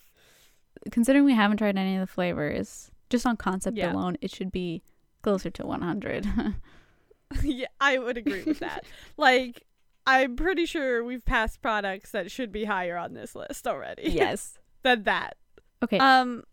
considering 0.90 1.24
we 1.24 1.34
haven't 1.34 1.58
tried 1.58 1.76
any 1.76 1.94
of 1.96 2.00
the 2.00 2.06
flavors, 2.12 2.90
just 3.10 3.26
on 3.26 3.36
concept 3.36 3.76
Yeah. 3.76 3.92
alone, 3.92 4.16
it 4.20 4.30
should 4.30 4.50
be 4.50 4.82
closer 5.22 5.50
to 5.50 5.66
100. 5.66 6.26
yeah, 7.44 7.66
I 7.80 7.98
would 7.98 8.16
agree 8.16 8.42
with 8.42 8.58
that. 8.60 8.84
like, 9.16 9.62
I'm 10.06 10.34
pretty 10.34 10.66
sure 10.66 11.04
we've 11.04 11.24
passed 11.24 11.60
products 11.62 12.10
that 12.12 12.30
should 12.30 12.50
be 12.52 12.64
higher 12.64 12.96
on 12.96 13.12
this 13.14 13.34
list 13.36 13.66
already. 13.68 14.10
yes. 14.10 14.58
than 14.82 15.02
that. 15.04 15.36
Okay. 15.84 15.98
Um. 15.98 16.44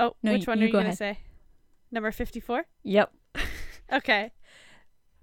Oh, 0.00 0.16
No, 0.22 0.32
which 0.32 0.46
one 0.46 0.58
you 0.58 0.64
are 0.64 0.66
you 0.66 0.72
go 0.72 0.78
gonna 0.78 0.88
ahead. 0.88 0.98
say? 0.98 1.18
Number 1.92 2.10
fifty-four. 2.10 2.64
yep. 2.82 3.12
Okay. 3.92 4.32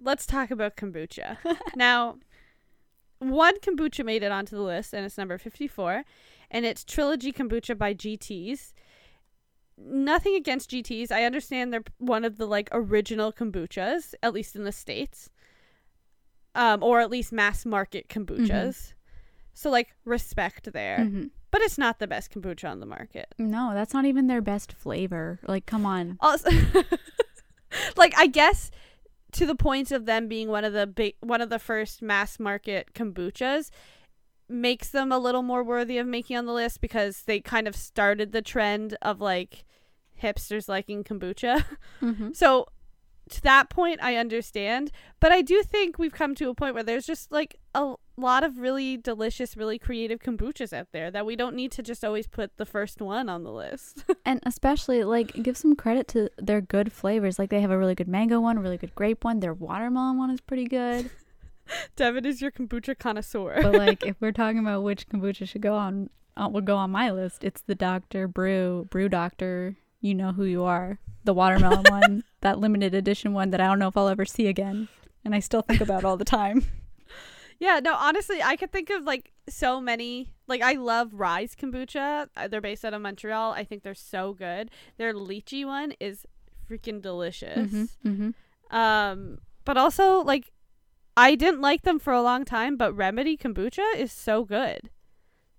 Let's 0.00 0.24
talk 0.26 0.50
about 0.50 0.76
kombucha. 0.76 1.36
now, 1.76 2.16
one 3.20 3.58
kombucha 3.60 4.04
made 4.04 4.22
it 4.22 4.32
onto 4.32 4.56
the 4.56 4.62
list, 4.62 4.92
and 4.92 5.06
it's 5.06 5.16
number 5.16 5.38
54, 5.38 6.04
and 6.50 6.66
it's 6.66 6.84
Trilogy 6.84 7.32
Kombucha 7.32 7.78
by 7.78 7.94
GTs. 7.94 8.72
Nothing 9.78 10.34
against 10.34 10.70
GTs. 10.70 11.10
I 11.10 11.24
understand 11.24 11.72
they're 11.72 11.84
one 11.98 12.24
of 12.24 12.36
the 12.36 12.46
like 12.46 12.68
original 12.72 13.32
kombuchas, 13.32 14.14
at 14.22 14.34
least 14.34 14.54
in 14.56 14.64
the 14.64 14.72
states, 14.72 15.30
um, 16.54 16.82
or 16.82 17.00
at 17.00 17.10
least 17.10 17.32
mass 17.32 17.64
market 17.64 18.08
kombuchas. 18.08 18.92
So 19.54 19.70
like 19.70 19.94
respect 20.04 20.72
there, 20.72 20.98
Mhm. 20.98 21.30
but 21.50 21.60
it's 21.62 21.78
not 21.78 21.98
the 21.98 22.06
best 22.06 22.30
kombucha 22.30 22.68
on 22.70 22.80
the 22.80 22.86
market. 22.86 23.34
No, 23.38 23.72
that's 23.74 23.94
not 23.94 24.04
even 24.04 24.26
their 24.26 24.40
best 24.42 24.72
flavor. 24.72 25.38
Like, 25.46 25.64
come 25.66 25.86
on. 25.86 26.16
also 26.20 26.50
like 27.96 28.12
i 28.18 28.26
guess 28.26 28.70
to 29.32 29.46
the 29.46 29.54
point 29.54 29.90
of 29.90 30.06
them 30.06 30.28
being 30.28 30.48
one 30.48 30.64
of 30.64 30.72
the 30.72 30.86
big 30.86 31.14
one 31.20 31.40
of 31.40 31.50
the 31.50 31.58
first 31.58 32.02
mass 32.02 32.38
market 32.38 32.94
kombuchas 32.94 33.70
makes 34.48 34.88
them 34.88 35.12
a 35.12 35.18
little 35.18 35.42
more 35.42 35.62
worthy 35.62 35.98
of 35.98 36.06
making 36.06 36.36
on 36.36 36.46
the 36.46 36.52
list 36.52 36.80
because 36.80 37.22
they 37.22 37.40
kind 37.40 37.68
of 37.68 37.76
started 37.76 38.32
the 38.32 38.42
trend 38.42 38.96
of 39.00 39.20
like 39.20 39.64
hipsters 40.20 40.68
liking 40.68 41.04
kombucha. 41.04 41.64
Mm-hmm. 42.02 42.30
So 42.34 42.66
to 43.30 43.40
that 43.42 43.70
point 43.70 44.02
I 44.02 44.16
understand, 44.16 44.90
but 45.20 45.30
I 45.30 45.40
do 45.40 45.62
think 45.62 45.98
we've 45.98 46.12
come 46.12 46.34
to 46.34 46.48
a 46.48 46.54
point 46.54 46.74
where 46.74 46.82
there's 46.82 47.06
just 47.06 47.30
like 47.30 47.56
a 47.74 47.94
lot 48.16 48.44
of 48.44 48.58
really 48.58 48.96
delicious, 48.96 49.56
really 49.56 49.78
creative 49.78 50.20
kombuchas 50.20 50.72
out 50.72 50.88
there 50.92 51.10
that 51.10 51.26
we 51.26 51.36
don't 51.36 51.54
need 51.54 51.72
to 51.72 51.82
just 51.82 52.04
always 52.04 52.26
put 52.26 52.56
the 52.56 52.66
first 52.66 53.00
one 53.00 53.28
on 53.28 53.44
the 53.44 53.52
list. 53.52 54.04
And 54.24 54.40
especially 54.44 55.02
like 55.02 55.32
give 55.42 55.56
some 55.56 55.74
credit 55.74 56.06
to 56.08 56.30
their 56.36 56.60
good 56.60 56.92
flavors. 56.92 57.38
Like 57.38 57.50
they 57.50 57.60
have 57.62 57.70
a 57.70 57.78
really 57.78 57.94
good 57.94 58.06
mango 58.06 58.38
one, 58.38 58.58
really 58.58 58.76
good 58.76 58.94
grape 58.94 59.24
one. 59.24 59.40
Their 59.40 59.54
watermelon 59.54 60.18
one 60.18 60.30
is 60.30 60.40
pretty 60.40 60.66
good. 60.66 61.10
Devin 61.96 62.26
is 62.26 62.40
your 62.40 62.50
kombucha 62.50 62.98
connoisseur. 62.98 63.58
but 63.62 63.74
like 63.76 64.04
if 64.04 64.16
we're 64.20 64.32
talking 64.32 64.58
about 64.58 64.82
which 64.82 65.08
kombucha 65.08 65.48
should 65.48 65.62
go 65.62 65.74
on 65.74 66.10
uh, 66.36 66.48
would 66.48 66.64
go 66.64 66.76
on 66.76 66.90
my 66.90 67.10
list, 67.10 67.42
it's 67.44 67.62
the 67.62 67.74
Dr. 67.74 68.28
Brew 68.28 68.86
Brew 68.90 69.08
Doctor. 69.08 69.76
You 70.00 70.14
know 70.14 70.32
who 70.32 70.44
you 70.44 70.64
are. 70.64 70.98
The 71.24 71.34
watermelon 71.34 71.84
one, 71.90 72.24
that 72.40 72.58
limited 72.58 72.94
edition 72.94 73.32
one 73.32 73.50
that 73.50 73.60
I 73.60 73.66
don't 73.66 73.78
know 73.78 73.88
if 73.88 73.96
I'll 73.96 74.08
ever 74.08 74.24
see 74.24 74.46
again, 74.46 74.88
and 75.24 75.34
I 75.34 75.40
still 75.40 75.62
think 75.62 75.80
about 75.80 76.04
all 76.04 76.16
the 76.16 76.24
time. 76.24 76.64
Yeah, 77.60 77.78
no, 77.78 77.94
honestly, 77.94 78.42
I 78.42 78.56
could 78.56 78.72
think 78.72 78.90
of 78.90 79.04
like 79.04 79.32
so 79.48 79.80
many. 79.80 80.32
Like, 80.48 80.62
I 80.62 80.72
love 80.72 81.14
Rise 81.14 81.54
Kombucha. 81.54 82.28
Uh, 82.36 82.48
They're 82.48 82.60
based 82.60 82.84
out 82.84 82.94
of 82.94 83.02
Montreal. 83.02 83.52
I 83.52 83.62
think 83.62 83.82
they're 83.82 83.94
so 83.94 84.32
good. 84.32 84.70
Their 84.96 85.14
lychee 85.14 85.64
one 85.64 85.92
is 86.00 86.26
freaking 86.68 87.00
delicious. 87.00 87.70
Mm-hmm. 88.04 88.30
Um, 88.76 89.38
but 89.64 89.76
also, 89.76 90.22
like, 90.22 90.50
I 91.16 91.34
didn't 91.34 91.60
like 91.60 91.82
them 91.82 91.98
for 91.98 92.12
a 92.12 92.22
long 92.22 92.44
time, 92.44 92.76
but 92.76 92.94
Remedy 92.94 93.36
Kombucha 93.36 93.94
is 93.94 94.10
so 94.10 94.44
good. 94.44 94.90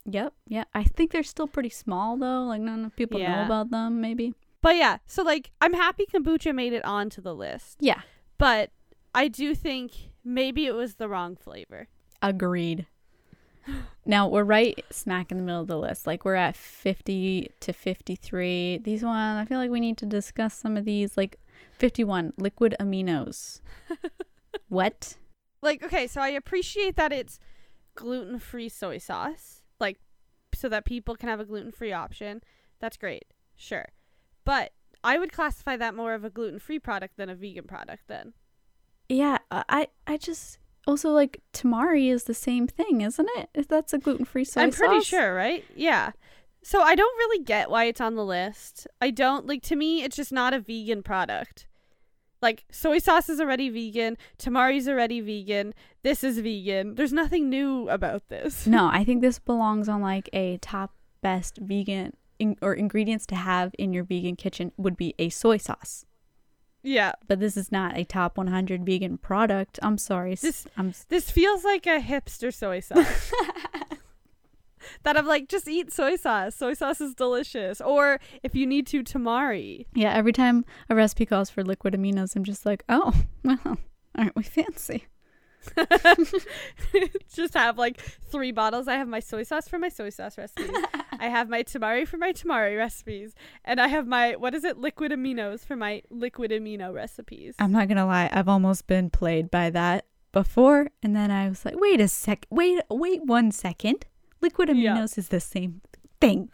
Yep. 0.05 0.33
Yeah. 0.47 0.63
I 0.73 0.83
think 0.83 1.11
they're 1.11 1.23
still 1.23 1.47
pretty 1.47 1.69
small 1.69 2.17
though. 2.17 2.43
Like 2.45 2.61
not 2.61 2.79
enough 2.79 2.95
people 2.95 3.19
know 3.19 3.43
about 3.45 3.69
them. 3.69 4.01
Maybe. 4.01 4.33
But 4.61 4.75
yeah, 4.75 4.97
so 5.05 5.23
like, 5.23 5.51
I'm 5.61 5.73
happy 5.73 6.05
kombucha 6.11 6.53
made 6.53 6.73
it 6.73 6.83
onto 6.85 7.21
the 7.21 7.35
list. 7.35 7.77
Yeah. 7.79 8.01
But 8.37 8.71
I 9.13 9.27
do 9.27 9.53
think 9.53 10.10
maybe 10.23 10.65
it 10.65 10.73
was 10.73 10.95
the 10.95 11.07
wrong 11.07 11.35
flavor. 11.35 11.87
Agreed. 12.21 12.87
Now 14.05 14.27
we're 14.27 14.43
right 14.43 14.83
smack 14.89 15.31
in 15.31 15.37
the 15.37 15.43
middle 15.43 15.61
of 15.61 15.67
the 15.67 15.77
list. 15.77 16.07
Like 16.07 16.25
we're 16.25 16.35
at 16.35 16.55
50 16.55 17.51
to 17.59 17.73
53. 17.73 18.79
These 18.79 19.03
one, 19.03 19.37
I 19.37 19.45
feel 19.45 19.59
like 19.59 19.69
we 19.69 19.79
need 19.79 19.97
to 19.99 20.07
discuss 20.07 20.55
some 20.55 20.75
of 20.77 20.85
these. 20.85 21.15
Like 21.15 21.37
51, 21.73 22.33
liquid 22.37 22.75
aminos. 22.79 23.61
what? 24.67 25.17
like 25.61 25.83
okay 25.83 26.07
so 26.07 26.21
i 26.21 26.29
appreciate 26.29 26.95
that 26.95 27.11
it's 27.11 27.39
gluten-free 27.95 28.69
soy 28.69 28.97
sauce 28.97 29.61
like 29.79 29.99
so 30.53 30.67
that 30.67 30.85
people 30.85 31.15
can 31.15 31.29
have 31.29 31.39
a 31.39 31.45
gluten-free 31.45 31.91
option 31.91 32.41
that's 32.79 32.97
great 32.97 33.25
sure 33.55 33.87
but 34.43 34.71
i 35.03 35.17
would 35.17 35.31
classify 35.31 35.77
that 35.77 35.95
more 35.95 36.13
of 36.13 36.23
a 36.23 36.29
gluten-free 36.29 36.79
product 36.79 37.17
than 37.17 37.29
a 37.29 37.35
vegan 37.35 37.65
product 37.65 38.03
then 38.07 38.33
Yeah, 39.11 39.37
I 39.51 39.63
I 39.69 39.87
I 40.07 40.17
just 40.17 40.57
also 40.87 41.11
like 41.11 41.41
tamari 41.53 42.11
is 42.11 42.23
the 42.23 42.33
same 42.33 42.67
thing, 42.67 43.01
isn't 43.01 43.29
it? 43.37 43.49
If 43.53 43.67
that's 43.67 43.93
a 43.93 43.97
gluten-free 43.99 44.45
soy 44.45 44.61
sauce. 44.61 44.63
i'm 44.63 44.71
pretty 44.71 44.95
sauce. 45.01 45.05
sure 45.05 45.35
right 45.35 45.63
yeah 45.75 46.11
so 46.63 46.81
i 46.81 46.95
don't 46.95 47.17
really 47.17 47.43
get 47.43 47.69
why 47.69 47.85
it's 47.85 48.01
on 48.01 48.15
the 48.15 48.25
list 48.25 48.87
i 48.99 49.09
don't 49.11 49.45
like 49.47 49.61
to 49.63 49.75
me 49.75 50.03
it's 50.03 50.15
just 50.15 50.31
not 50.31 50.53
a 50.53 50.59
vegan 50.59 51.01
product 51.03 51.67
like 52.41 52.63
soy 52.71 52.97
sauce 52.99 53.29
is 53.29 53.39
already 53.39 53.69
vegan 53.69 54.15
tamari's 54.39 54.87
already 54.87 55.21
vegan 55.21 55.73
this 56.03 56.23
is 56.23 56.39
vegan 56.39 56.95
there's 56.95 57.13
nothing 57.13 57.49
new 57.49 57.87
about 57.89 58.27
this 58.29 58.65
No, 58.67 58.89
I 58.91 59.03
think 59.03 59.21
this 59.21 59.39
belongs 59.39 59.87
on 59.89 60.01
like 60.01 60.29
a 60.33 60.57
top 60.57 60.93
best 61.21 61.57
vegan 61.61 62.13
in- 62.39 62.57
or 62.61 62.73
ingredients 62.73 63.25
to 63.27 63.35
have 63.35 63.73
in 63.77 63.91
your 63.93 64.03
vegan 64.03 64.35
kitchen 64.35 64.71
would 64.77 64.97
be 64.97 65.13
a 65.19 65.29
soy 65.29 65.57
sauce. 65.57 66.05
Yeah 66.83 67.13
But 67.27 67.39
this 67.39 67.55
is 67.57 67.71
not 67.71 67.97
a 67.97 68.03
top 68.03 68.37
100 68.37 68.85
vegan 68.85 69.17
product. 69.17 69.79
I'm 69.81 69.97
sorry. 69.97 70.35
This- 70.35 70.65
I'm 70.77 70.93
This 71.09 71.29
feels 71.31 71.63
like 71.63 71.85
a 71.85 71.99
hipster 71.99 72.53
soy 72.53 72.79
sauce. 72.79 73.31
that 75.03 75.15
I'm 75.17 75.27
like, 75.27 75.47
just 75.47 75.67
eat 75.67 75.91
soy 75.93 76.15
sauce. 76.15 76.55
Soy 76.55 76.73
sauce 76.73 76.99
is 77.01 77.13
delicious. 77.13 77.81
Or 77.81 78.19
if 78.43 78.55
you 78.55 78.65
need 78.65 78.87
to, 78.87 79.03
tamari. 79.03 79.85
yeah, 79.93 80.11
every 80.13 80.33
time 80.33 80.65
a 80.89 80.95
recipe 80.95 81.25
calls 81.25 81.49
for 81.49 81.63
liquid 81.63 81.93
aminos, 81.93 82.35
I'm 82.35 82.43
just 82.43 82.65
like, 82.65 82.83
"Oh, 82.89 83.13
well, 83.43 83.77
aren't 84.17 84.35
we 84.35 84.43
fancy?" 84.43 85.05
just 87.35 87.53
have 87.53 87.77
like 87.77 87.99
three 88.31 88.51
bottles. 88.51 88.87
I 88.87 88.95
have 88.95 89.07
my 89.07 89.19
soy 89.19 89.43
sauce 89.43 89.67
for 89.67 89.77
my 89.77 89.89
soy 89.89 90.09
sauce 90.09 90.37
recipes. 90.37 90.69
I 91.21 91.27
have 91.29 91.47
my 91.47 91.63
tamari 91.63 92.07
for 92.07 92.17
my 92.17 92.33
tamari 92.33 92.75
recipes. 92.77 93.33
And 93.63 93.79
I 93.79 93.87
have 93.87 94.07
my, 94.07 94.35
what 94.35 94.53
is 94.55 94.63
it, 94.63 94.77
liquid 94.77 95.11
aminos 95.11 95.63
for 95.65 95.75
my 95.75 96.01
liquid 96.09 96.51
amino 96.51 96.93
recipes. 96.93 97.55
I'm 97.59 97.71
not 97.71 97.87
going 97.87 97.97
to 97.97 98.05
lie. 98.05 98.29
I've 98.33 98.49
almost 98.49 98.87
been 98.87 99.09
played 99.09 99.49
by 99.51 99.69
that 99.69 100.05
before, 100.31 100.89
and 101.03 101.15
then 101.15 101.29
I 101.29 101.47
was 101.49 101.63
like, 101.65 101.75
"Wait 101.77 101.99
a 102.01 102.07
sec. 102.07 102.45
Wait, 102.49 102.81
wait 102.89 103.23
one 103.25 103.51
second. 103.51 104.05
Liquid 104.41 104.69
Yeah. 104.75 104.95
aminos 104.95 105.17
is 105.17 105.27
the 105.27 105.39
same 105.39 105.81
thing." 106.19 106.49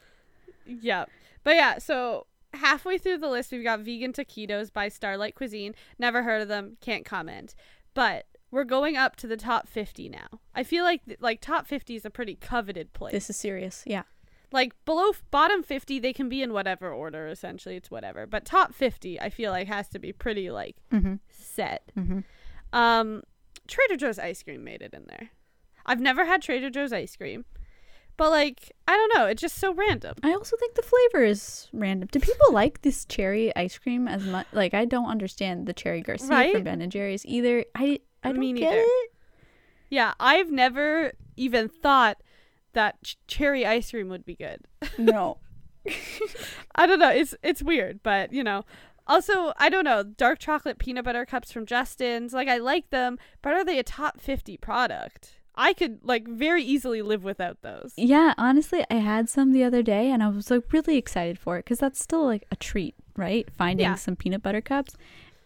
Yeah. 0.65 1.06
But 1.43 1.56
yeah, 1.56 1.77
so 1.77 2.25
halfway 2.53 2.97
through 2.97 3.19
the 3.19 3.30
list, 3.30 3.51
we've 3.51 3.63
got 3.63 3.80
vegan 3.82 4.13
taquitos 4.13 4.73
by 4.73 4.89
Starlite 4.89 5.36
Cuisine. 5.36 5.75
Never 5.99 6.23
heard 6.23 6.41
of 6.41 6.47
them, 6.47 6.77
can't 6.82 7.06
comment. 7.06 7.56
But 7.93 8.25
we're 8.51 8.63
going 8.63 8.97
up 8.97 9.15
to 9.17 9.27
the 9.27 9.38
top 9.38 9.67
50 9.67 10.10
now. 10.10 10.27
I 10.56 10.63
feel 10.63 10.84
like 10.84 11.01
like 11.19 11.39
top 11.39 11.67
50 11.67 11.95
is 11.95 12.03
a 12.06 12.10
pretty 12.10 12.36
coveted 12.36 12.93
place. 12.93 13.12
This 13.13 13.30
is 13.30 13.38
serious. 13.38 13.84
Yeah. 13.86 14.03
Like 14.51 14.73
below 14.86 15.12
bottom 15.31 15.62
50 15.63 15.99
they 15.99 16.13
can 16.13 16.29
be 16.29 16.41
in 16.41 16.53
whatever 16.53 16.91
order 16.91 17.27
essentially 17.27 17.75
it's 17.75 17.91
whatever. 17.91 18.25
But 18.25 18.45
top 18.45 18.73
50 18.73 19.19
I 19.19 19.29
feel 19.29 19.51
like 19.51 19.67
has 19.67 19.88
to 19.89 19.99
be 19.99 20.13
pretty 20.13 20.49
like 20.51 20.75
Mhm. 20.91 21.19
set. 21.29 21.91
Mhm. 21.97 22.23
Um 22.73 23.23
Trader 23.67 23.97
Joe's 23.97 24.17
ice 24.19 24.41
cream 24.43 24.63
made 24.63 24.81
it 24.81 24.93
in 24.93 25.05
there. 25.07 25.29
I've 25.86 25.99
never 25.99 26.25
had 26.25 26.41
Trader 26.41 26.69
Joe's 26.69 26.93
ice 26.93 27.15
cream. 27.17 27.45
But 28.15 28.31
like, 28.31 28.71
I 28.88 28.95
don't 28.95 29.13
know, 29.15 29.25
it's 29.27 29.41
just 29.41 29.57
so 29.57 29.73
random. 29.73 30.15
I 30.23 30.31
also 30.33 30.55
think 30.57 30.73
the 30.75 30.81
flavor 30.81 31.23
is 31.23 31.67
random. 31.71 32.10
Do 32.12 32.19
people 32.19 32.51
like 32.51 32.81
this 32.81 33.05
cherry 33.05 33.55
ice 33.55 33.77
cream 33.77 34.07
as 34.07 34.25
much? 34.25 34.47
Like, 34.53 34.73
I 34.73 34.86
don't 34.86 35.05
understand 35.07 35.67
the 35.67 35.73
cherry 35.73 36.01
Garcia 36.01 36.29
Right? 36.29 36.53
from 36.55 36.63
Ben 36.63 36.81
and 36.81 36.91
Jerry's 36.91 37.25
either. 37.27 37.63
I 37.75 37.99
I 38.23 38.29
don't 38.29 38.39
Me 38.39 38.53
get 38.53 38.69
neither. 38.71 38.81
it. 38.83 39.12
Yeah, 39.89 40.13
I've 40.19 40.49
never 40.51 41.12
even 41.36 41.69
thought 41.69 42.17
that 42.77 43.03
ch- 43.03 43.17
cherry 43.27 43.65
ice 43.65 43.91
cream 43.91 44.07
would 44.09 44.25
be 44.25 44.35
good. 44.35 44.61
No. 44.97 45.37
I 46.75 46.85
don't 46.85 46.99
know. 46.99 47.09
It's 47.09 47.33
it's 47.43 47.63
weird, 47.63 48.01
but 48.03 48.31
you 48.33 48.43
know. 48.43 48.63
Also, 49.09 49.53
I 49.57 49.69
don't 49.69 49.85
know. 49.85 50.03
Dark 50.03 50.37
chocolate 50.39 50.79
peanut 50.79 51.05
butter 51.05 51.25
cups 51.25 51.49
from 51.51 51.65
Justin's. 51.65 52.33
Like 52.33 52.49
I 52.49 52.57
like 52.57 52.89
them, 52.89 53.17
but 53.41 53.53
are 53.53 53.63
they 53.63 53.79
a 53.79 53.83
top 53.83 54.19
50 54.19 54.57
product? 54.57 55.35
I 55.55 55.71
could 55.73 55.99
like 56.03 56.27
very 56.27 56.61
easily 56.61 57.01
live 57.01 57.23
without 57.23 57.61
those. 57.61 57.93
Yeah, 57.95 58.33
honestly, 58.37 58.83
I 58.91 58.95
had 58.95 59.29
some 59.29 59.53
the 59.53 59.63
other 59.63 59.81
day 59.81 60.11
and 60.11 60.21
I 60.21 60.27
was 60.27 60.51
like 60.51 60.71
really 60.73 60.97
excited 60.97 61.39
for 61.39 61.57
it 61.57 61.63
because 61.63 61.79
that's 61.79 62.03
still 62.03 62.25
like 62.25 62.45
a 62.51 62.57
treat, 62.57 62.95
right? 63.15 63.47
Finding 63.57 63.85
Yeah. 63.85 63.95
some 63.95 64.15
peanut 64.17 64.43
butter 64.43 64.61
cups. 64.61 64.95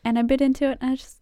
And 0.04 0.18
I 0.18 0.24
bit 0.24 0.42
into 0.42 0.66
it 0.72 0.80
and 0.82 0.92
I 0.92 0.96
just, 0.96 1.21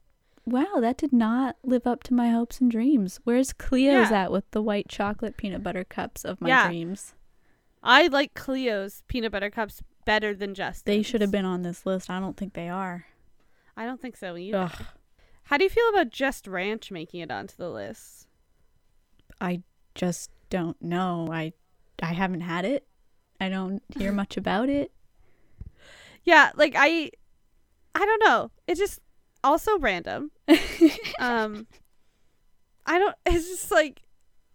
wow, 0.52 0.76
that 0.80 0.98
did 0.98 1.14
not 1.14 1.58
live 1.64 1.86
up 1.88 2.04
to 2.04 2.14
my 2.14 2.30
hopes 2.30 2.60
and 2.62 2.70
dreams. 2.72 3.20
Where's 3.24 3.54
Cleo's 3.54 4.12
Yeah. 4.12 4.24
at 4.24 4.32
with 4.32 4.50
the 4.52 4.62
white 4.62 4.88
chocolate 4.90 5.38
peanut 5.38 5.64
butter 5.64 5.84
cups 5.84 6.24
of 6.26 6.42
my 6.42 6.50
Yeah. 6.50 6.68
dreams? 6.68 7.14
I 7.84 8.08
like 8.08 8.34
Cleo's 8.34 9.04
peanut 9.08 9.32
butter 9.32 9.50
cups 9.50 9.82
better 10.06 10.34
than 10.36 10.54
Justin's. 10.54 10.84
They 10.84 11.02
should 11.04 11.22
have 11.22 11.32
been 11.32 11.46
on 11.46 11.62
this 11.62 11.86
list. 11.86 12.10
I 12.10 12.20
don't 12.20 12.36
think 12.38 12.54
they 12.54 12.68
are. 12.70 13.06
I 13.78 13.86
don't 13.86 14.02
think 14.02 14.18
so 14.18 14.36
either. 14.36 14.58
Ugh. 14.58 14.86
How 15.44 15.58
do 15.58 15.64
you 15.64 15.70
feel 15.70 15.88
about 15.90 16.10
Just 16.10 16.46
Ranch 16.48 16.92
making 16.92 17.22
it 17.22 17.32
onto 17.32 17.56
the 17.56 17.70
list? 17.70 18.28
I 19.42 19.64
just 19.96 20.30
don't 20.50 20.82
know. 20.82 21.30
I 21.32 21.54
I 22.02 22.14
haven't 22.14 22.42
had 22.42 22.66
it. 22.66 22.88
I 23.40 23.50
don't 23.50 23.82
hear 23.98 24.12
much 24.22 24.36
about 24.38 24.70
it. 24.70 24.92
Yeah, 26.24 26.52
like 26.56 26.74
I 26.78 27.12
I 27.96 28.06
don't 28.06 28.24
know. 28.24 28.52
It 28.68 28.76
just 28.76 29.00
also 29.44 29.78
random. 29.80 30.32
um 31.20 31.68
I 32.86 33.00
don't 33.00 33.16
it's 33.26 33.48
just 33.48 33.72
like 33.72 34.02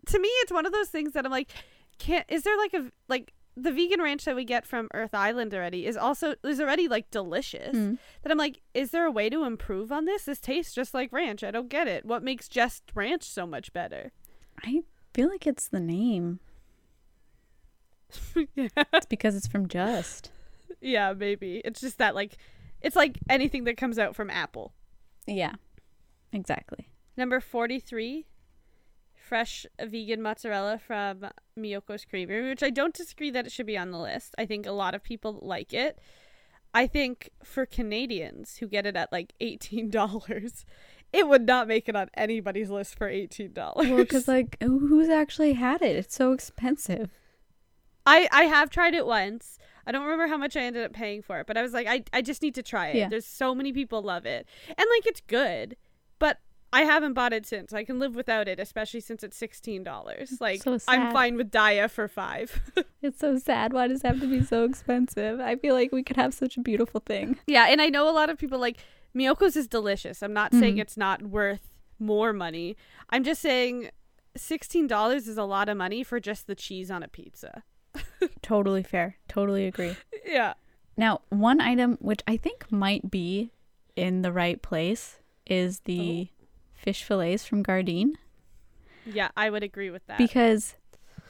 to 0.06 0.18
me 0.18 0.28
it's 0.28 0.52
one 0.52 0.66
of 0.66 0.72
those 0.72 0.88
things 0.88 1.12
that 1.12 1.24
I'm 1.24 1.32
like 1.32 1.50
can't 1.98 2.26
is 2.28 2.42
there 2.42 2.56
like 2.58 2.74
a 2.74 2.90
like 3.08 3.32
the 3.56 3.70
vegan 3.70 4.02
ranch 4.02 4.24
that 4.24 4.34
we 4.34 4.44
get 4.44 4.66
from 4.66 4.88
Earth 4.92 5.14
Island 5.14 5.54
already 5.54 5.86
is 5.86 5.96
also 5.96 6.34
is 6.42 6.60
already 6.60 6.88
like 6.88 7.10
delicious. 7.10 7.76
Mm. 7.76 7.98
That 8.22 8.32
I'm 8.32 8.38
like 8.38 8.60
is 8.74 8.90
there 8.90 9.06
a 9.06 9.12
way 9.12 9.30
to 9.30 9.44
improve 9.44 9.92
on 9.92 10.04
this? 10.04 10.24
This 10.24 10.40
tastes 10.40 10.74
just 10.74 10.92
like 10.92 11.12
ranch. 11.12 11.44
I 11.44 11.50
don't 11.50 11.68
get 11.68 11.86
it. 11.86 12.04
What 12.04 12.22
makes 12.22 12.48
just 12.48 12.82
ranch 12.94 13.22
so 13.22 13.46
much 13.46 13.72
better? 13.72 14.12
I 14.64 14.82
feel 15.12 15.28
like 15.28 15.46
it's 15.46 15.68
the 15.68 15.80
name. 15.80 16.40
yeah. 18.54 18.68
It's 18.92 19.06
because 19.06 19.36
it's 19.36 19.46
from 19.46 19.68
Just. 19.68 20.30
yeah, 20.80 21.12
maybe. 21.12 21.60
It's 21.64 21.80
just 21.80 21.98
that 21.98 22.14
like 22.14 22.36
it's 22.84 22.96
like 22.96 23.18
anything 23.28 23.64
that 23.64 23.76
comes 23.76 23.98
out 23.98 24.14
from 24.14 24.30
Apple. 24.30 24.74
Yeah. 25.26 25.54
Exactly. 26.32 26.90
Number 27.16 27.40
43, 27.40 28.26
fresh 29.14 29.66
vegan 29.80 30.20
mozzarella 30.20 30.78
from 30.78 31.26
Miyoko's 31.58 32.04
Creamery, 32.04 32.48
which 32.48 32.62
I 32.62 32.70
don't 32.70 32.94
disagree 32.94 33.30
that 33.30 33.46
it 33.46 33.52
should 33.52 33.66
be 33.66 33.78
on 33.78 33.90
the 33.90 33.98
list. 33.98 34.34
I 34.36 34.46
think 34.46 34.66
a 34.66 34.72
lot 34.72 34.94
of 34.94 35.02
people 35.02 35.38
like 35.42 35.72
it. 35.72 35.98
I 36.74 36.86
think 36.86 37.30
for 37.42 37.66
Canadians 37.66 38.56
who 38.56 38.66
get 38.66 38.84
it 38.84 38.96
at 38.96 39.12
like 39.12 39.32
eighteen 39.40 39.90
dollars, 39.90 40.66
it 41.12 41.28
would 41.28 41.46
not 41.46 41.68
make 41.68 41.88
it 41.88 41.96
on 41.96 42.10
anybody's 42.14 42.70
list 42.70 42.98
for 42.98 43.08
eighteen 43.08 43.52
dollars. 43.52 43.88
Well, 43.88 43.98
because 43.98 44.28
like, 44.28 44.56
who's 44.60 45.08
actually 45.08 45.54
had 45.54 45.82
it? 45.82 45.96
It's 45.96 46.14
so 46.14 46.32
expensive. 46.32 47.10
I 48.04 48.28
I 48.32 48.44
have 48.44 48.70
tried 48.70 48.94
it 48.94 49.06
once. 49.06 49.58
I 49.86 49.92
don't 49.92 50.02
remember 50.04 50.26
how 50.26 50.36
much 50.38 50.56
I 50.56 50.60
ended 50.62 50.84
up 50.84 50.92
paying 50.92 51.22
for 51.22 51.40
it, 51.40 51.46
but 51.46 51.56
I 51.56 51.62
was 51.62 51.72
like, 51.72 51.86
I 51.86 52.04
I 52.12 52.22
just 52.22 52.42
need 52.42 52.54
to 52.56 52.62
try 52.62 52.88
it. 52.88 52.96
Yeah. 52.96 53.08
There's 53.08 53.26
so 53.26 53.54
many 53.54 53.72
people 53.72 54.02
love 54.02 54.26
it, 54.26 54.46
and 54.68 54.86
like 54.96 55.06
it's 55.06 55.20
good, 55.26 55.76
but 56.18 56.38
I 56.72 56.82
haven't 56.82 57.12
bought 57.12 57.32
it 57.32 57.46
since. 57.46 57.72
I 57.72 57.84
can 57.84 57.98
live 58.00 58.16
without 58.16 58.48
it, 58.48 58.58
especially 58.58 59.00
since 59.00 59.22
it's 59.22 59.36
sixteen 59.36 59.84
dollars. 59.84 60.38
Like 60.40 60.62
so 60.62 60.78
I'm 60.88 61.12
fine 61.12 61.36
with 61.36 61.50
Daiya 61.50 61.90
for 61.90 62.08
five. 62.08 62.60
It's 63.02 63.18
so 63.20 63.36
sad. 63.38 63.74
Why 63.74 63.86
does 63.86 64.00
it 64.02 64.06
have 64.06 64.20
to 64.20 64.26
be 64.26 64.42
so 64.42 64.64
expensive? 64.64 65.38
I 65.38 65.56
feel 65.56 65.74
like 65.74 65.92
we 65.92 66.02
could 66.02 66.16
have 66.16 66.32
such 66.32 66.56
a 66.56 66.60
beautiful 66.60 67.00
thing. 67.04 67.38
yeah, 67.46 67.66
and 67.68 67.82
I 67.82 67.90
know 67.90 68.08
a 68.08 68.12
lot 68.16 68.30
of 68.30 68.38
people 68.38 68.58
like 68.58 68.78
Miyoko's 69.14 69.56
is 69.56 69.68
delicious. 69.68 70.22
I'm 70.22 70.32
not 70.32 70.52
saying 70.54 70.76
Mhm. 70.76 70.80
it's 70.80 70.96
not 70.96 71.20
worth 71.22 71.68
more 71.98 72.32
money. 72.32 72.76
I'm 73.10 73.22
just 73.22 73.42
saying 73.42 73.90
sixteen 74.36 74.86
dollars 74.86 75.28
is 75.28 75.36
a 75.36 75.44
lot 75.44 75.68
of 75.68 75.76
money 75.76 76.02
for 76.02 76.18
just 76.18 76.46
the 76.46 76.54
cheese 76.54 76.90
on 76.90 77.02
a 77.02 77.08
pizza. 77.08 77.62
Totally 78.42 78.82
fair. 78.82 79.16
Totally 79.28 79.66
agree. 79.66 79.96
Yeah. 80.26 80.54
Now, 80.96 81.20
one 81.28 81.60
item 81.60 81.98
which 82.00 82.20
I 82.26 82.36
think 82.36 82.70
might 82.70 83.10
be 83.10 83.50
in 83.96 84.22
the 84.22 84.32
right 84.32 84.60
place 84.62 85.18
is 85.46 85.80
the 85.80 86.28
oh. 86.30 86.46
fish 86.74 87.02
fillets 87.04 87.44
from 87.44 87.62
Gardein 87.62 88.12
Yeah, 89.04 89.28
I 89.36 89.50
would 89.50 89.62
agree 89.62 89.90
with 89.90 90.06
that. 90.06 90.18
because 90.18 90.74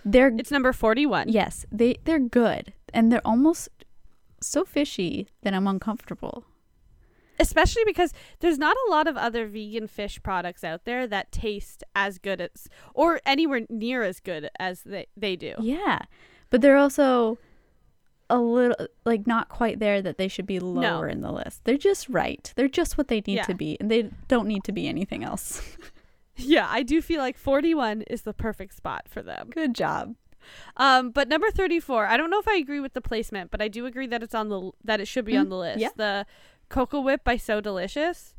they're 0.05 0.28
it's 0.38 0.51
number 0.51 0.72
41. 0.72 1.28
yes, 1.28 1.66
they 1.72 1.97
they're 2.05 2.18
good 2.20 2.72
and 2.92 3.11
they're 3.11 3.26
almost 3.26 3.68
so 4.40 4.64
fishy 4.64 5.28
that 5.42 5.55
I'm 5.55 5.66
uncomfortable. 5.66 6.45
especially 7.40 7.82
because 7.84 8.12
there's 8.40 8.59
not 8.59 8.76
a 8.86 8.90
lot 8.90 9.09
of 9.09 9.16
other 9.16 9.47
vegan 9.47 9.88
fish 9.88 10.22
products 10.22 10.62
out 10.62 10.84
there 10.84 11.07
that 11.07 11.32
taste 11.32 11.82
as 11.97 12.18
good 12.18 12.40
as 12.40 12.68
or 12.95 13.20
anywhere 13.26 13.62
near 13.68 14.03
as 14.05 14.20
good 14.20 14.49
as 14.59 14.82
they, 14.82 15.07
they 15.16 15.34
do 15.36 15.55
Yeah. 15.59 16.01
But 16.55 16.61
they're 16.61 16.76
also 16.76 17.36
a 18.30 18.38
little 18.38 18.76
like 19.05 19.26
not 19.26 19.48
quite 19.48 19.80
there 19.80 20.00
that 20.00 20.18
they 20.18 20.28
should 20.28 20.46
be 20.46 20.61
lower 20.61 21.09
in 21.09 21.20
the 21.20 21.32
list. 21.32 21.64
They're 21.64 21.76
just 21.76 22.09
right. 22.09 22.52
They're 22.55 22.68
just 22.68 22.96
what 22.96 23.09
they 23.09 23.16
need 23.26 23.38
Yeah. 23.38 23.42
to 23.42 23.55
be 23.55 23.76
and 23.80 23.90
they 23.90 24.11
don't 24.28 24.46
need 24.46 24.62
to 24.64 24.70
be 24.72 24.86
anything 24.86 25.24
else. 25.24 25.61
yeah 26.36 26.66
i 26.70 26.82
do 26.84 27.00
feel 27.02 27.20
like 27.20 27.36
41 27.38 28.02
is 28.02 28.22
the 28.22 28.32
perfect 28.32 28.74
spot 28.76 29.02
for 29.09 29.20
them 29.22 29.50
Good 29.50 29.74
job. 29.74 30.14
um 30.76 31.11
but 31.11 31.28
number 31.28 31.50
34 31.50 32.07
i 32.07 32.16
don't 32.16 32.30
know 32.30 32.38
if 32.40 32.46
i 32.48 32.57
agree 32.57 32.78
with 32.80 32.92
the 32.92 33.00
placement 33.00 33.50
but 33.52 33.61
i 33.62 33.66
do 33.68 33.84
agree 33.86 34.07
that 34.09 34.20
it's 34.22 34.34
on 34.34 34.48
the 34.48 34.70
that 34.84 35.00
it 35.00 35.07
should 35.07 35.24
be 35.24 35.36
on 35.36 35.46
Mhm. 35.46 35.50
the 35.50 35.57
list 35.59 35.78
Yeah. 35.80 35.88
the 35.96 36.26
CocoWhip 36.70 37.24
by 37.24 37.36
so 37.36 37.61
delicious 37.61 38.34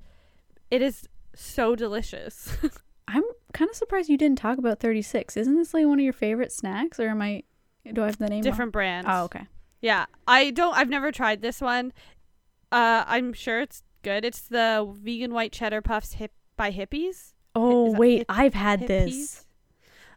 it 0.71 0.81
is 0.81 1.07
so 1.35 1.75
delicious 1.75 2.57
I'm 3.09 3.23
kind 3.53 3.69
of 3.69 3.75
surprised 3.75 4.09
you 4.09 4.17
didn't 4.17 4.39
talk 4.39 4.57
about 4.57 4.79
36. 4.79 5.37
Isn't 5.37 5.55
this 5.57 5.73
like 5.75 5.85
one 5.85 5.99
of 5.99 6.03
your 6.03 6.11
favorite 6.11 6.51
snacks 6.51 6.99
or 6.99 7.07
am 7.09 7.21
I 7.21 7.43
do 7.93 8.03
I 8.03 8.07
have 8.07 8.17
the 8.17 8.27
name 8.27 8.41
different 8.41 8.71
brands 8.71 9.07
Oh, 9.09 9.23
okay. 9.25 9.47
Yeah, 9.81 10.05
I 10.27 10.51
don't. 10.51 10.75
I've 10.75 10.89
never 10.89 11.11
tried 11.11 11.41
this 11.41 11.61
one. 11.61 11.93
Uh, 12.71 13.03
I'm 13.05 13.33
sure 13.33 13.61
it's 13.61 13.83
good. 14.01 14.25
It's 14.25 14.41
the 14.41 14.91
vegan 14.99 15.33
white 15.33 15.51
cheddar 15.51 15.81
puffs 15.81 16.13
hip 16.13 16.31
by 16.57 16.71
Hippeas. 16.71 17.33
Oh, 17.53 17.91
wait, 17.91 18.19
hip- 18.19 18.27
I've 18.29 18.53
had 18.55 18.81
Hippeas? 18.81 18.87
this. 18.87 19.45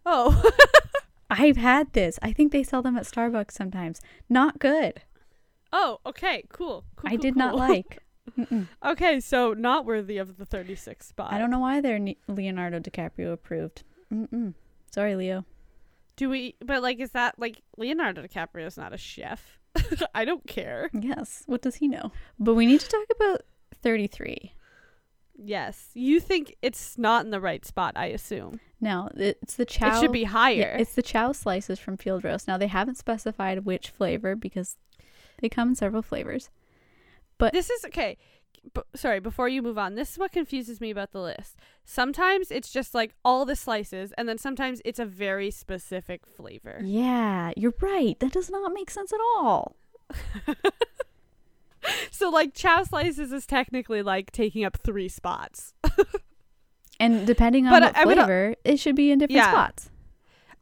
Oh, 0.07 0.43
I've 1.31 1.57
had 1.59 1.93
this. 1.93 2.19
I 2.23 2.33
think 2.33 2.51
they 2.53 2.62
sell 2.62 2.81
them 2.83 2.97
at 2.97 3.05
Starbucks 3.05 3.51
sometimes. 3.53 4.01
Not 4.29 4.59
good. 4.59 5.03
oh, 5.73 5.99
okay, 6.07 6.45
cool. 6.49 6.85
cool 6.97 7.09
I 7.09 7.16
cool, 7.16 7.19
did 7.23 7.37
not 7.37 7.55
like. 7.55 7.99
Mm-mm. 8.39 8.69
okay, 8.85 9.21
so 9.21 9.53
not 9.55 9.85
worthy 9.85 10.16
of 10.19 10.37
the 10.39 10.45
36 10.47 11.07
spot. 11.07 11.33
I 11.33 11.39
don't 11.39 11.51
know 11.51 11.59
why 11.61 11.81
they're 11.81 11.99
Ne- 11.99 12.19
Leonardo 12.29 12.79
DiCaprio 12.79 13.33
approved. 13.33 13.83
Mm-mm. 14.12 14.55
Sorry, 14.91 15.14
Leo. 15.16 15.45
Do 16.19 16.29
we? 16.29 16.57
But 16.61 16.83
like, 16.83 16.99
is 17.01 17.12
that 17.12 17.39
like 17.39 17.62
Leonardo 17.77 18.23
DiCaprio 18.23 18.66
is 18.66 18.77
not 18.77 18.93
a 18.93 18.99
chef? 18.99 19.59
I 20.14 20.25
don't 20.25 20.47
care. 20.47 20.91
Yes. 20.93 21.45
What 21.47 21.62
does 21.62 21.77
he 21.77 21.89
know? 21.89 22.11
But 22.39 22.55
we 22.55 22.66
need 22.66 22.81
to 22.81 22.89
talk 22.89 23.07
about 23.14 23.43
33. 23.83 24.53
Yes, 25.41 25.91
you 25.95 26.19
think 26.19 26.57
it's 26.62 26.99
not 26.99 27.25
in 27.25 27.31
the 27.31 27.41
right 27.41 27.64
spot? 27.64 27.93
I 27.95 28.07
assume 28.07 28.59
No, 28.81 29.09
it's 29.14 29.55
the 29.55 29.64
Chao. 29.64 29.97
it 29.97 30.01
should 30.01 30.11
be 30.12 30.25
higher. 30.25 30.57
Yeah, 30.75 30.79
it's 30.79 30.97
the 30.97 31.03
Chao 31.03 31.31
slices 31.31 31.79
from 31.79 31.97
Field 31.97 32.25
Roast. 32.25 32.49
Now, 32.49 32.59
they 32.59 32.66
haven't 32.66 32.99
specified 32.99 33.64
which 33.64 33.91
flavor 33.91 34.35
because 34.35 34.77
they 35.41 35.49
come 35.49 35.69
in 35.69 35.75
several 35.77 36.03
flavors. 36.03 36.51
but- 37.39 37.53
this 37.53 37.71
is 37.71 37.85
okay. 37.85 38.19
B- 38.75 38.81
sorry, 38.95 39.21
before 39.21 39.49
you 39.49 39.62
move 39.62 39.79
on, 39.79 39.95
this 39.95 40.12
is 40.12 40.19
what 40.19 40.33
confuses 40.33 40.81
me 40.81 40.91
about 40.91 41.12
the 41.12 41.21
list. 41.21 41.57
Sometimes 41.85 42.51
it's 42.51 42.71
just 42.71 42.95
like 42.95 43.14
all 43.25 43.45
the 43.45 43.57
slices, 43.57 44.12
and 44.19 44.29
then 44.29 44.39
sometimes 44.39 44.81
it's 44.85 44.99
a 44.99 45.05
very 45.05 45.51
specific 45.51 46.27
flavor. 46.27 46.81
Yeah, 46.85 47.53
you're 47.57 47.75
right. 47.81 48.19
That 48.21 48.33
does 48.33 48.51
not 48.51 48.73
make 48.73 48.91
sense 48.91 49.12
at 49.12 49.21
all. 49.37 49.77
So, 52.11 52.29
like, 52.29 52.55
Chao 52.55 52.83
slices 52.83 53.33
is 53.33 53.47
technically 53.47 54.03
like 54.03 54.31
taking 54.33 54.64
up 54.64 54.77
three 54.77 55.09
spots. 55.09 55.73
And 57.01 57.27
depending 57.27 57.66
on 57.66 57.73
But 57.73 57.83
what 57.83 57.97
I- 57.97 58.03
I 58.03 58.05
would- 58.05 58.57
it 58.64 58.79
should 58.81 58.97
be 58.97 59.11
in 59.12 59.21
different 59.21 59.37
Yeah. 59.37 59.51
spots. 59.53 59.91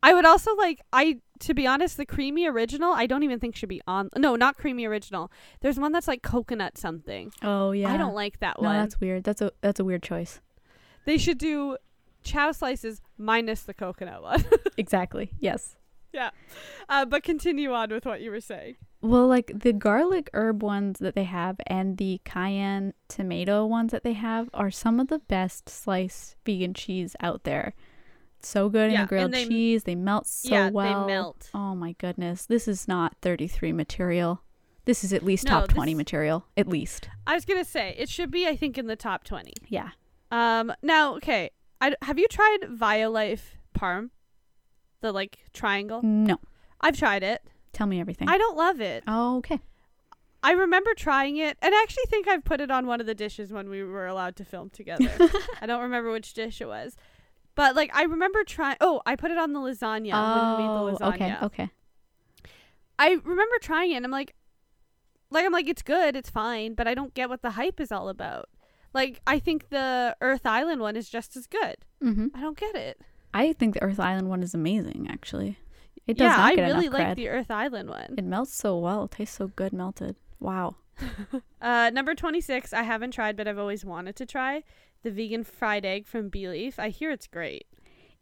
I 0.02 0.12
would 0.14 0.26
also 0.26 0.54
like, 0.54 0.82
I 0.92 1.20
to 1.40 1.54
be 1.54 1.66
honest, 1.66 1.96
the 1.96 2.06
creamy 2.06 2.46
original, 2.46 2.92
I 2.92 3.06
don't 3.06 3.22
even 3.22 3.38
think 3.40 3.56
should 3.56 3.68
be 3.68 3.80
on. 3.86 4.10
No, 4.16 4.36
not 4.36 4.56
creamy 4.56 4.84
original. 4.86 5.30
There's 5.60 5.78
one 5.78 5.92
that's 5.92 6.08
like 6.08 6.22
coconut 6.22 6.78
something. 6.78 7.32
Oh 7.42 7.72
yeah. 7.72 7.92
I 7.92 7.96
don't 7.96 8.14
like 8.14 8.40
that 8.40 8.60
No, 8.60 8.68
one. 8.68 8.76
that's 8.78 9.00
weird. 9.00 9.24
That's 9.24 9.42
a 9.42 9.52
that's 9.60 9.80
a 9.80 9.84
weird 9.84 10.02
choice. 10.02 10.40
They 11.04 11.18
should 11.18 11.38
do 11.38 11.76
Chao 12.22 12.50
slices 12.52 13.00
minus 13.18 13.62
the 13.62 13.74
coconut 13.74 14.22
one. 14.22 14.44
Exactly. 14.78 15.30
Yes. 15.38 15.76
yeah. 16.12 16.30
Uh, 16.88 17.06
but 17.06 17.22
continue 17.22 17.72
on 17.72 17.88
with 17.90 18.04
what 18.04 18.20
you 18.20 18.30
were 18.30 18.40
saying. 18.42 18.76
Well, 19.00 19.26
like 19.26 19.50
the 19.54 19.72
garlic 19.72 20.28
herb 20.34 20.62
ones 20.62 20.98
that 20.98 21.14
they 21.14 21.24
have 21.24 21.56
and 21.66 21.96
the 21.96 22.20
cayenne 22.24 22.92
tomato 23.08 23.64
ones 23.64 23.92
that 23.92 24.02
they 24.04 24.12
have 24.14 24.50
are 24.52 24.70
some 24.70 25.00
of 25.00 25.08
the 25.08 25.18
best 25.20 25.68
sliced 25.70 26.36
vegan 26.44 26.74
cheese 26.74 27.16
out 27.20 27.44
there. 27.44 27.74
So 28.46 28.68
good 28.68 28.86
in 28.88 28.92
Yeah, 28.92 28.98
a 28.98 29.00
and 29.02 29.08
grilled 29.08 29.32
they- 29.32 29.46
cheese. 29.46 29.84
They 29.84 29.94
melt 29.94 30.26
so 30.26 30.48
yeah, 30.48 30.70
well. 30.70 31.06
they 31.06 31.12
melt. 31.12 31.50
Oh 31.52 31.74
my 31.74 31.92
goodness. 31.98 32.46
This 32.46 32.68
is 32.68 32.86
not 32.86 33.16
33 33.22 33.72
material. 33.72 34.42
This 34.84 35.02
is 35.02 35.12
at 35.12 35.24
least 35.24 35.46
No, 35.46 35.50
top 35.60 35.68
20 35.68 35.92
this- 35.94 35.98
material. 35.98 36.46
At 36.56 36.68
least. 36.68 37.08
I 37.26 37.34
was 37.34 37.44
gonna 37.44 37.64
say 37.64 37.94
it 37.98 38.08
should 38.08 38.30
be, 38.30 38.46
I 38.46 38.54
think, 38.56 38.78
in 38.78 38.86
the 38.86 38.94
top 38.96 39.24
twenty. 39.24 39.52
Yeah. 39.66 39.90
Um, 40.30 40.72
now, 40.82 41.16
okay, 41.16 41.50
I, 41.80 41.94
have 42.02 42.18
you 42.18 42.28
tried 42.28 42.58
Violife 42.70 43.56
Parm? 43.76 44.10
The 45.00 45.10
like 45.12 45.38
triangle. 45.52 46.02
No. 46.02 46.38
I've 46.80 46.96
tried 46.96 47.22
it. 47.24 47.42
Tell 47.72 47.86
me 47.86 48.00
everything. 48.00 48.28
I 48.28 48.38
don't 48.38 48.56
love 48.56 48.80
it. 48.80 49.02
oh, 49.08 49.38
okay. 49.38 49.60
I 50.42 50.52
remember 50.52 50.94
trying 50.94 51.36
it, 51.38 51.58
and 51.60 51.74
I 51.74 51.82
actually 51.82 52.04
think 52.08 52.28
I've 52.28 52.44
put 52.44 52.60
it 52.60 52.70
on 52.70 52.86
one 52.86 53.00
of 53.00 53.06
the 53.06 53.14
dishes 53.14 53.52
when 53.52 53.68
we 53.68 53.82
were 53.82 54.06
allowed 54.06 54.36
to 54.36 54.44
film 54.44 54.70
together. 54.70 55.10
I 55.60 55.66
don't 55.66 55.82
remember 55.82 56.12
which 56.12 56.32
dish 56.34 56.60
it 56.60 56.68
was, 56.68 56.96
but 57.56 57.74
like 57.74 57.90
I 57.94 58.04
remember 58.04 58.44
trying. 58.44 58.76
Oh, 58.80 59.02
I 59.04 59.16
put 59.16 59.32
it 59.32 59.38
on 59.38 59.52
the 59.52 59.58
lasagna 59.58 60.04
made 60.04 60.12
the 60.12 60.14
Oh, 60.14 60.96
lasagna. 61.00 61.14
okay. 61.14 61.36
Okay. 61.42 61.70
I 62.98 63.10
remember 63.24 63.56
trying 63.60 63.92
it, 63.92 63.96
and 63.96 64.04
I'm 64.06 64.10
like, 64.12 64.34
like 65.30 65.44
I'm 65.44 65.52
like, 65.52 65.66
it's 65.68 65.82
good, 65.82 66.16
it's 66.16 66.30
fine, 66.30 66.74
but 66.74 66.86
I 66.88 66.94
don't 66.94 67.12
get 67.14 67.28
what 67.28 67.42
the 67.42 67.50
hype 67.50 67.80
is 67.80 67.90
all 67.92 68.08
about. 68.08 68.48
Like 68.94 69.20
I 69.26 69.38
think 69.38 69.68
the 69.70 70.16
Earth 70.20 70.46
Island 70.46 70.80
one 70.80 70.96
is 70.96 71.08
just 71.08 71.36
as 71.36 71.46
good. 71.46 71.76
Mm-hmm. 72.02 72.28
I 72.34 72.40
don't 72.40 72.56
get 72.56 72.74
it. 72.74 73.00
I 73.34 73.52
think 73.52 73.74
the 73.74 73.82
Earth 73.82 74.00
Island 74.00 74.28
one 74.30 74.42
is 74.42 74.54
amazing, 74.54 75.08
actually. 75.10 75.58
It 76.06 76.16
does 76.16 76.26
yeah, 76.30 76.36
I 76.42 76.52
really 76.54 76.88
like 76.88 77.06
cred. 77.08 77.16
the 77.16 77.28
Earth 77.28 77.50
Island 77.50 77.90
one. 77.90 78.14
It 78.16 78.24
melts 78.24 78.54
so 78.54 78.78
well. 78.78 79.04
It 79.04 79.10
tastes 79.10 79.36
so 79.36 79.48
good 79.48 79.72
melted. 79.72 80.16
Wow. 80.40 80.76
Uh, 81.60 81.90
number 81.92 82.14
26, 82.14 82.72
I 82.72 82.82
haven't 82.84 83.10
tried, 83.10 83.36
but 83.36 83.48
I've 83.48 83.58
always 83.58 83.84
wanted 83.84 84.14
to 84.16 84.26
try 84.26 84.62
the 85.06 85.12
vegan 85.12 85.44
fried 85.44 85.84
egg 85.84 86.04
from 86.04 86.28
Bee 86.28 86.48
Leaf. 86.48 86.80
I 86.80 86.88
hear 86.88 87.12
it's 87.12 87.28
great. 87.28 87.64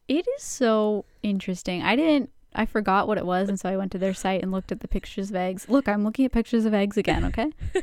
It 0.06 0.26
is 0.36 0.42
so 0.42 1.06
interesting. 1.22 1.82
I 1.82 1.96
didn't. 1.96 2.30
I 2.54 2.66
forgot 2.66 3.08
what 3.08 3.16
it 3.16 3.24
was, 3.24 3.48
and 3.48 3.58
so 3.58 3.70
I 3.70 3.76
went 3.78 3.90
to 3.92 3.98
their 3.98 4.12
site 4.12 4.42
and 4.42 4.52
looked 4.52 4.70
at 4.70 4.80
the 4.80 4.86
pictures 4.86 5.30
of 5.30 5.36
eggs. 5.36 5.66
Look, 5.66 5.88
I'm 5.88 6.04
looking 6.04 6.26
at 6.26 6.32
pictures 6.32 6.66
of 6.66 6.74
eggs 6.74 6.98
again. 6.98 7.24
Okay. 7.24 7.50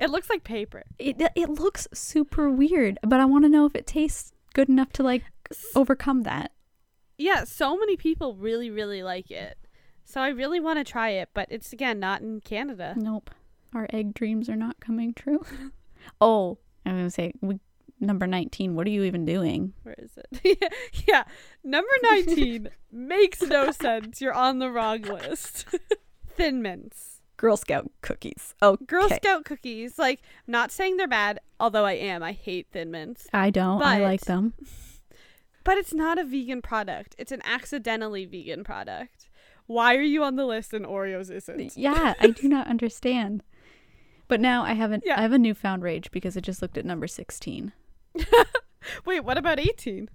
It 0.00 0.08
looks 0.08 0.30
like 0.30 0.44
paper. 0.44 0.84
it 0.98 1.20
it 1.36 1.50
looks 1.50 1.86
super 1.92 2.48
weird, 2.50 2.98
but 3.02 3.20
I 3.20 3.26
want 3.26 3.44
to 3.44 3.50
know 3.50 3.66
if 3.66 3.74
it 3.74 3.86
tastes 3.86 4.32
good 4.54 4.70
enough 4.70 4.90
to 4.94 5.02
like 5.02 5.24
overcome 5.74 6.22
that. 6.22 6.52
Yeah, 7.18 7.44
so 7.44 7.76
many 7.76 7.98
people 7.98 8.34
really, 8.34 8.70
really 8.70 9.02
like 9.02 9.30
it. 9.30 9.58
So 10.06 10.22
I 10.22 10.28
really 10.28 10.58
want 10.58 10.78
to 10.78 10.90
try 10.90 11.10
it, 11.10 11.28
but 11.34 11.48
it's 11.50 11.74
again 11.74 12.00
not 12.00 12.22
in 12.22 12.40
Canada. 12.40 12.94
Nope. 12.96 13.30
Our 13.74 13.86
egg 13.92 14.14
dreams 14.14 14.48
are 14.48 14.56
not 14.56 14.80
coming 14.80 15.12
true. 15.12 15.44
oh, 16.20 16.56
I'm 16.90 16.98
gonna 16.98 17.10
say 17.10 17.32
we 17.40 17.58
number 18.00 18.26
19. 18.26 18.74
What 18.74 18.86
are 18.86 18.90
you 18.90 19.04
even 19.04 19.24
doing? 19.24 19.74
Where 19.82 19.94
is 19.98 20.12
it? 20.16 20.72
yeah. 21.06 21.24
Number 21.62 21.90
19 22.02 22.70
makes 22.90 23.42
no 23.42 23.70
sense. 23.70 24.20
You're 24.20 24.34
on 24.34 24.58
the 24.58 24.70
wrong 24.70 25.02
list. 25.02 25.66
Thin 26.36 26.62
Mints. 26.62 27.20
Girl 27.36 27.56
Scout 27.56 27.90
cookies. 28.02 28.54
Oh, 28.60 28.76
Girl 28.86 29.08
Scout 29.08 29.44
cookies. 29.44 29.98
Like, 29.98 30.20
not 30.46 30.70
saying 30.70 30.98
they're 30.98 31.08
bad, 31.08 31.40
although 31.58 31.86
I 31.86 31.92
am. 31.92 32.22
I 32.22 32.32
hate 32.32 32.68
Thin 32.72 32.90
Mints. 32.90 33.28
I 33.32 33.50
don't. 33.50 33.82
I 33.82 33.98
like 34.00 34.22
them. 34.22 34.54
But 35.64 35.78
it's 35.78 35.94
not 35.94 36.18
a 36.18 36.24
vegan 36.24 36.62
product. 36.62 37.14
It's 37.18 37.32
an 37.32 37.40
accidentally 37.44 38.26
vegan 38.26 38.64
product. 38.64 39.28
Why 39.66 39.94
are 39.94 40.02
you 40.02 40.24
on 40.24 40.36
the 40.36 40.44
list 40.44 40.74
and 40.74 40.84
Oreos 40.84 41.30
isn't? 41.30 41.76
Yeah, 41.76 42.14
I 42.18 42.28
do 42.28 42.48
not 42.48 42.66
understand. 42.66 43.42
But 44.30 44.40
now 44.40 44.62
I 44.62 44.72
haven't. 44.72 45.02
Yeah. 45.04 45.18
I 45.18 45.22
have 45.22 45.32
a 45.32 45.38
newfound 45.38 45.82
rage 45.82 46.10
because 46.10 46.36
I 46.36 46.40
just 46.40 46.62
looked 46.62 46.78
at 46.78 46.86
number 46.86 47.06
16. 47.06 47.72
Wait, 49.04 49.20
what 49.20 49.36
about 49.36 49.58
18? 49.60 50.08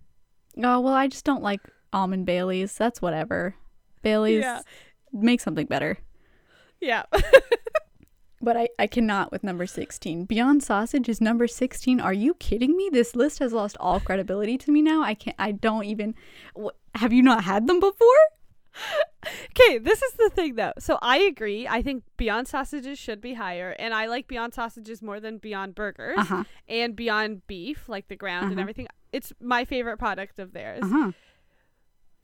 Oh 0.63 0.79
well, 0.79 0.93
I 0.93 1.07
just 1.07 1.25
don't 1.25 1.43
like 1.43 1.61
almond 1.93 2.25
Baileys. 2.25 2.75
That's 2.77 3.01
whatever. 3.01 3.55
Baileys 4.01 4.41
Yeah. 4.41 4.61
make 5.13 5.41
something 5.41 5.67
better. 5.67 5.97
Yeah. 6.81 7.03
But 8.41 8.57
I, 8.57 8.67
I 8.77 8.85
cannot 8.85 9.31
with 9.31 9.43
number 9.43 9.65
16. 9.65 10.25
Beyond 10.25 10.61
Sausage 10.61 11.09
is 11.09 11.19
number 11.19 11.47
16. 11.47 11.99
Are 11.99 12.13
you 12.13 12.35
kidding 12.35 12.77
me? 12.77 12.89
This 12.93 13.15
list 13.15 13.39
has 13.39 13.53
lost 13.53 13.75
all 13.79 13.99
credibility 13.99 14.55
to 14.59 14.71
me 14.71 14.83
now. 14.83 15.01
I 15.01 15.15
can't, 15.15 15.35
I 15.39 15.51
don't 15.51 15.85
even. 15.85 16.13
Wh- 16.55 16.75
have 16.93 17.11
you 17.11 17.23
not 17.23 17.43
had 17.45 17.65
them 17.65 17.79
before? 17.79 18.19
Okay, 19.57 19.79
this 19.79 20.01
is 20.03 20.13
the 20.13 20.29
thing 20.29 20.55
though. 20.55 20.73
So 20.77 20.99
I 21.01 21.17
agree. 21.19 21.67
I 21.67 21.81
think 21.81 22.03
Beyond 22.17 22.47
Sausages 22.47 22.99
should 22.99 23.21
be 23.21 23.33
higher, 23.33 23.71
and 23.79 23.93
I 23.93 24.05
like 24.05 24.27
Beyond 24.27 24.53
Sausages 24.53 25.01
more 25.01 25.19
than 25.19 25.39
Beyond 25.39 25.73
Burgers 25.73 26.17
Uh 26.19 26.23
huh. 26.23 26.43
and 26.67 26.95
Beyond 26.95 27.47
Beef, 27.47 27.89
like 27.89 28.07
the 28.07 28.15
ground 28.15 28.45
and 28.45 28.53
Uh-huh. 28.53 28.61
everything. 28.61 28.87
It's 29.11 29.33
my 29.41 29.65
favorite 29.65 29.97
product 29.97 30.37
of 30.39 30.51
theirs. 30.53 30.81
Uh 30.83 30.87
huh. 30.87 31.11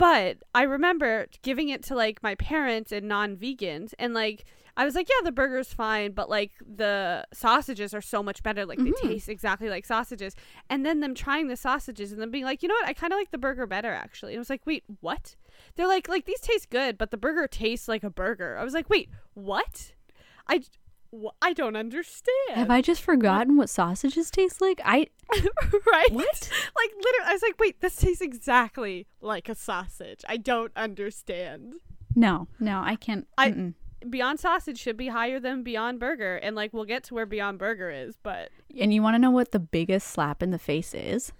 But 0.02 0.38
I 0.56 0.64
remember 0.64 1.28
giving 1.44 1.70
it 1.70 1.84
to 1.84 1.96
like 1.96 2.24
my 2.24 2.34
parents 2.34 2.92
and 2.92 3.08
non-vegans, 3.08 3.94
and 4.00 4.16
like 4.16 4.46
I 4.76 4.84
was 4.84 4.96
like, 4.96 5.08
yeah, 5.08 5.24
the 5.24 5.32
burger's 5.32 5.72
fine, 5.72 6.14
but 6.14 6.28
like 6.28 6.54
the 6.66 7.24
sausages 7.32 7.94
are 7.94 8.02
so 8.02 8.24
much 8.24 8.42
better. 8.42 8.66
Like 8.66 8.80
they 8.80 8.86
mm-hmm. 8.86 9.10
taste 9.10 9.30
exactly 9.30 9.70
like 9.70 9.86
sausages. 9.86 10.36
And 10.72 10.84
then 10.84 11.02
them 11.02 11.14
trying 11.14 11.50
the 11.50 11.56
sausages 11.56 12.12
and 12.12 12.20
then 12.20 12.32
being 12.32 12.46
like, 12.46 12.64
you 12.64 12.70
know 12.70 12.74
what? 12.74 12.88
I 12.88 12.94
kind 12.94 13.14
of 13.14 13.20
like 13.20 13.30
the 13.30 13.38
burger 13.38 13.68
better 13.68 13.92
actually. 13.92 14.34
And 14.34 14.40
I 14.40 14.42
was 14.42 14.50
like, 14.50 14.66
wait, 14.66 14.84
what? 15.02 15.36
They're 15.76 15.88
like, 15.88 16.10
like 16.10 16.26
these 16.26 16.42
taste 16.42 16.72
good, 16.72 16.98
but 16.98 17.12
the 17.12 17.18
burger 17.18 17.48
tastes 17.48 17.88
like 17.88 18.04
a 18.04 18.10
burger. 18.10 18.58
I 18.58 18.64
was 18.64 18.74
like, 18.74 18.90
wait, 18.90 19.10
what? 19.36 19.94
I, 20.48 20.64
wh- 21.14 21.36
I 21.42 21.54
don't 21.54 21.76
understand. 21.76 22.56
Have 22.56 22.70
I 22.72 22.82
just 22.82 23.02
forgotten 23.02 23.58
what 23.58 23.70
sausages 23.70 24.32
taste 24.32 24.62
like? 24.62 24.82
I. 24.84 25.08
right? 25.88 26.12
What? 26.12 26.50
Like 26.76 26.92
literally, 26.98 27.26
I 27.28 27.34
was 27.34 27.42
like, 27.42 27.60
wait, 27.60 27.82
this 27.82 27.96
tastes 27.96 28.22
exactly 28.22 29.08
like 29.22 29.50
a 29.50 29.56
sausage. 29.56 30.22
I 30.28 30.38
don't 30.38 30.72
understand. 30.76 31.76
No, 32.16 32.48
no, 32.60 32.82
I 32.84 32.96
can't. 32.96 33.28
I- 33.38 33.52
mm-mm. 33.52 33.74
Beyond 34.10 34.40
Sausage 34.40 34.80
should 34.80 34.98
be 34.98 35.10
higher 35.10 35.40
than 35.40 35.62
Beyond 35.62 36.00
Burger, 36.00 36.38
and 36.38 36.56
like 36.56 36.74
we'll 36.74 36.86
get 36.86 37.04
to 37.04 37.14
where 37.14 37.28
Beyond 37.28 37.60
Burger 37.60 37.92
is, 37.92 38.16
but 38.24 38.50
And 38.80 38.92
you 38.92 39.04
want 39.04 39.14
to 39.14 39.20
know 39.20 39.30
what 39.30 39.52
the 39.52 39.60
biggest 39.60 40.08
slap 40.08 40.42
in 40.42 40.50
the 40.50 40.58
face 40.58 40.96
is? 40.96 41.32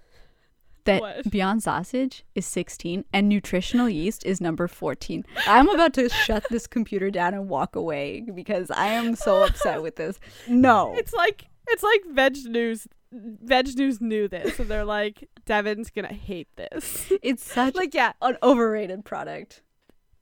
That 0.84 1.00
What? 1.00 1.30
Beyond 1.30 1.62
Sausage 1.62 2.24
is 2.34 2.44
16 2.46 3.04
and 3.12 3.28
nutritional 3.28 3.88
yeast 3.88 4.24
is 4.26 4.40
number 4.40 4.66
14. 4.66 5.24
I'm 5.46 5.68
about 5.68 5.94
to 5.94 6.08
shut 6.08 6.44
this 6.50 6.66
computer 6.66 7.10
down 7.10 7.34
and 7.34 7.48
walk 7.48 7.76
away 7.76 8.22
because 8.34 8.70
I 8.70 8.86
am 8.88 9.14
so 9.14 9.44
upset 9.44 9.82
with 9.82 9.96
this. 9.96 10.18
No. 10.48 10.94
it's 10.96 11.12
like 11.12 11.46
it's 11.68 11.82
like 11.82 12.02
Veg 12.10 12.36
News. 12.46 12.88
VegNews 13.14 14.00
knew 14.00 14.26
this, 14.26 14.58
and 14.58 14.70
they're 14.70 14.86
like, 14.86 15.28
Devin's 15.44 15.90
gonna 15.90 16.14
hate 16.14 16.48
this. 16.56 17.12
It's 17.22 17.44
such 17.44 17.74
like, 17.74 17.92
yeah, 17.92 18.12
an 18.22 18.38
overrated 18.42 19.04
product. 19.04 19.60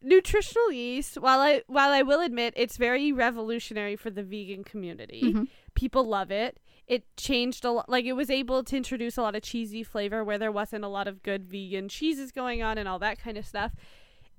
nutritional 0.02 0.72
yeast. 0.72 1.16
While 1.18 1.38
I 1.40 1.62
while 1.68 1.90
I 1.90 2.02
will 2.02 2.20
admit 2.20 2.54
it's 2.56 2.76
very 2.76 3.12
revolutionary 3.12 3.94
for 3.96 4.10
the 4.10 4.22
vegan 4.22 4.64
community, 4.64 5.22
Mhm. 5.34 5.48
people 5.74 6.04
love 6.04 6.30
it. 6.30 6.58
It 6.90 7.04
changed 7.16 7.64
a 7.64 7.70
lot. 7.70 7.88
Like 7.88 8.04
it 8.04 8.14
was 8.14 8.30
able 8.30 8.64
to 8.64 8.76
introduce 8.76 9.16
a 9.16 9.22
lot 9.22 9.36
of 9.36 9.42
cheesy 9.42 9.84
flavor 9.84 10.24
where 10.24 10.38
there 10.38 10.50
wasn't 10.50 10.84
a 10.84 10.88
lot 10.88 11.06
of 11.06 11.22
good 11.22 11.44
vegan 11.44 11.88
cheeses 11.88 12.32
going 12.32 12.64
on 12.64 12.78
and 12.78 12.88
all 12.88 12.98
that 12.98 13.16
kind 13.16 13.36
of 13.36 13.46
stuff. 13.46 13.76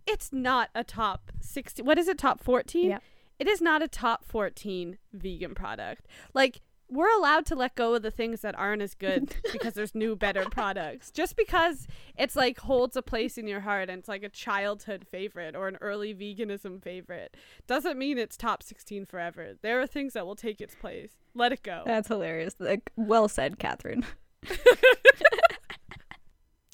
It's 0.05 0.33
not 0.33 0.69
a 0.75 0.83
top 0.83 1.31
60. 1.39 1.81
What 1.81 1.97
is 1.97 2.09
it? 2.09 2.17
Top 2.17 2.43
14? 2.43 2.89
Yep. 2.89 3.03
It 3.39 3.47
is 3.47 3.61
not 3.61 3.81
a 3.81 3.87
top 3.87 4.25
14 4.25 4.97
vegan 5.13 5.55
product. 5.55 6.07
Like 6.33 6.59
we're 6.91 7.11
allowed 7.17 7.45
to 7.47 7.55
let 7.55 7.75
go 7.75 7.95
of 7.95 8.01
the 8.01 8.11
things 8.11 8.41
that 8.41 8.53
aren't 8.59 8.81
as 8.81 8.93
good 8.93 9.33
because 9.51 9.73
there's 9.73 9.95
new 9.95 10.15
better 10.15 10.43
products. 10.49 11.09
Just 11.09 11.37
because 11.37 11.87
it's 12.17 12.35
like 12.35 12.59
holds 12.59 12.97
a 12.97 13.01
place 13.01 13.37
in 13.37 13.47
your 13.47 13.61
heart 13.61 13.89
and 13.89 13.99
it's 13.99 14.09
like 14.09 14.23
a 14.23 14.29
childhood 14.29 15.07
favorite 15.09 15.55
or 15.55 15.69
an 15.69 15.77
early 15.79 16.13
veganism 16.13 16.83
favorite 16.83 17.37
doesn't 17.65 17.97
mean 17.97 18.17
it's 18.17 18.35
top 18.35 18.61
16 18.61 19.05
forever. 19.05 19.53
There 19.61 19.81
are 19.81 19.87
things 19.87 20.13
that 20.13 20.25
will 20.25 20.35
take 20.35 20.59
its 20.59 20.75
place. 20.75 21.13
Let 21.33 21.53
it 21.53 21.63
go. 21.63 21.83
That's 21.85 22.09
hilarious. 22.09 22.55
Like, 22.59 22.91
well 22.97 23.29
said, 23.29 23.57
Catherine. 23.57 24.05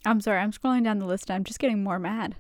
I'm 0.06 0.20
sorry. 0.20 0.40
I'm 0.40 0.52
scrolling 0.52 0.84
down 0.84 0.98
the 0.98 1.06
list. 1.06 1.30
I'm 1.30 1.44
just 1.44 1.60
getting 1.60 1.84
more 1.84 2.00
mad. 2.00 2.36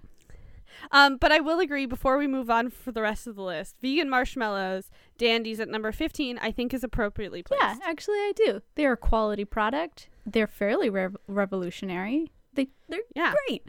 Um, 0.91 1.17
but 1.17 1.31
I 1.31 1.39
will 1.39 1.59
agree 1.59 1.85
before 1.85 2.17
we 2.17 2.27
move 2.27 2.49
on 2.49 2.69
for 2.69 2.91
the 2.91 3.01
rest 3.01 3.27
of 3.27 3.35
the 3.35 3.41
list. 3.43 3.75
Vegan 3.81 4.09
marshmallows, 4.09 4.89
dandies 5.17 5.59
at 5.59 5.67
number 5.69 5.91
15, 5.91 6.37
I 6.39 6.51
think 6.51 6.73
is 6.73 6.83
appropriately 6.83 7.43
placed. 7.43 7.61
Yeah, 7.63 7.75
actually, 7.85 8.17
I 8.19 8.31
do. 8.35 8.61
They're 8.75 8.93
a 8.93 8.97
quality 8.97 9.45
product. 9.45 10.09
They're 10.25 10.47
fairly 10.47 10.89
rev- 10.89 11.17
revolutionary. 11.27 12.31
They 12.53 12.67
they're 12.89 12.99
Yeah. 13.15 13.33
great. 13.47 13.63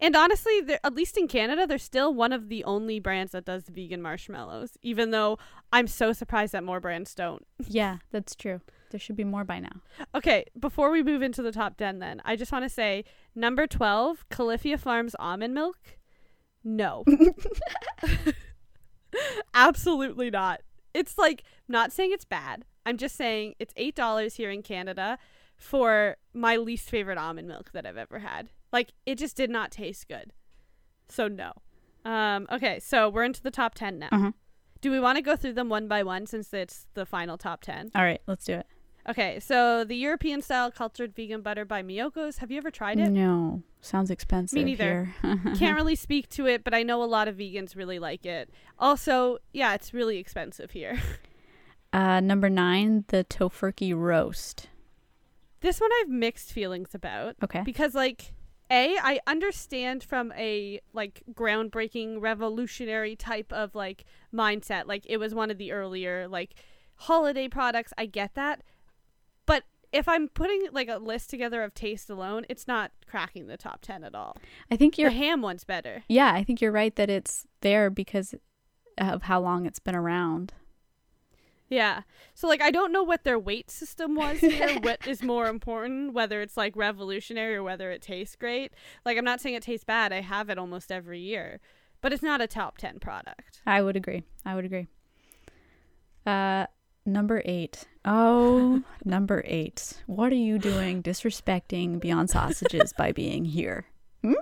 And 0.00 0.16
honestly, 0.16 0.60
at 0.82 0.94
least 0.94 1.16
in 1.16 1.28
Canada, 1.28 1.64
they're 1.66 1.78
still 1.78 2.12
one 2.12 2.32
of 2.32 2.48
the 2.48 2.64
only 2.64 2.98
brands 2.98 3.32
that 3.32 3.44
does 3.44 3.68
vegan 3.68 4.02
marshmallows, 4.02 4.76
even 4.82 5.10
though 5.12 5.38
I'm 5.72 5.86
so 5.86 6.12
surprised 6.12 6.52
that 6.54 6.64
more 6.64 6.80
brands 6.80 7.14
don't. 7.14 7.46
Yeah, 7.68 7.98
that's 8.10 8.34
true. 8.34 8.60
There 8.90 8.98
should 9.00 9.16
be 9.16 9.24
more 9.24 9.44
by 9.44 9.60
now. 9.60 9.80
Okay, 10.14 10.44
before 10.58 10.90
we 10.90 11.02
move 11.02 11.22
into 11.22 11.40
the 11.40 11.52
top 11.52 11.76
10, 11.78 12.00
then, 12.00 12.20
I 12.24 12.34
just 12.36 12.50
want 12.52 12.64
to 12.64 12.68
say 12.68 13.04
number 13.34 13.66
12, 13.66 14.28
Califia 14.28 14.78
Farms 14.78 15.14
almond 15.18 15.54
milk. 15.54 15.78
No. 16.64 17.04
Absolutely 19.54 20.30
not. 20.30 20.60
It's 20.94 21.18
like, 21.18 21.44
not 21.68 21.92
saying 21.92 22.10
it's 22.12 22.24
bad. 22.24 22.64
I'm 22.84 22.96
just 22.96 23.16
saying 23.16 23.54
it's 23.58 23.74
$8 23.74 24.36
here 24.36 24.50
in 24.50 24.62
Canada 24.62 25.18
for 25.56 26.16
my 26.34 26.56
least 26.56 26.90
favorite 26.90 27.18
almond 27.18 27.48
milk 27.48 27.70
that 27.72 27.86
I've 27.86 27.96
ever 27.96 28.18
had. 28.18 28.50
Like, 28.72 28.92
it 29.06 29.16
just 29.16 29.36
did 29.36 29.50
not 29.50 29.70
taste 29.70 30.08
good. 30.08 30.32
So, 31.08 31.28
no. 31.28 31.52
Um, 32.04 32.46
okay, 32.50 32.80
so 32.80 33.08
we're 33.08 33.24
into 33.24 33.42
the 33.42 33.50
top 33.50 33.74
10 33.74 33.98
now. 33.98 34.08
Uh-huh. 34.10 34.32
Do 34.80 34.90
we 34.90 34.98
want 34.98 35.16
to 35.16 35.22
go 35.22 35.36
through 35.36 35.52
them 35.52 35.68
one 35.68 35.86
by 35.86 36.02
one 36.02 36.26
since 36.26 36.52
it's 36.52 36.86
the 36.94 37.06
final 37.06 37.38
top 37.38 37.62
10? 37.62 37.92
All 37.94 38.02
right, 38.02 38.20
let's 38.26 38.44
do 38.44 38.54
it. 38.54 38.66
Okay, 39.08 39.40
so 39.40 39.82
the 39.84 39.96
European 39.96 40.42
style 40.42 40.70
cultured 40.70 41.14
vegan 41.14 41.42
butter 41.42 41.64
by 41.64 41.82
Miyoko's. 41.82 42.38
Have 42.38 42.50
you 42.52 42.58
ever 42.58 42.70
tried 42.70 43.00
it? 43.00 43.10
No, 43.10 43.62
sounds 43.80 44.10
expensive. 44.10 44.56
Me 44.56 44.64
neither. 44.64 45.12
Can't 45.56 45.76
really 45.76 45.96
speak 45.96 46.28
to 46.30 46.46
it, 46.46 46.62
but 46.62 46.72
I 46.72 46.84
know 46.84 47.02
a 47.02 47.04
lot 47.04 47.26
of 47.26 47.36
vegans 47.36 47.74
really 47.74 47.98
like 47.98 48.24
it. 48.24 48.50
Also, 48.78 49.38
yeah, 49.52 49.74
it's 49.74 49.92
really 49.92 50.18
expensive 50.18 50.70
here. 50.70 51.00
uh, 51.92 52.20
number 52.20 52.48
nine, 52.48 53.04
the 53.08 53.24
Tofurky 53.24 53.92
roast. 53.96 54.68
This 55.62 55.80
one 55.80 55.90
I 55.92 55.98
have 56.04 56.08
mixed 56.08 56.52
feelings 56.52 56.94
about 56.94 57.36
Okay. 57.42 57.62
because 57.64 57.94
like 57.94 58.32
a 58.70 58.96
I 59.02 59.20
understand 59.26 60.02
from 60.02 60.32
a 60.36 60.80
like 60.92 61.22
groundbreaking 61.32 62.20
revolutionary 62.20 63.14
type 63.16 63.52
of 63.52 63.74
like 63.74 64.04
mindset 64.34 64.86
like 64.86 65.04
it 65.06 65.18
was 65.18 65.34
one 65.34 65.50
of 65.50 65.58
the 65.58 65.70
earlier 65.72 66.26
like 66.26 66.54
holiday 66.96 67.48
products 67.48 67.92
I 67.98 68.06
get 68.06 68.34
that 68.34 68.62
if 69.92 70.08
I'm 70.08 70.28
putting 70.28 70.68
like 70.72 70.88
a 70.88 70.96
list 70.96 71.30
together 71.30 71.62
of 71.62 71.74
taste 71.74 72.08
alone 72.10 72.44
it's 72.48 72.66
not 72.66 72.92
cracking 73.06 73.46
the 73.46 73.56
top 73.56 73.82
10 73.82 74.04
at 74.04 74.14
all 74.14 74.36
I 74.70 74.76
think 74.76 74.98
your 74.98 75.10
ham 75.10 75.42
one's 75.42 75.64
better 75.64 76.04
Yeah, 76.08 76.32
I 76.32 76.44
think 76.44 76.60
you're 76.60 76.72
right 76.72 76.94
that 76.96 77.10
it's 77.10 77.46
there 77.60 77.90
because 77.90 78.34
of 78.98 79.22
how 79.22 79.40
long 79.40 79.66
it's 79.66 79.78
been 79.78 79.94
around. 79.94 80.52
Yeah. 81.68 82.02
So 82.34 82.46
like 82.48 82.60
I 82.60 82.70
don't 82.70 82.92
know 82.92 83.02
what 83.02 83.24
their 83.24 83.38
weight 83.38 83.70
system 83.70 84.14
was 84.14 84.38
here, 84.40 84.78
what 84.80 85.06
is 85.06 85.22
more 85.22 85.46
important, 85.46 86.12
whether 86.12 86.42
it's 86.42 86.56
like 86.56 86.76
revolutionary 86.76 87.54
or 87.56 87.62
whether 87.62 87.90
it 87.90 88.02
tastes 88.02 88.36
great. 88.36 88.72
Like 89.06 89.16
I'm 89.16 89.24
not 89.24 89.40
saying 89.40 89.54
it 89.54 89.62
tastes 89.62 89.84
bad. 89.84 90.12
I 90.12 90.20
have 90.20 90.50
it 90.50 90.58
almost 90.58 90.92
every 90.92 91.20
year. 91.20 91.60
But 92.02 92.12
it's 92.12 92.22
not 92.22 92.40
a 92.40 92.48
top 92.48 92.78
10 92.78 92.98
product. 92.98 93.62
I 93.64 93.80
would 93.80 93.96
agree. 93.96 94.24
I 94.44 94.56
would 94.56 94.64
agree. 94.64 94.88
Uh, 96.26 96.66
number 97.04 97.42
eight. 97.44 97.84
Oh, 98.04 98.82
number 99.04 99.42
eight. 99.46 99.94
What 100.06 100.32
are 100.32 100.36
you 100.36 100.58
doing 100.58 101.02
disrespecting 101.02 102.00
Beyond 102.00 102.30
Sausages 102.30 102.92
by 102.92 103.12
being 103.12 103.44
here? 103.44 103.86
Hmm? 104.22 104.34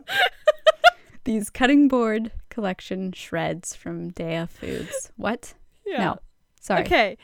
These 1.24 1.50
cutting 1.50 1.88
board 1.88 2.32
collection 2.48 3.12
shreds 3.12 3.74
from 3.76 4.10
Daiya 4.12 4.48
Foods. 4.48 5.12
What? 5.16 5.54
Yeah. 5.86 5.98
No. 5.98 6.18
Sorry. 6.60 6.82
Okay. 6.82 7.18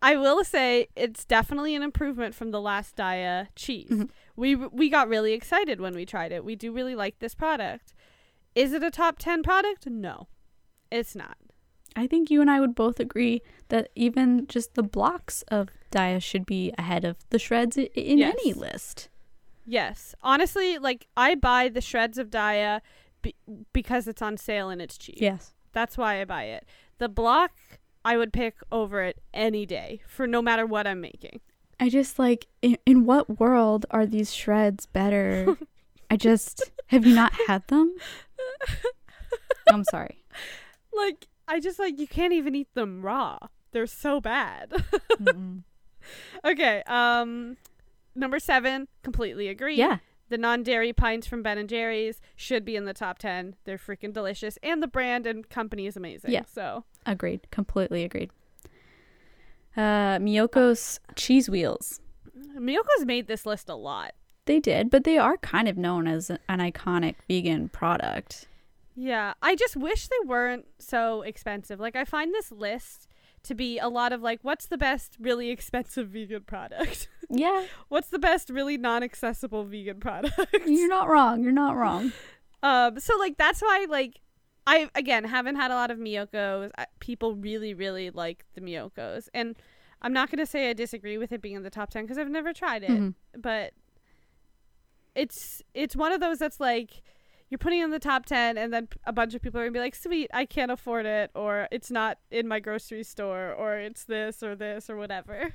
I 0.00 0.14
will 0.14 0.44
say 0.44 0.88
it's 0.94 1.24
definitely 1.24 1.74
an 1.74 1.82
improvement 1.82 2.34
from 2.34 2.52
the 2.52 2.60
last 2.60 2.96
Daiya 2.96 3.48
cheese. 3.56 3.90
Mhm. 3.90 4.10
We 4.36 4.54
we 4.54 4.88
got 4.88 5.08
really 5.08 5.32
excited 5.32 5.80
when 5.80 5.94
we 5.94 6.06
tried 6.06 6.30
it. 6.30 6.44
We 6.44 6.54
do 6.54 6.70
really 6.72 6.94
like 6.94 7.18
this 7.18 7.34
product. 7.34 7.92
Is 8.54 8.72
it 8.72 8.82
a 8.84 8.90
top 8.90 9.18
10 9.18 9.42
product? 9.42 9.86
No. 9.86 10.28
It's 10.90 11.16
not. 11.16 11.36
I 11.98 12.06
think 12.06 12.30
you 12.30 12.40
and 12.40 12.50
I 12.50 12.60
would 12.60 12.74
both 12.74 13.00
agree 13.00 13.42
that 13.68 13.88
even 13.94 14.46
just 14.46 14.74
the 14.74 14.82
blocks 14.82 15.42
of 15.48 15.68
Daiya 15.90 16.22
should 16.22 16.46
be 16.46 16.72
ahead 16.78 17.04
of 17.04 17.16
the 17.30 17.38
shreds 17.38 17.76
in 17.76 18.18
Yes. 18.18 18.34
any 18.40 18.52
list. 18.52 19.08
Yes. 19.66 20.14
Honestly, 20.22 20.78
like 20.78 21.06
I 21.16 21.34
buy 21.34 21.68
the 21.68 21.80
shreds 21.80 22.16
of 22.18 22.30
Daiya 22.30 22.80
be- 23.22 23.34
because 23.72 24.06
it's 24.08 24.22
on 24.22 24.36
sale 24.36 24.70
and 24.70 24.80
it's 24.80 24.96
cheap. 24.96 25.18
Yes. 25.20 25.52
That's 25.72 25.98
why 25.98 26.20
I 26.20 26.24
buy 26.24 26.44
it. 26.44 26.64
The 26.98 27.08
block 27.08 27.52
I 28.04 28.16
would 28.16 28.32
pick 28.32 28.56
over 28.72 29.02
it 29.02 29.20
any 29.34 29.66
day 29.66 30.00
for 30.06 30.26
no 30.26 30.40
matter 30.40 30.64
what 30.64 30.86
I'm 30.86 31.00
making. 31.00 31.40
I 31.80 31.88
just 31.90 32.18
like 32.18 32.46
in, 32.62 32.78
in 32.86 33.04
what 33.04 33.38
world 33.40 33.86
are 33.90 34.06
these 34.06 34.32
shreds 34.32 34.86
better? 34.86 35.56
I 36.10 36.16
just 36.16 36.70
have 36.86 37.04
you 37.06 37.14
not 37.14 37.32
had 37.46 37.66
them? 37.68 37.94
I'm 39.70 39.84
sorry. 39.84 40.24
Like 40.96 41.26
I 41.48 41.58
just 41.60 41.78
like 41.78 41.98
you 41.98 42.06
can't 42.06 42.32
even 42.32 42.54
eat 42.54 42.72
them 42.74 43.02
raw. 43.02 43.38
They're 43.72 43.86
so 43.86 44.20
bad. 44.20 44.72
Okay, 46.44 46.82
um 46.86 47.56
number 48.14 48.38
7, 48.38 48.88
completely 49.02 49.48
agree. 49.48 49.74
yeah, 49.76 49.98
The 50.28 50.38
non-dairy 50.38 50.92
pints 50.92 51.26
from 51.26 51.42
Ben 51.42 51.58
and 51.58 51.68
Jerry's 51.68 52.20
should 52.34 52.64
be 52.64 52.76
in 52.76 52.84
the 52.84 52.94
top 52.94 53.18
10. 53.18 53.56
They're 53.64 53.76
freaking 53.78 54.12
delicious 54.12 54.58
and 54.62 54.82
the 54.82 54.86
brand 54.88 55.26
and 55.26 55.48
company 55.50 55.86
is 55.86 55.96
amazing. 55.96 56.30
Yeah. 56.30 56.44
So, 56.52 56.84
agreed. 57.04 57.50
Completely 57.50 58.04
agreed. 58.04 58.30
Uh, 59.76 60.18
Miyoko's 60.18 60.98
cheese 61.14 61.48
wheels. 61.50 62.00
Miyoko's 62.56 63.04
made 63.04 63.26
this 63.26 63.44
list 63.44 63.68
a 63.68 63.74
lot. 63.74 64.12
They 64.46 64.60
did, 64.60 64.88
but 64.90 65.04
they 65.04 65.18
are 65.18 65.36
kind 65.38 65.68
of 65.68 65.76
known 65.76 66.08
as 66.08 66.30
an 66.30 66.38
iconic 66.48 67.16
vegan 67.28 67.68
product. 67.68 68.46
Yeah, 69.00 69.34
I 69.40 69.54
just 69.54 69.76
wish 69.76 70.08
they 70.08 70.26
weren't 70.26 70.66
so 70.80 71.22
expensive. 71.22 71.78
Like 71.78 71.94
I 71.94 72.04
find 72.04 72.34
this 72.34 72.50
list 72.50 73.06
to 73.44 73.54
be 73.54 73.78
a 73.78 73.88
lot 73.88 74.12
of 74.12 74.22
like 74.22 74.40
what's 74.42 74.66
the 74.66 74.76
best 74.76 75.16
really 75.20 75.50
expensive 75.56 76.08
vegan 76.08 76.42
product? 76.42 77.08
Yeah, 77.30 77.66
what's 77.88 78.08
the 78.08 78.18
best 78.18 78.50
really 78.50 78.76
non-accessible 78.76 79.64
vegan 79.66 80.00
product? 80.00 80.36
you're 80.66 80.88
not 80.88 81.08
wrong. 81.08 81.44
You're 81.44 81.52
not 81.52 81.76
wrong. 81.76 82.12
um 82.64 82.98
so 82.98 83.16
like 83.18 83.36
that's 83.36 83.60
why 83.62 83.86
like 83.88 84.18
I 84.66 84.90
again 84.96 85.22
haven't 85.22 85.54
had 85.54 85.70
a 85.70 85.74
lot 85.74 85.92
of 85.92 85.98
Miyokos. 85.98 86.72
I, 86.76 86.86
people 86.98 87.36
really 87.36 87.74
really 87.74 88.10
like 88.10 88.46
the 88.54 88.60
Miyokos. 88.60 89.28
And 89.32 89.54
I'm 90.02 90.12
not 90.12 90.28
going 90.28 90.38
to 90.38 90.46
say 90.46 90.70
I 90.70 90.72
disagree 90.72 91.18
with 91.18 91.30
it 91.32 91.40
being 91.40 91.54
in 91.56 91.62
the 91.62 91.70
top 91.70 91.90
10 91.90 92.02
because 92.04 92.18
I've 92.18 92.28
never 92.30 92.52
tried 92.52 92.82
it. 92.82 92.90
Mhm. 92.90 93.14
but 93.36 93.74
it's 95.14 95.62
it's 95.74 95.94
one 95.96 96.12
of 96.12 96.20
those 96.20 96.38
that's 96.38 96.58
like 96.60 97.02
you're 97.50 97.58
putting 97.58 97.80
in 97.80 97.90
the 97.90 97.98
top 97.98 98.26
10 98.26 98.58
and 98.58 98.72
then 98.72 98.88
a 99.04 99.12
bunch 99.12 99.34
of 99.34 99.42
people 99.42 99.58
are 99.60 99.64
going 99.64 99.72
to 99.72 99.78
be 99.78 99.82
like 99.82 99.94
sweet 99.94 100.30
i 100.34 100.44
can't 100.44 100.70
afford 100.70 101.06
it 101.06 101.30
or 101.34 101.66
it's 101.70 101.90
not 101.90 102.18
in 102.30 102.46
my 102.46 102.60
grocery 102.60 103.02
store 103.02 103.52
or 103.52 103.76
it's 103.78 104.04
this 104.04 104.42
or 104.42 104.54
this 104.54 104.88
or 104.90 104.96
whatever 104.96 105.54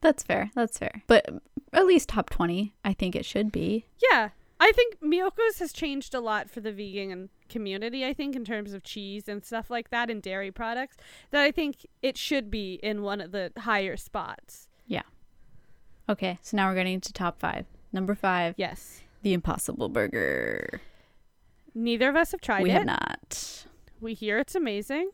That's 0.00 0.22
fair. 0.22 0.50
That's 0.54 0.78
fair. 0.78 1.02
But 1.08 1.26
mm, 1.26 1.40
at 1.72 1.84
least 1.84 2.08
top 2.08 2.30
20, 2.30 2.72
I 2.84 2.92
think 2.92 3.16
it 3.16 3.24
should 3.24 3.50
be. 3.50 3.86
yeah 4.10 4.30
i 4.60 4.72
think 4.72 5.00
miyoko's 5.00 5.58
has 5.60 5.72
changed 5.72 6.14
a 6.14 6.20
lot 6.20 6.50
for 6.50 6.60
the 6.60 6.72
vegan 6.72 7.28
community 7.48 8.04
i 8.04 8.12
think 8.12 8.34
in 8.34 8.44
terms 8.44 8.72
of 8.72 8.82
cheese 8.82 9.28
and 9.28 9.44
stuff 9.44 9.70
like 9.70 9.90
that 9.90 10.10
and 10.10 10.20
dairy 10.20 10.50
products 10.50 10.96
that 11.30 11.40
i 11.40 11.50
think 11.52 11.86
it 12.02 12.16
should 12.16 12.50
be 12.50 12.74
in 12.82 13.02
one 13.02 13.20
of 13.20 13.30
the 13.30 13.52
higher 13.58 13.96
spots 13.96 14.68
Yeah. 14.88 15.02
Okay, 16.08 16.38
so 16.42 16.56
now 16.56 16.68
we're 16.68 16.74
getting 16.74 16.94
into 16.94 17.12
top 17.12 17.38
five. 17.38 17.66
Number 17.92 18.14
five, 18.14 18.54
yes 18.56 19.02
the 19.22 19.32
Impossible 19.32 19.88
Burger. 19.88 20.80
neither 21.74 22.08
of 22.08 22.16
us 22.16 22.32
have 22.32 22.40
tried 22.40 22.62
we 22.62 22.70
it 22.70 22.72
We 22.72 22.76
have 22.78 22.86
not. 22.86 23.64
We 24.00 24.14
hear 24.14 24.38
it's 24.38 24.54
amazing. 24.54 25.10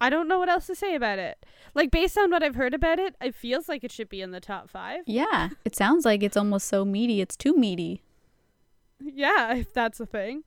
I 0.00 0.10
don't 0.10 0.26
know 0.26 0.38
what 0.38 0.48
else 0.48 0.66
to 0.66 0.74
say 0.74 0.94
about 0.96 1.18
it. 1.20 1.44
Like 1.74 1.90
based 1.90 2.18
on 2.18 2.30
what 2.30 2.42
I've 2.42 2.56
heard 2.56 2.74
about 2.74 2.98
it, 2.98 3.14
it 3.20 3.34
feels 3.34 3.68
like 3.68 3.84
it 3.84 3.92
should 3.92 4.08
be 4.08 4.20
in 4.20 4.30
the 4.32 4.40
top 4.40 4.68
five. 4.68 5.02
Yeah, 5.06 5.50
it 5.64 5.76
sounds 5.76 6.04
like 6.04 6.22
it's 6.22 6.36
almost 6.36 6.66
so 6.66 6.84
meaty. 6.84 7.20
It's 7.20 7.36
too 7.36 7.54
meaty 7.56 8.02
Yeah, 9.00 9.54
if 9.54 9.72
that's 9.72 10.00
a 10.00 10.06
thing. 10.06 10.42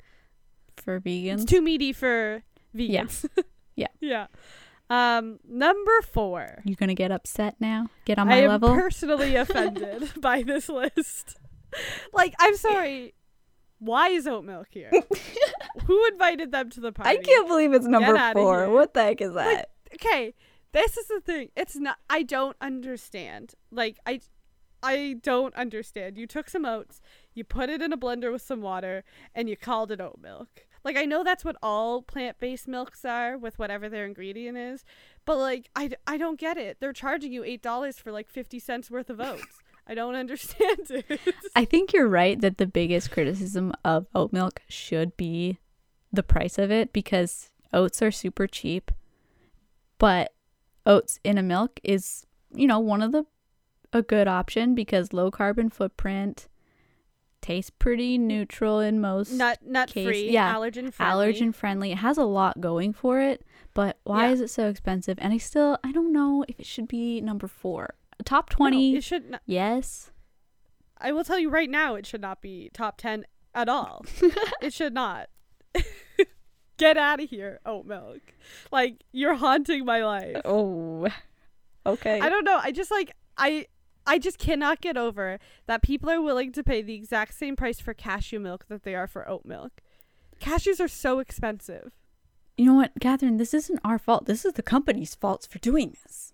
for 0.76 1.00
vegans. 1.00 1.34
It's 1.44 1.46
too 1.46 1.62
meaty 1.62 1.94
for 1.94 2.44
vegans. 2.76 3.28
Yeah. 3.76 3.88
yeah. 4.02 4.28
Um, 4.90 5.40
number 5.48 6.02
four. 6.02 6.62
You're 6.66 6.76
gonna 6.76 6.94
get 6.94 7.12
upset 7.12 7.56
now? 7.60 7.88
Get 8.06 8.20
on 8.20 8.28
my 8.28 8.46
level? 8.48 8.70
I'm 8.70 8.80
personally 8.80 9.36
offended 9.38 10.10
by 10.22 10.44
this 10.44 10.68
list. 10.70 11.38
Like, 12.14 12.34
I'm 12.40 12.56
sorry. 12.56 13.14
Why 13.80 14.10
is 14.10 14.26
oat 14.26 14.46
milk 14.46 14.68
here? 14.72 14.90
Who 15.86 16.06
invited 16.08 16.52
them 16.52 16.70
to 16.72 16.80
the 16.80 16.92
party? 16.92 17.10
I 17.12 17.18
can't 17.18 17.48
believe 17.48 17.74
it's 17.74 17.86
number 17.86 18.18
four. 18.34 18.70
What 18.70 18.94
the 18.94 19.04
heck 19.04 19.22
is 19.22 19.34
that? 19.34 19.70
okay 19.96 20.34
this 20.74 20.98
is 20.98 21.08
the 21.08 21.22
thing 21.22 21.50
it's 21.56 21.76
not 21.76 21.98
i 22.10 22.22
don't 22.22 22.58
understand 22.60 23.54
like 23.72 23.98
i 24.06 24.20
i 24.84 25.16
don't 25.22 25.56
understand 25.56 26.18
you 26.18 26.28
took 26.28 26.50
some 26.50 26.66
oats 26.66 27.00
you 27.34 27.44
put 27.44 27.70
it 27.70 27.82
in 27.82 27.94
a 27.94 27.98
blender 27.98 28.32
with 28.32 28.42
some 28.42 28.62
water 28.62 29.04
and 29.34 29.50
you 29.50 29.56
called 29.56 29.92
it 29.92 30.02
oat 30.02 30.20
milk 30.22 30.66
like 30.84 30.98
i 30.98 31.06
know 31.06 31.24
that's 31.24 31.46
what 31.46 31.56
all 31.64 32.02
plant-based 32.02 32.68
milks 32.68 33.06
are 33.06 33.38
with 33.38 33.58
whatever 33.58 33.88
their 33.88 34.06
ingredient 34.06 34.58
is 34.58 34.84
but 35.24 35.38
like 35.38 35.70
I, 35.76 35.92
I 36.06 36.18
don't 36.18 36.40
get 36.40 36.58
it 36.58 36.78
they're 36.80 36.94
charging 36.94 37.32
you 37.32 37.44
eight 37.44 37.62
dollars 37.62 37.98
for 37.98 38.12
like 38.12 38.30
50 38.30 38.60
cents 38.60 38.92
worth 38.92 39.10
of 39.10 39.22
oats 39.22 39.60
i 39.88 39.94
don't 39.94 40.16
understand 40.16 40.80
it 40.90 41.20
I 41.56 41.64
think 41.66 41.94
you're 41.94 42.08
right 42.08 42.40
that 42.42 42.58
the 42.58 42.66
biggest 42.68 43.12
criticism 43.12 43.72
of 43.86 44.08
oat 44.14 44.34
milk 44.34 44.62
should 44.68 45.16
be 45.18 45.60
the 46.12 46.24
price 46.24 46.58
of 46.58 46.72
it 46.72 46.92
because 46.94 47.50
oats 47.74 48.02
are 48.02 48.12
super 48.12 48.48
cheap, 48.48 48.92
but 49.98 50.34
oats 50.86 51.20
in 51.24 51.38
a 51.38 51.44
milk 51.44 51.80
is, 51.84 52.26
you 52.54 52.68
know, 52.68 52.80
one 52.80 53.02
of 53.02 53.12
the 53.12 53.26
a 53.94 54.02
good 54.02 54.28
option 54.28 54.76
because 54.76 55.14
low 55.14 55.32
carbon 55.32 55.70
footprint 55.70 56.48
tastes 57.42 57.70
pretty 57.70 58.18
neutral 58.18 58.80
in 58.80 59.00
most 59.00 59.32
nut 59.32 59.60
nut 59.66 59.90
case- 59.90 60.06
free 60.06 60.30
yeah, 60.32 60.54
allergen 60.54 60.92
friendly 60.92 61.34
allergen 61.34 61.54
friendly. 61.56 61.92
It 61.92 61.98
has 62.00 62.18
a 62.18 62.24
lot 62.26 62.60
going 62.60 62.92
for 62.92 63.20
it, 63.22 63.46
but 63.74 63.98
why 64.04 64.28
Yeah. 64.28 64.34
is 64.34 64.42
it 64.42 64.50
so 64.50 64.68
expensive? 64.68 65.18
And 65.22 65.32
I 65.32 65.38
still 65.38 65.78
I 65.84 65.92
don't 65.92 66.12
know 66.12 66.44
if 66.48 66.60
it 66.60 66.66
should 66.66 66.88
be 66.88 67.22
number 67.22 67.48
4. 67.48 67.94
Top 68.24 68.50
No, 68.52 68.56
20. 68.58 68.96
it 68.98 69.04
should 69.04 69.30
not 69.32 69.42
yes. 69.46 70.12
I 70.98 71.12
will 71.12 71.24
tell 71.24 71.38
you 71.38 71.50
right 71.50 71.70
now, 71.70 71.96
it 71.96 72.06
should 72.06 72.22
not 72.22 72.42
be 72.42 72.70
top 72.74 72.98
10 72.98 73.26
at 73.54 73.68
all. 73.68 74.06
it 74.62 74.74
should 74.74 74.94
not. 74.94 75.30
Get 76.78 76.98
out 76.98 77.22
of 77.22 77.30
here, 77.30 77.60
oat 77.66 77.86
milk. 77.86 78.22
Like, 78.72 79.04
you're 79.12 79.36
haunting 79.36 79.86
my 79.86 80.04
life. 80.04 80.38
Oh. 80.46 81.08
Okay. 81.86 82.20
I 82.20 82.30
don't 82.30 82.44
know. 82.46 82.60
I 82.62 82.72
just 82.72 82.92
like, 82.92 83.12
I. 83.38 83.68
I 84.08 84.20
just 84.20 84.38
cannot 84.38 84.82
get 84.82 84.98
over 84.98 85.40
that 85.66 85.82
people 85.82 86.12
are 86.12 86.22
willing 86.22 86.52
to 86.52 86.64
pay 86.64 86.84
the 86.84 86.94
exact 86.94 87.34
same 87.34 87.56
price 87.56 87.80
for 87.80 87.96
cashew 87.96 88.40
milk 88.40 88.68
that 88.68 88.84
they 88.84 88.94
are 88.94 89.08
for 89.08 89.28
oat 89.28 89.46
milk. 89.46 89.82
Cashews 90.40 90.80
are 90.80 90.88
so 90.88 91.18
expensive. 91.18 91.92
You 92.56 92.66
know 92.68 92.76
what, 92.76 92.92
Catherine? 93.02 93.38
This 93.38 93.52
isn't 93.56 93.80
our 93.84 93.98
fault. 93.98 94.28
This 94.28 94.46
is 94.46 94.54
the 94.54 94.62
company's 94.62 95.16
fault 95.16 95.48
for 95.50 95.58
doing 95.58 95.98
this. 96.04 96.34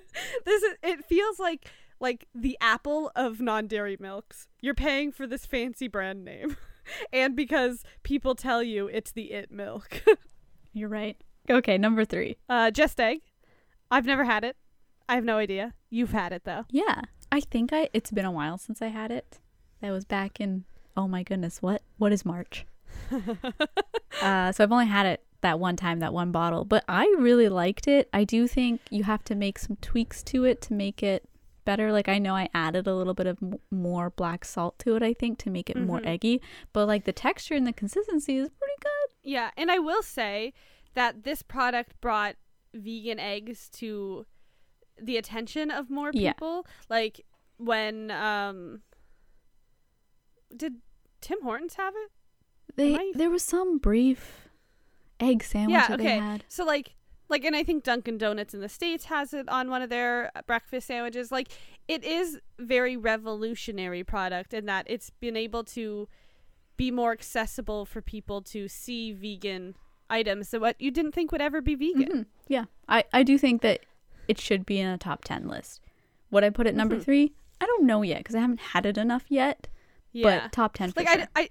This 0.44 0.62
is 0.62 0.74
it 0.82 1.04
feels 1.04 1.38
like 1.38 1.70
like 2.00 2.26
the 2.34 2.56
apple 2.60 3.10
of 3.16 3.40
non-dairy 3.40 3.96
milks. 3.98 4.48
You're 4.60 4.74
paying 4.74 5.12
for 5.12 5.26
this 5.26 5.46
fancy 5.46 5.88
brand 5.88 6.24
name. 6.24 6.56
and 7.12 7.34
because 7.34 7.82
people 8.02 8.34
tell 8.34 8.62
you 8.62 8.86
it's 8.86 9.12
the 9.12 9.32
it 9.32 9.50
milk. 9.50 10.02
You're 10.72 10.88
right. 10.88 11.16
Okay, 11.48 11.78
number 11.78 12.04
three. 12.04 12.36
Uh, 12.48 12.70
Just 12.70 13.00
Egg. 13.00 13.20
I've 13.90 14.04
never 14.06 14.24
had 14.24 14.44
it. 14.44 14.56
I 15.08 15.14
have 15.14 15.24
no 15.24 15.38
idea. 15.38 15.74
You've 15.90 16.12
had 16.12 16.32
it 16.32 16.44
though. 16.44 16.64
Yeah, 16.70 17.02
I 17.30 17.40
think 17.40 17.72
I. 17.72 17.88
It's 17.92 18.10
been 18.10 18.24
a 18.24 18.32
while 18.32 18.58
since 18.58 18.82
I 18.82 18.88
had 18.88 19.10
it. 19.10 19.38
That 19.80 19.90
was 19.90 20.04
back 20.04 20.40
in. 20.40 20.64
Oh 20.96 21.06
my 21.08 21.22
goodness, 21.22 21.62
what? 21.62 21.82
What 21.98 22.12
is 22.12 22.24
March? 22.24 22.66
uh, 24.22 24.52
so 24.52 24.64
I've 24.64 24.72
only 24.72 24.86
had 24.86 25.06
it 25.06 25.24
that 25.46 25.60
one 25.60 25.76
time, 25.76 26.00
that 26.00 26.12
one 26.12 26.32
bottle, 26.32 26.64
but 26.64 26.84
I 26.88 27.04
really 27.18 27.48
liked 27.48 27.86
it. 27.86 28.08
I 28.12 28.24
do 28.24 28.48
think 28.48 28.80
you 28.90 29.04
have 29.04 29.22
to 29.24 29.34
make 29.34 29.58
some 29.58 29.76
tweaks 29.80 30.22
to 30.24 30.44
it 30.44 30.60
to 30.62 30.74
make 30.74 31.02
it 31.04 31.28
better. 31.64 31.92
Like 31.92 32.08
I 32.08 32.18
know 32.18 32.34
I 32.34 32.48
added 32.52 32.86
a 32.88 32.94
little 32.94 33.14
bit 33.14 33.26
of 33.28 33.38
m- 33.42 33.58
more 33.70 34.10
black 34.10 34.44
salt 34.44 34.78
to 34.80 34.96
it. 34.96 35.02
I 35.02 35.12
think 35.14 35.38
to 35.40 35.50
make 35.50 35.70
it 35.70 35.76
more 35.76 36.00
Mhm. 36.00 36.06
eggy, 36.06 36.42
but 36.72 36.86
like 36.86 37.04
the 37.04 37.12
texture 37.12 37.54
and 37.54 37.66
the 37.66 37.72
consistency 37.72 38.36
is 38.38 38.48
pretty 38.50 38.74
good. 38.82 39.16
Yeah, 39.22 39.50
and 39.56 39.70
I 39.70 39.78
will 39.78 40.02
say 40.02 40.52
that 40.94 41.22
this 41.24 41.42
product 41.42 42.00
brought 42.00 42.36
vegan 42.74 43.18
eggs 43.20 43.68
to 43.80 44.26
the 45.00 45.16
attention 45.16 45.70
of 45.70 45.90
more 45.90 46.10
Yeah. 46.12 46.32
people. 46.32 46.66
Like 46.88 47.20
when 47.58 48.10
um 48.10 48.82
did 50.56 50.74
Tim 51.20 51.42
Hortons 51.42 51.74
have 51.74 51.94
it? 51.96 52.10
They 52.76 52.94
I- 52.94 53.12
there 53.14 53.30
was 53.30 53.42
some 53.42 53.78
brief 53.78 54.45
egg 55.20 55.42
sandwich 55.42 55.74
Yeah, 55.88 55.94
okay. 55.94 56.38
So 56.48 56.64
like 56.64 56.94
like 57.28 57.44
and 57.44 57.56
i 57.56 57.64
think 57.64 57.82
dunkin 57.82 58.18
donuts 58.18 58.54
in 58.54 58.60
the 58.60 58.68
states 58.68 59.06
has 59.06 59.32
it 59.34 59.48
on 59.48 59.68
one 59.70 59.82
of 59.82 59.90
their 59.90 60.30
breakfast 60.46 60.86
sandwiches 60.86 61.32
like 61.32 61.48
it 61.88 62.04
is 62.04 62.38
very 62.58 62.96
revolutionary 62.96 64.04
product 64.04 64.54
in 64.54 64.66
that 64.66 64.86
it's 64.88 65.10
been 65.10 65.36
able 65.36 65.64
to 65.64 66.06
be 66.76 66.90
more 66.90 67.10
accessible 67.12 67.84
for 67.84 68.00
people 68.00 68.42
to 68.42 68.68
see 68.68 69.10
vegan 69.12 69.74
items 70.08 70.48
so 70.48 70.58
what 70.60 70.80
you 70.80 70.90
didn't 70.92 71.12
think 71.12 71.32
would 71.32 71.40
ever 71.40 71.60
be 71.60 71.74
vegan 71.74 72.08
Mhm. 72.08 72.26
Yeah, 72.48 72.64
I 72.88 73.02
I 73.12 73.22
do 73.24 73.38
think 73.38 73.62
that 73.62 73.80
it 74.28 74.38
should 74.40 74.64
be 74.64 74.78
in 74.78 74.86
a 74.88 74.98
top 74.98 75.24
ten 75.24 75.48
list. 75.48 75.80
Would 76.30 76.44
I 76.44 76.50
put 76.50 76.66
it 76.68 76.74
number 76.76 76.96
Mhm. 76.96 77.02
three? 77.04 77.32
I 77.60 77.66
don't 77.66 77.84
know 77.86 78.02
yet 78.02 78.18
because 78.18 78.34
I 78.36 78.40
haven't 78.40 78.60
had 78.60 78.86
it 78.86 78.96
enough 78.98 79.24
yet. 79.28 79.66
yeah 80.12 80.22
But 80.42 80.52
top 80.52 80.74
ten 80.74 80.92
for 80.92 81.00
like 81.00 81.08
sure. 81.08 81.26
I, 81.34 81.42
I 81.42 81.50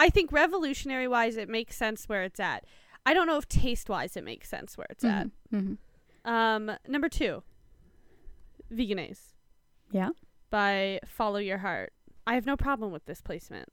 i 0.00 0.10
think 0.10 0.32
revolutionary 0.32 1.06
wise 1.06 1.36
it 1.36 1.48
makes 1.48 1.76
sense 1.76 2.08
where 2.08 2.24
it's 2.24 2.40
at 2.40 2.64
i 3.06 3.12
don't 3.14 3.26
know 3.26 3.36
if 3.36 3.48
taste 3.48 3.88
wise 3.88 4.16
it 4.16 4.24
makes 4.24 4.48
sense 4.48 4.76
where 4.78 4.86
it's 4.90 5.04
Mhm. 5.04 5.30
Mhm. 5.52 5.78
at 6.24 6.32
um 6.32 6.70
number 6.88 7.08
two 7.08 7.42
Vegenaise 8.70 9.34
Yeah. 9.90 10.10
by 10.50 11.00
follow 11.06 11.38
your 11.38 11.58
heart 11.58 11.92
i 12.26 12.34
have 12.34 12.46
no 12.46 12.56
problem 12.56 12.92
with 12.92 13.04
this 13.06 13.20
placement 13.20 13.68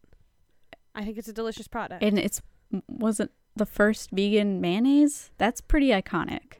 i 0.95 1.03
think 1.03 1.17
it's 1.17 1.27
a 1.27 1.33
delicious 1.33 1.67
product 1.67 2.03
And 2.03 2.17
it's 2.19 2.41
wasn't 2.87 3.31
the 3.55 3.65
first 3.65 4.11
vegan 4.11 4.61
mayonnaise. 4.61 5.31
That's 5.37 5.59
pretty 5.59 5.87
iconic. 5.89 6.57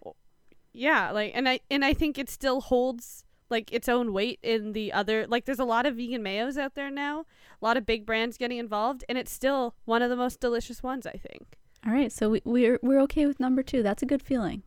yeah 0.74 1.12
like 1.12 1.32
and 1.36 1.48
i 1.50 1.60
and 1.70 1.84
i 1.86 1.94
think 1.94 2.18
it 2.18 2.30
still 2.30 2.62
holds 2.62 3.24
like 3.50 3.72
its 3.74 3.90
own 3.90 4.14
weight 4.14 4.40
in 4.44 4.74
the 4.74 4.92
other 4.94 5.26
like 5.28 5.46
there's 5.46 5.60
a 5.60 5.66
lot 5.66 5.86
of 5.86 5.96
vegan 5.96 6.24
mayos 6.24 6.58
out 6.58 6.76
there 6.76 6.90
now 6.92 7.26
a 7.62 7.66
lot 7.66 7.78
of 7.78 7.86
big 7.86 8.06
brands 8.06 8.38
getting 8.38 8.58
involved 8.58 9.04
and 9.10 9.18
it's 9.18 9.32
still 9.32 9.76
one 9.86 10.02
of 10.02 10.10
the 10.10 10.16
most 10.16 10.40
delicious 10.40 10.82
ones 10.84 11.06
i 11.08 11.12
think 11.14 11.58
All 11.86 11.94
right, 11.94 12.12
so 12.12 12.30
we, 12.32 12.42
we're 12.46 12.80
we're 12.82 13.00
okay 13.02 13.26
with 13.26 13.40
number 13.40 13.64
two. 13.64 13.82
That's 13.84 14.04
a 14.04 14.06
good 14.06 14.22
feeling. 14.22 14.64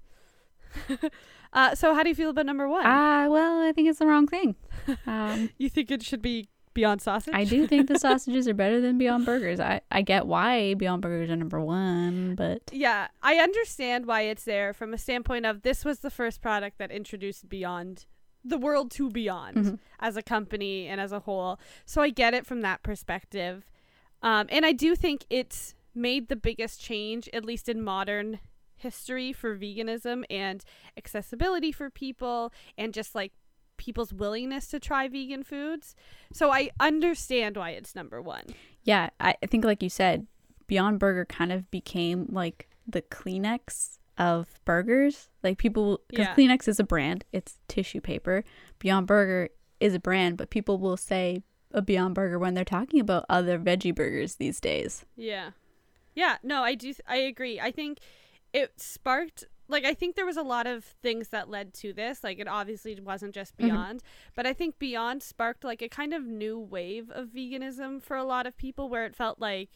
uh 1.53 1.75
so 1.75 1.95
how 1.95 2.03
do 2.03 2.09
you 2.09 2.15
feel 2.15 2.31
about 2.31 2.47
number 2.47 2.67
one 2.69 2.83
Ah, 2.87 3.27
well, 3.29 3.61
I 3.61 3.73
think 3.73 3.89
it's 3.89 3.99
the 3.99 4.07
wrong 4.07 4.27
thing. 4.27 4.57
Um, 5.07 5.51
you 5.59 5.69
think 5.69 5.91
it 5.91 6.03
should 6.03 6.23
be 6.23 6.49
beyond 6.75 7.03
sausage 7.03 7.35
I 7.35 7.45
do 7.45 7.67
think 7.67 7.89
the 7.89 7.99
sausages 8.07 8.49
are 8.49 8.55
better 8.55 8.81
than 8.81 8.97
Beyond 8.97 9.27
Burgers. 9.27 9.61
I 9.61 9.83
I 9.91 10.01
get 10.03 10.27
why 10.27 10.73
Beyond 10.75 11.03
Burgers 11.03 11.29
are 11.31 11.37
number 11.37 11.61
one, 11.61 12.35
but 12.35 12.63
yeah 12.73 13.09
i 13.23 13.37
understand 13.37 14.07
why 14.07 14.23
it's 14.23 14.45
there 14.45 14.73
from 14.73 14.95
a 14.95 14.99
standpoint 14.99 15.45
of 15.47 15.61
this 15.63 15.85
was 15.85 15.99
the 16.01 16.11
first 16.11 16.41
product 16.41 16.79
that 16.79 16.91
introduced 16.91 17.49
beyond 17.51 18.07
the 18.45 18.57
world 18.59 18.91
to 18.93 19.11
beyond 19.11 19.57
Mhm. 19.57 19.79
as 20.01 20.17
a 20.17 20.23
company 20.23 20.87
and 20.89 21.01
as 21.01 21.13
a 21.13 21.21
whole 21.21 21.61
so 21.85 22.01
i 22.03 22.09
get 22.11 22.33
it 22.35 22.45
from 22.47 22.63
that 22.63 22.83
perspective 22.83 23.69
um, 24.23 24.47
and 24.49 24.65
i 24.67 24.73
do 24.73 24.97
think 24.97 25.27
it's 25.31 25.75
made 25.95 26.28
the 26.28 26.36
biggest 26.36 26.80
change 26.80 27.28
at 27.32 27.45
least 27.45 27.68
in 27.68 27.82
modern 27.82 28.38
history 28.74 29.32
for 29.32 29.57
veganism 29.57 30.24
and 30.28 30.64
accessibility 30.97 31.70
for 31.70 31.88
people 31.90 32.53
and 32.76 32.93
just 32.93 33.14
like 33.14 33.32
people's 33.76 34.12
willingness 34.12 34.66
to 34.68 34.78
try 34.78 35.09
vegan 35.09 35.43
foods 35.43 35.95
so 36.32 36.51
i 36.53 36.70
understand 36.80 37.57
why 37.57 37.70
it's 37.70 37.95
number 37.95 38.20
one 38.20 38.45
yeah, 38.84 39.11
I, 39.20 39.36
think 39.47 39.64
like 39.64 39.82
you 39.82 39.88
said, 39.88 40.26
Beyond 40.66 40.99
Burger 40.99 41.24
kind 41.24 41.53
of 41.53 41.70
became 41.70 42.26
like 42.30 42.68
the 42.86 43.03
Kleenex 43.03 43.99
of 44.18 44.61
burgers. 44.64 45.28
Like 45.43 45.59
people, 45.59 46.01
because 46.09 46.26
Yeah. 46.26 46.34
Kleenex 46.34 46.68
is 46.68 46.80
a 46.80 46.84
brand, 46.84 47.24
it's 47.32 47.59
tissue 47.68 48.01
paper. 48.01 48.45
Beyond 48.78 49.07
Burger 49.07 49.51
is 49.80 49.95
a 49.95 50.01
brand, 50.01 50.36
but 50.36 50.51
people 50.51 50.78
will 50.78 50.97
say 50.97 51.43
a 51.72 51.82
Beyond 51.82 52.14
Burger 52.14 52.38
when 52.38 52.55
they're 52.55 52.64
talking 52.64 53.01
about 53.01 53.24
other 53.28 53.59
veggie 53.59 53.95
burgers 53.95 54.36
these 54.36 54.61
days. 54.61 55.05
Yeah. 55.16 55.51
Yeah, 56.15 56.37
no, 56.43 56.63
I 56.63 56.75
do 56.75 56.89
th- 56.89 57.01
I 57.07 57.17
agree. 57.17 57.61
I 57.61 57.71
think 57.71 57.99
it 58.53 58.81
sparked 58.81 59.45
like 59.69 59.85
I 59.87 59.95
think 59.95 60.17
there 60.17 60.27
was 60.27 60.37
a 60.37 60.43
lot 60.43 60.67
of 60.67 60.85
things 60.85 61.29
that 61.29 61.49
led 61.49 61.73
to 61.75 61.93
this. 61.93 62.23
Like 62.23 62.39
it 62.39 62.49
obviously 62.49 62.99
wasn't 63.01 63.35
just 63.35 63.55
Mhm. 63.55 63.59
Beyond, 63.59 64.03
but 64.35 64.47
I 64.47 64.53
think 64.53 64.79
Beyond 64.79 65.23
sparked 65.23 65.65
like 65.65 65.81
a 65.83 65.89
kind 65.89 66.13
of 66.13 66.25
new 66.27 66.59
wave 66.59 67.11
of 67.11 67.29
veganism 67.29 68.03
for 68.03 68.17
a 68.17 68.25
lot 68.25 68.47
of 68.47 68.57
people 68.57 68.89
where 68.89 69.07
it 69.07 69.17
felt 69.17 69.39
like 69.41 69.71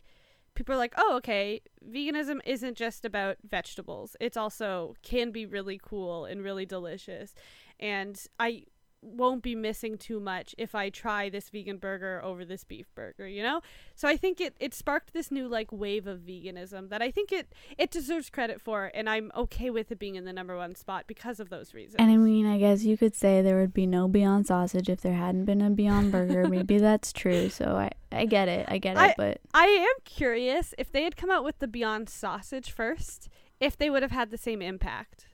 people 0.55 0.75
are 0.75 0.79
like, 0.79 0.95
"Oh, 0.97 1.17
okay, 1.17 1.61
veganism 1.87 2.41
isn't 2.45 2.77
just 2.77 3.05
about 3.05 3.37
vegetables. 3.49 4.17
It's 4.21 4.37
also 4.37 4.95
can 5.03 5.31
be 5.31 5.47
really 5.47 5.79
cool 5.83 6.25
and 6.27 6.43
really 6.43 6.67
delicious." 6.67 7.35
And 7.81 8.21
I 8.39 8.65
won't 9.07 9.43
be 9.43 9.55
missing 9.55 9.97
too 9.97 10.19
much 10.21 10.55
if 10.59 10.75
I 10.75 10.91
try 10.91 11.29
this 11.29 11.49
vegan 11.49 11.79
burger 11.79 12.21
over 12.25 12.45
this 12.45 12.65
beef 12.65 12.87
burger, 12.95 13.27
you 13.27 13.43
know? 13.43 13.61
So 13.95 14.09
I 14.09 14.17
think 14.17 14.41
it, 14.41 14.55
it 14.61 14.75
sparked 14.75 15.13
this 15.13 15.31
new 15.31 15.49
like 15.49 15.71
wave 15.73 16.07
of 16.07 16.21
veganism 16.21 16.89
that 16.91 17.03
I 17.03 17.11
think 17.11 17.33
it 17.33 17.53
it 17.79 17.91
deserves 17.91 18.31
credit 18.31 18.61
for 18.61 18.91
and 18.95 19.09
I'm 19.09 19.31
okay 19.37 19.71
with 19.71 19.91
it 19.93 19.99
being 19.99 20.17
in 20.17 20.25
the 20.25 20.33
number 20.33 20.57
one 20.57 20.75
spot 20.75 21.05
because 21.07 21.41
of 21.41 21.49
those 21.49 21.73
reasons. 21.75 21.97
And 21.99 22.11
I 22.11 22.17
mean, 22.17 22.47
I 22.47 22.59
guess 22.59 22.85
you 22.85 22.97
could 22.97 23.15
say 23.15 23.43
there 23.43 23.59
would 23.61 23.73
be 23.75 23.87
no 23.87 24.09
Beyond 24.09 24.47
Sausage 24.47 24.89
if 24.89 25.01
there 25.01 25.15
hadn't 25.15 25.45
been 25.45 25.61
a 25.63 25.71
Beyond 25.71 26.13
Burger. 26.13 26.49
Maybe 26.49 26.79
that's 26.79 27.13
true. 27.13 27.49
So 27.49 27.77
I, 27.77 27.91
I 28.13 28.25
get 28.27 28.49
it. 28.49 28.67
I 28.69 28.79
get 28.79 28.97
it. 28.97 29.01
I- 29.01 29.15
but 29.17 29.41
I 29.55 29.67
am 29.67 30.03
curious 30.05 30.75
if 30.79 30.91
they 30.91 31.05
had 31.05 31.17
come 31.17 31.31
out 31.31 31.45
with 31.45 31.59
the 31.59 31.69
Beyond 31.69 32.09
sausage 32.09 32.71
first, 32.71 33.29
if 33.61 33.77
they 33.77 33.89
would 33.91 34.03
have 34.03 34.13
had 34.13 34.31
the 34.31 34.39
same 34.39 34.61
impact. 34.61 35.27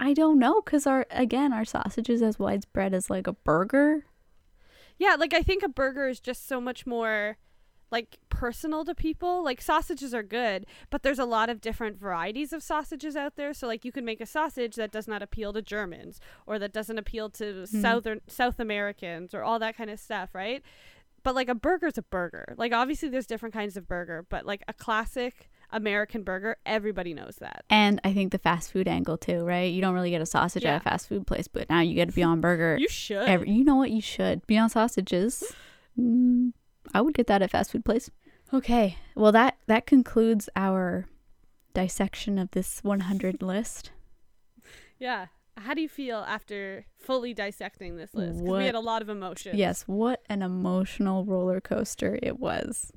I 0.00 0.14
don't 0.14 0.38
know 0.38 0.62
because 0.62 0.86
our 0.86 1.06
again 1.10 1.52
our 1.52 1.66
sausage 1.66 2.08
is 2.08 2.22
as 2.22 2.38
widespread 2.38 2.94
as 2.94 3.10
like 3.10 3.26
a 3.26 3.34
burger. 3.34 4.06
Yeah, 4.98 5.16
like 5.18 5.34
I 5.34 5.42
think 5.42 5.62
a 5.62 5.68
burger 5.68 6.08
is 6.08 6.20
just 6.20 6.48
so 6.48 6.58
much 6.60 6.86
more 6.86 7.36
like 7.90 8.18
personal 8.30 8.84
to 8.86 8.94
people. 8.94 9.44
Like 9.44 9.60
sausages 9.60 10.14
are 10.14 10.22
good, 10.22 10.64
but 10.88 11.02
there's 11.02 11.18
a 11.18 11.26
lot 11.26 11.50
of 11.50 11.60
different 11.60 11.98
varieties 11.98 12.54
of 12.54 12.62
sausages 12.62 13.14
out 13.14 13.36
there. 13.36 13.52
So 13.52 13.66
like 13.66 13.84
you 13.84 13.92
can 13.92 14.06
make 14.06 14.22
a 14.22 14.26
sausage 14.26 14.76
that 14.76 14.90
does 14.90 15.06
not 15.06 15.22
appeal 15.22 15.52
to 15.52 15.60
Germans 15.60 16.18
or 16.46 16.58
that 16.58 16.72
doesn't 16.72 16.98
appeal 16.98 17.28
to 17.30 17.44
mm-hmm. 17.44 17.80
southern 17.82 18.20
South 18.26 18.58
Americans 18.58 19.34
or 19.34 19.42
all 19.42 19.58
that 19.58 19.76
kind 19.76 19.90
of 19.90 20.00
stuff, 20.00 20.34
right? 20.34 20.62
But 21.22 21.34
like 21.34 21.50
a 21.50 21.54
burger's 21.54 21.98
a 21.98 22.02
burger. 22.02 22.54
Like 22.56 22.72
obviously 22.72 23.10
there's 23.10 23.26
different 23.26 23.52
kinds 23.52 23.76
of 23.76 23.86
burger, 23.86 24.24
but 24.28 24.46
like 24.46 24.62
a 24.66 24.72
classic 24.72 25.50
American 25.72 26.22
burger, 26.22 26.56
everybody 26.66 27.14
knows 27.14 27.36
that. 27.40 27.64
And 27.70 28.00
I 28.04 28.12
think 28.12 28.32
the 28.32 28.38
fast 28.38 28.72
food 28.72 28.88
angle 28.88 29.16
too, 29.16 29.44
right? 29.44 29.72
You 29.72 29.80
don't 29.80 29.94
really 29.94 30.10
get 30.10 30.20
a 30.20 30.26
sausage 30.26 30.64
Yeah. 30.64 30.74
at 30.76 30.80
a 30.80 30.84
fast 30.84 31.08
food 31.08 31.26
place, 31.26 31.48
but 31.48 31.68
now 31.70 31.80
you 31.80 31.94
get 31.94 32.08
a 32.08 32.12
Beyond 32.12 32.42
Burger. 32.42 32.76
You 32.78 32.88
should. 32.88 33.28
Every, 33.28 33.50
you 33.50 33.64
know 33.64 33.76
what? 33.76 33.90
You 33.90 34.00
should. 34.00 34.46
Beyond 34.46 34.72
sausages. 34.72 35.44
Mm, 35.98 36.52
I 36.94 37.00
would 37.00 37.14
get 37.14 37.26
that 37.28 37.42
at 37.42 37.50
fast 37.50 37.72
food 37.72 37.84
place. 37.84 38.10
Okay. 38.52 38.96
Well, 39.14 39.32
that 39.32 39.58
that 39.66 39.86
concludes 39.86 40.48
our 40.56 41.06
dissection 41.74 42.38
of 42.38 42.50
this 42.50 42.80
100 42.82 43.42
list. 43.42 43.90
yeah. 44.98 45.26
How 45.56 45.74
do 45.74 45.82
you 45.82 45.88
feel 45.90 46.18
after 46.26 46.86
fully 46.98 47.34
dissecting 47.34 47.96
this 47.96 48.14
list? 48.14 48.32
'Cause 48.38 48.42
What- 48.42 48.58
we 48.60 48.64
had 48.66 48.74
a 48.74 48.80
lot 48.80 49.02
of 49.02 49.08
emotions. 49.10 49.56
Yes, 49.56 49.82
what 49.82 50.22
an 50.30 50.40
emotional 50.42 51.24
roller 51.26 51.60
coaster 51.60 52.18
it 52.22 52.38
was. 52.40 52.92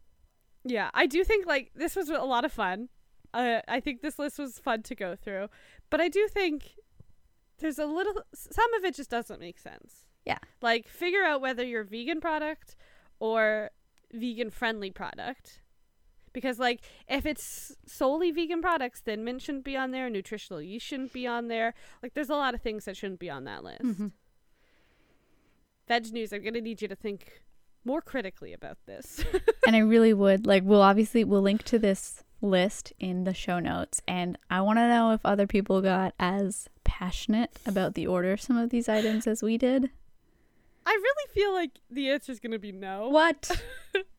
Yeah, 0.63 0.89
I 0.93 1.05
do 1.07 1.23
think 1.23 1.45
like 1.45 1.71
this 1.75 1.95
was 1.95 2.09
a 2.09 2.19
lot 2.19 2.45
of 2.45 2.51
fun. 2.51 2.89
Uh, 3.33 3.61
I 3.67 3.79
think 3.79 4.01
this 4.01 4.19
list 4.19 4.37
was 4.39 4.59
fun 4.59 4.83
to 4.83 4.95
go 4.95 5.15
through, 5.15 5.47
but 5.89 5.99
I 5.99 6.07
do 6.07 6.27
think 6.27 6.75
there's 7.59 7.79
a 7.79 7.85
little 7.85 8.13
some 8.33 8.73
of 8.75 8.83
it 8.83 8.95
just 8.95 9.09
doesn't 9.09 9.39
make 9.39 9.59
sense. 9.59 10.05
Yeah. 10.25 10.37
Like 10.61 10.87
figure 10.87 11.23
out 11.23 11.41
whether 11.41 11.63
you're 11.63 11.83
vegan 11.83 12.21
product 12.21 12.75
or 13.19 13.71
vegan 14.13 14.49
friendly 14.49 14.91
product. 14.91 15.59
Because 16.31 16.57
like 16.59 16.81
if 17.07 17.25
it's 17.25 17.75
solely 17.85 18.31
vegan 18.31 18.61
products, 18.61 19.01
then 19.01 19.23
mint 19.23 19.41
shouldn't 19.41 19.65
be 19.65 19.75
on 19.75 19.91
there, 19.91 20.09
nutritional 20.09 20.61
yeast 20.61 20.85
shouldn't 20.85 21.13
be 21.13 21.27
on 21.27 21.47
there. 21.47 21.73
Like 22.01 22.13
there's 22.13 22.29
a 22.29 22.35
lot 22.35 22.53
of 22.53 22.61
things 22.61 22.85
that 22.85 22.97
shouldn't 22.97 23.19
be 23.19 23.29
on 23.29 23.43
that 23.43 23.63
list. 23.63 23.83
Mhm. 23.83 24.11
VegNews, 25.89 26.33
I'm 26.33 26.43
gonna 26.43 26.61
need 26.61 26.81
you 26.81 26.87
to 26.87 26.95
think 26.95 27.43
more 27.85 28.01
critically 28.01 28.53
about 28.53 28.77
this. 28.85 29.23
and 29.67 29.75
I 29.75 29.79
really 29.79 30.13
would 30.13 30.45
like 30.45 30.63
we'll 30.63 30.81
obviously 30.81 31.23
we'll 31.23 31.41
link 31.41 31.63
to 31.63 31.79
this 31.79 32.23
list 32.41 32.91
in 32.99 33.23
the 33.23 33.33
show 33.33 33.59
notes 33.59 34.01
and 34.07 34.37
I 34.49 34.61
want 34.61 34.77
to 34.77 34.87
know 34.87 35.11
if 35.11 35.25
other 35.25 35.47
people 35.47 35.81
got 35.81 36.13
as 36.19 36.67
passionate 36.83 37.57
about 37.65 37.93
the 37.93 38.05
order 38.05 38.33
of 38.33 38.41
some 38.41 38.57
of 38.57 38.69
these 38.69 38.89
items 38.89 39.27
as 39.27 39.41
we 39.41 39.57
did. 39.57 39.89
I 40.85 40.91
really 40.91 41.33
feel 41.33 41.53
like 41.53 41.71
the 41.89 42.09
answer 42.09 42.31
is 42.31 42.39
gonna 42.39 42.59
be 42.59 42.73
no. 42.73 43.07
What? 43.09 43.49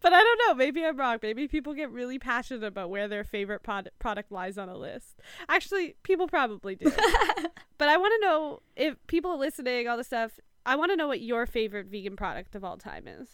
But 0.00 0.12
I 0.12 0.20
don't 0.20 0.40
know. 0.46 0.54
Maybe 0.54 0.84
I'm 0.84 0.96
wrong. 0.96 1.18
Maybe 1.22 1.48
people 1.48 1.72
get 1.72 1.90
really 1.90 2.18
passionate 2.18 2.62
about 2.62 2.90
where 2.90 3.08
their 3.08 3.24
favorite 3.24 3.62
pod- 3.62 3.90
product 3.98 4.30
lies 4.30 4.58
on 4.58 4.68
a 4.68 4.76
list. 4.76 5.20
Actually, 5.48 5.96
people 6.02 6.28
probably 6.28 6.74
do. 6.74 6.90
but 7.78 7.88
I 7.88 7.96
want 7.96 8.12
to 8.20 8.26
know 8.26 8.60
if 8.76 8.94
people 9.06 9.38
listening, 9.38 9.88
all 9.88 9.96
the 9.96 10.04
stuff. 10.04 10.38
I 10.66 10.76
want 10.76 10.90
to 10.92 10.96
know 10.96 11.08
what 11.08 11.20
your 11.20 11.46
favorite 11.46 11.86
vegan 11.86 12.16
product 12.16 12.54
of 12.54 12.64
all 12.64 12.76
time 12.76 13.06
is. 13.06 13.28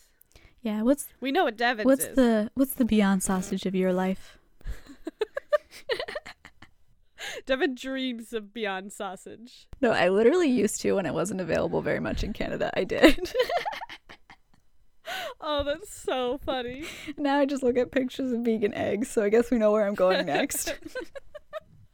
yeah, 0.63 0.83
what's 0.83 1.07
We 1.21 1.33
know 1.33 1.45
what 1.45 1.57
Devin's 1.57 1.87
what's 1.87 2.05
is. 2.07 2.17
the 2.17 2.51
what's 2.55 2.75
the 2.75 2.85
beyond 2.85 3.23
sausage 3.23 3.67
of 3.67 3.75
your 3.75 3.93
life? 3.93 4.39
Devin 7.47 7.75
dreams 7.75 8.33
of 8.33 8.53
Beyond 8.53 8.93
Sausage. 8.93 9.67
No, 9.81 9.93
I 9.93 10.09
literally 10.09 10.49
used 10.49 10.81
to 10.83 10.93
when 10.95 11.07
it 11.07 11.15
wasn't 11.15 11.41
available 11.41 11.83
very 11.83 12.01
much 12.01 12.25
in 12.25 12.33
Canada. 12.33 12.71
I 12.75 12.85
did. 12.85 13.33
Oh, 15.41 15.65
that's 15.65 15.93
so 15.93 16.39
funny. 16.45 16.85
now 17.17 17.39
I 17.39 17.47
just 17.47 17.65
look 17.65 17.77
at 17.77 17.91
pictures 17.91 18.31
of 18.31 18.41
vegan 18.43 18.73
eggs, 18.75 19.11
so 19.11 19.25
I 19.25 19.29
guess 19.29 19.51
we 19.51 19.59
know 19.59 19.73
where 19.73 19.85
I'm 19.87 19.95
going 19.95 20.25
next. 20.27 20.79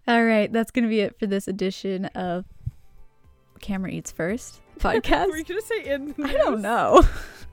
All 0.09 0.22
right, 0.22 0.53
that's 0.53 0.70
going 0.70 0.82
to 0.82 0.89
be 0.89 1.01
it 1.01 1.18
for 1.18 1.26
this 1.26 1.49
edition 1.49 2.07
of 2.07 2.45
Camera 3.61 3.91
Eats 3.91 4.12
First 4.12 4.61
podcast. 4.79 5.29
Were 5.29 5.37
you 5.37 5.45
gonna 5.45 5.61
say 5.61 5.85
in? 5.85 6.14
The 6.16 6.24
I 6.24 6.33
don't 6.33 6.62
know. 6.62 7.03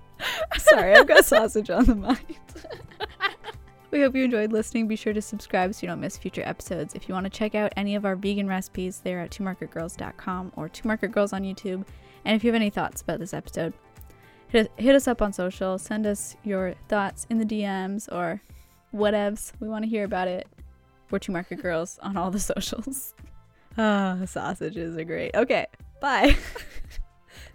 Sorry, 0.57 0.95
I've 0.95 1.07
got 1.07 1.25
sausage 1.25 1.69
on 1.69 1.85
the 1.85 1.95
mind. 1.95 2.37
we 3.91 4.01
hope 4.01 4.15
you 4.15 4.23
enjoyed 4.23 4.51
listening. 4.51 4.87
Be 4.87 4.95
sure 4.95 5.13
to 5.13 5.21
subscribe 5.21 5.73
so 5.73 5.83
you 5.83 5.87
don't 5.87 5.99
miss 5.99 6.17
future 6.17 6.43
episodes. 6.45 6.93
If 6.93 7.07
you 7.07 7.13
want 7.13 7.25
to 7.25 7.29
check 7.29 7.55
out 7.55 7.73
any 7.75 7.95
of 7.95 8.05
our 8.05 8.15
vegan 8.15 8.47
recipes, 8.47 9.01
they're 9.03 9.19
at 9.19 9.31
twomarketgirls.com 9.31 10.53
or 10.55 10.69
two 10.69 10.87
market 10.87 11.11
girls 11.11 11.33
on 11.33 11.43
YouTube. 11.43 11.85
And 12.25 12.35
if 12.35 12.43
you 12.43 12.49
have 12.49 12.55
any 12.55 12.69
thoughts 12.69 13.01
about 13.01 13.19
this 13.19 13.33
episode, 13.33 13.73
hit, 14.47 14.71
hit 14.77 14.95
us 14.95 15.07
up 15.07 15.21
on 15.21 15.33
social. 15.33 15.77
Send 15.77 16.07
us 16.07 16.35
your 16.43 16.75
thoughts 16.87 17.27
in 17.29 17.37
the 17.37 17.45
DMs 17.45 18.11
or 18.11 18.41
whatevs. 18.93 19.51
We 19.59 19.67
want 19.67 19.83
to 19.83 19.89
hear 19.89 20.05
about 20.05 20.27
it. 20.27 20.47
We're 21.11 21.19
two 21.19 21.31
market 21.31 21.61
girls 21.61 21.99
on 22.01 22.17
all 22.17 22.31
the 22.31 22.39
socials. 22.51 23.13
Ah, 23.77 24.19
sausages 24.25 24.97
are 24.97 25.03
great. 25.03 25.35
Okay, 25.35 25.65
bye. 26.01 26.35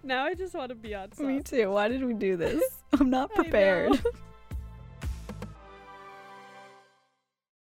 Now 0.03 0.25
I 0.25 0.35
just 0.35 0.55
want 0.55 0.71
to 0.71 0.75
be 0.75 0.95
on. 0.95 1.11
Me 1.19 1.41
too. 1.41 1.71
Why 1.71 1.89
did 1.89 2.05
we 2.05 2.15
do 2.15 2.37
this? 2.37 2.63
I'm 2.99 3.11
not 3.11 3.35
prepared. 3.35 4.01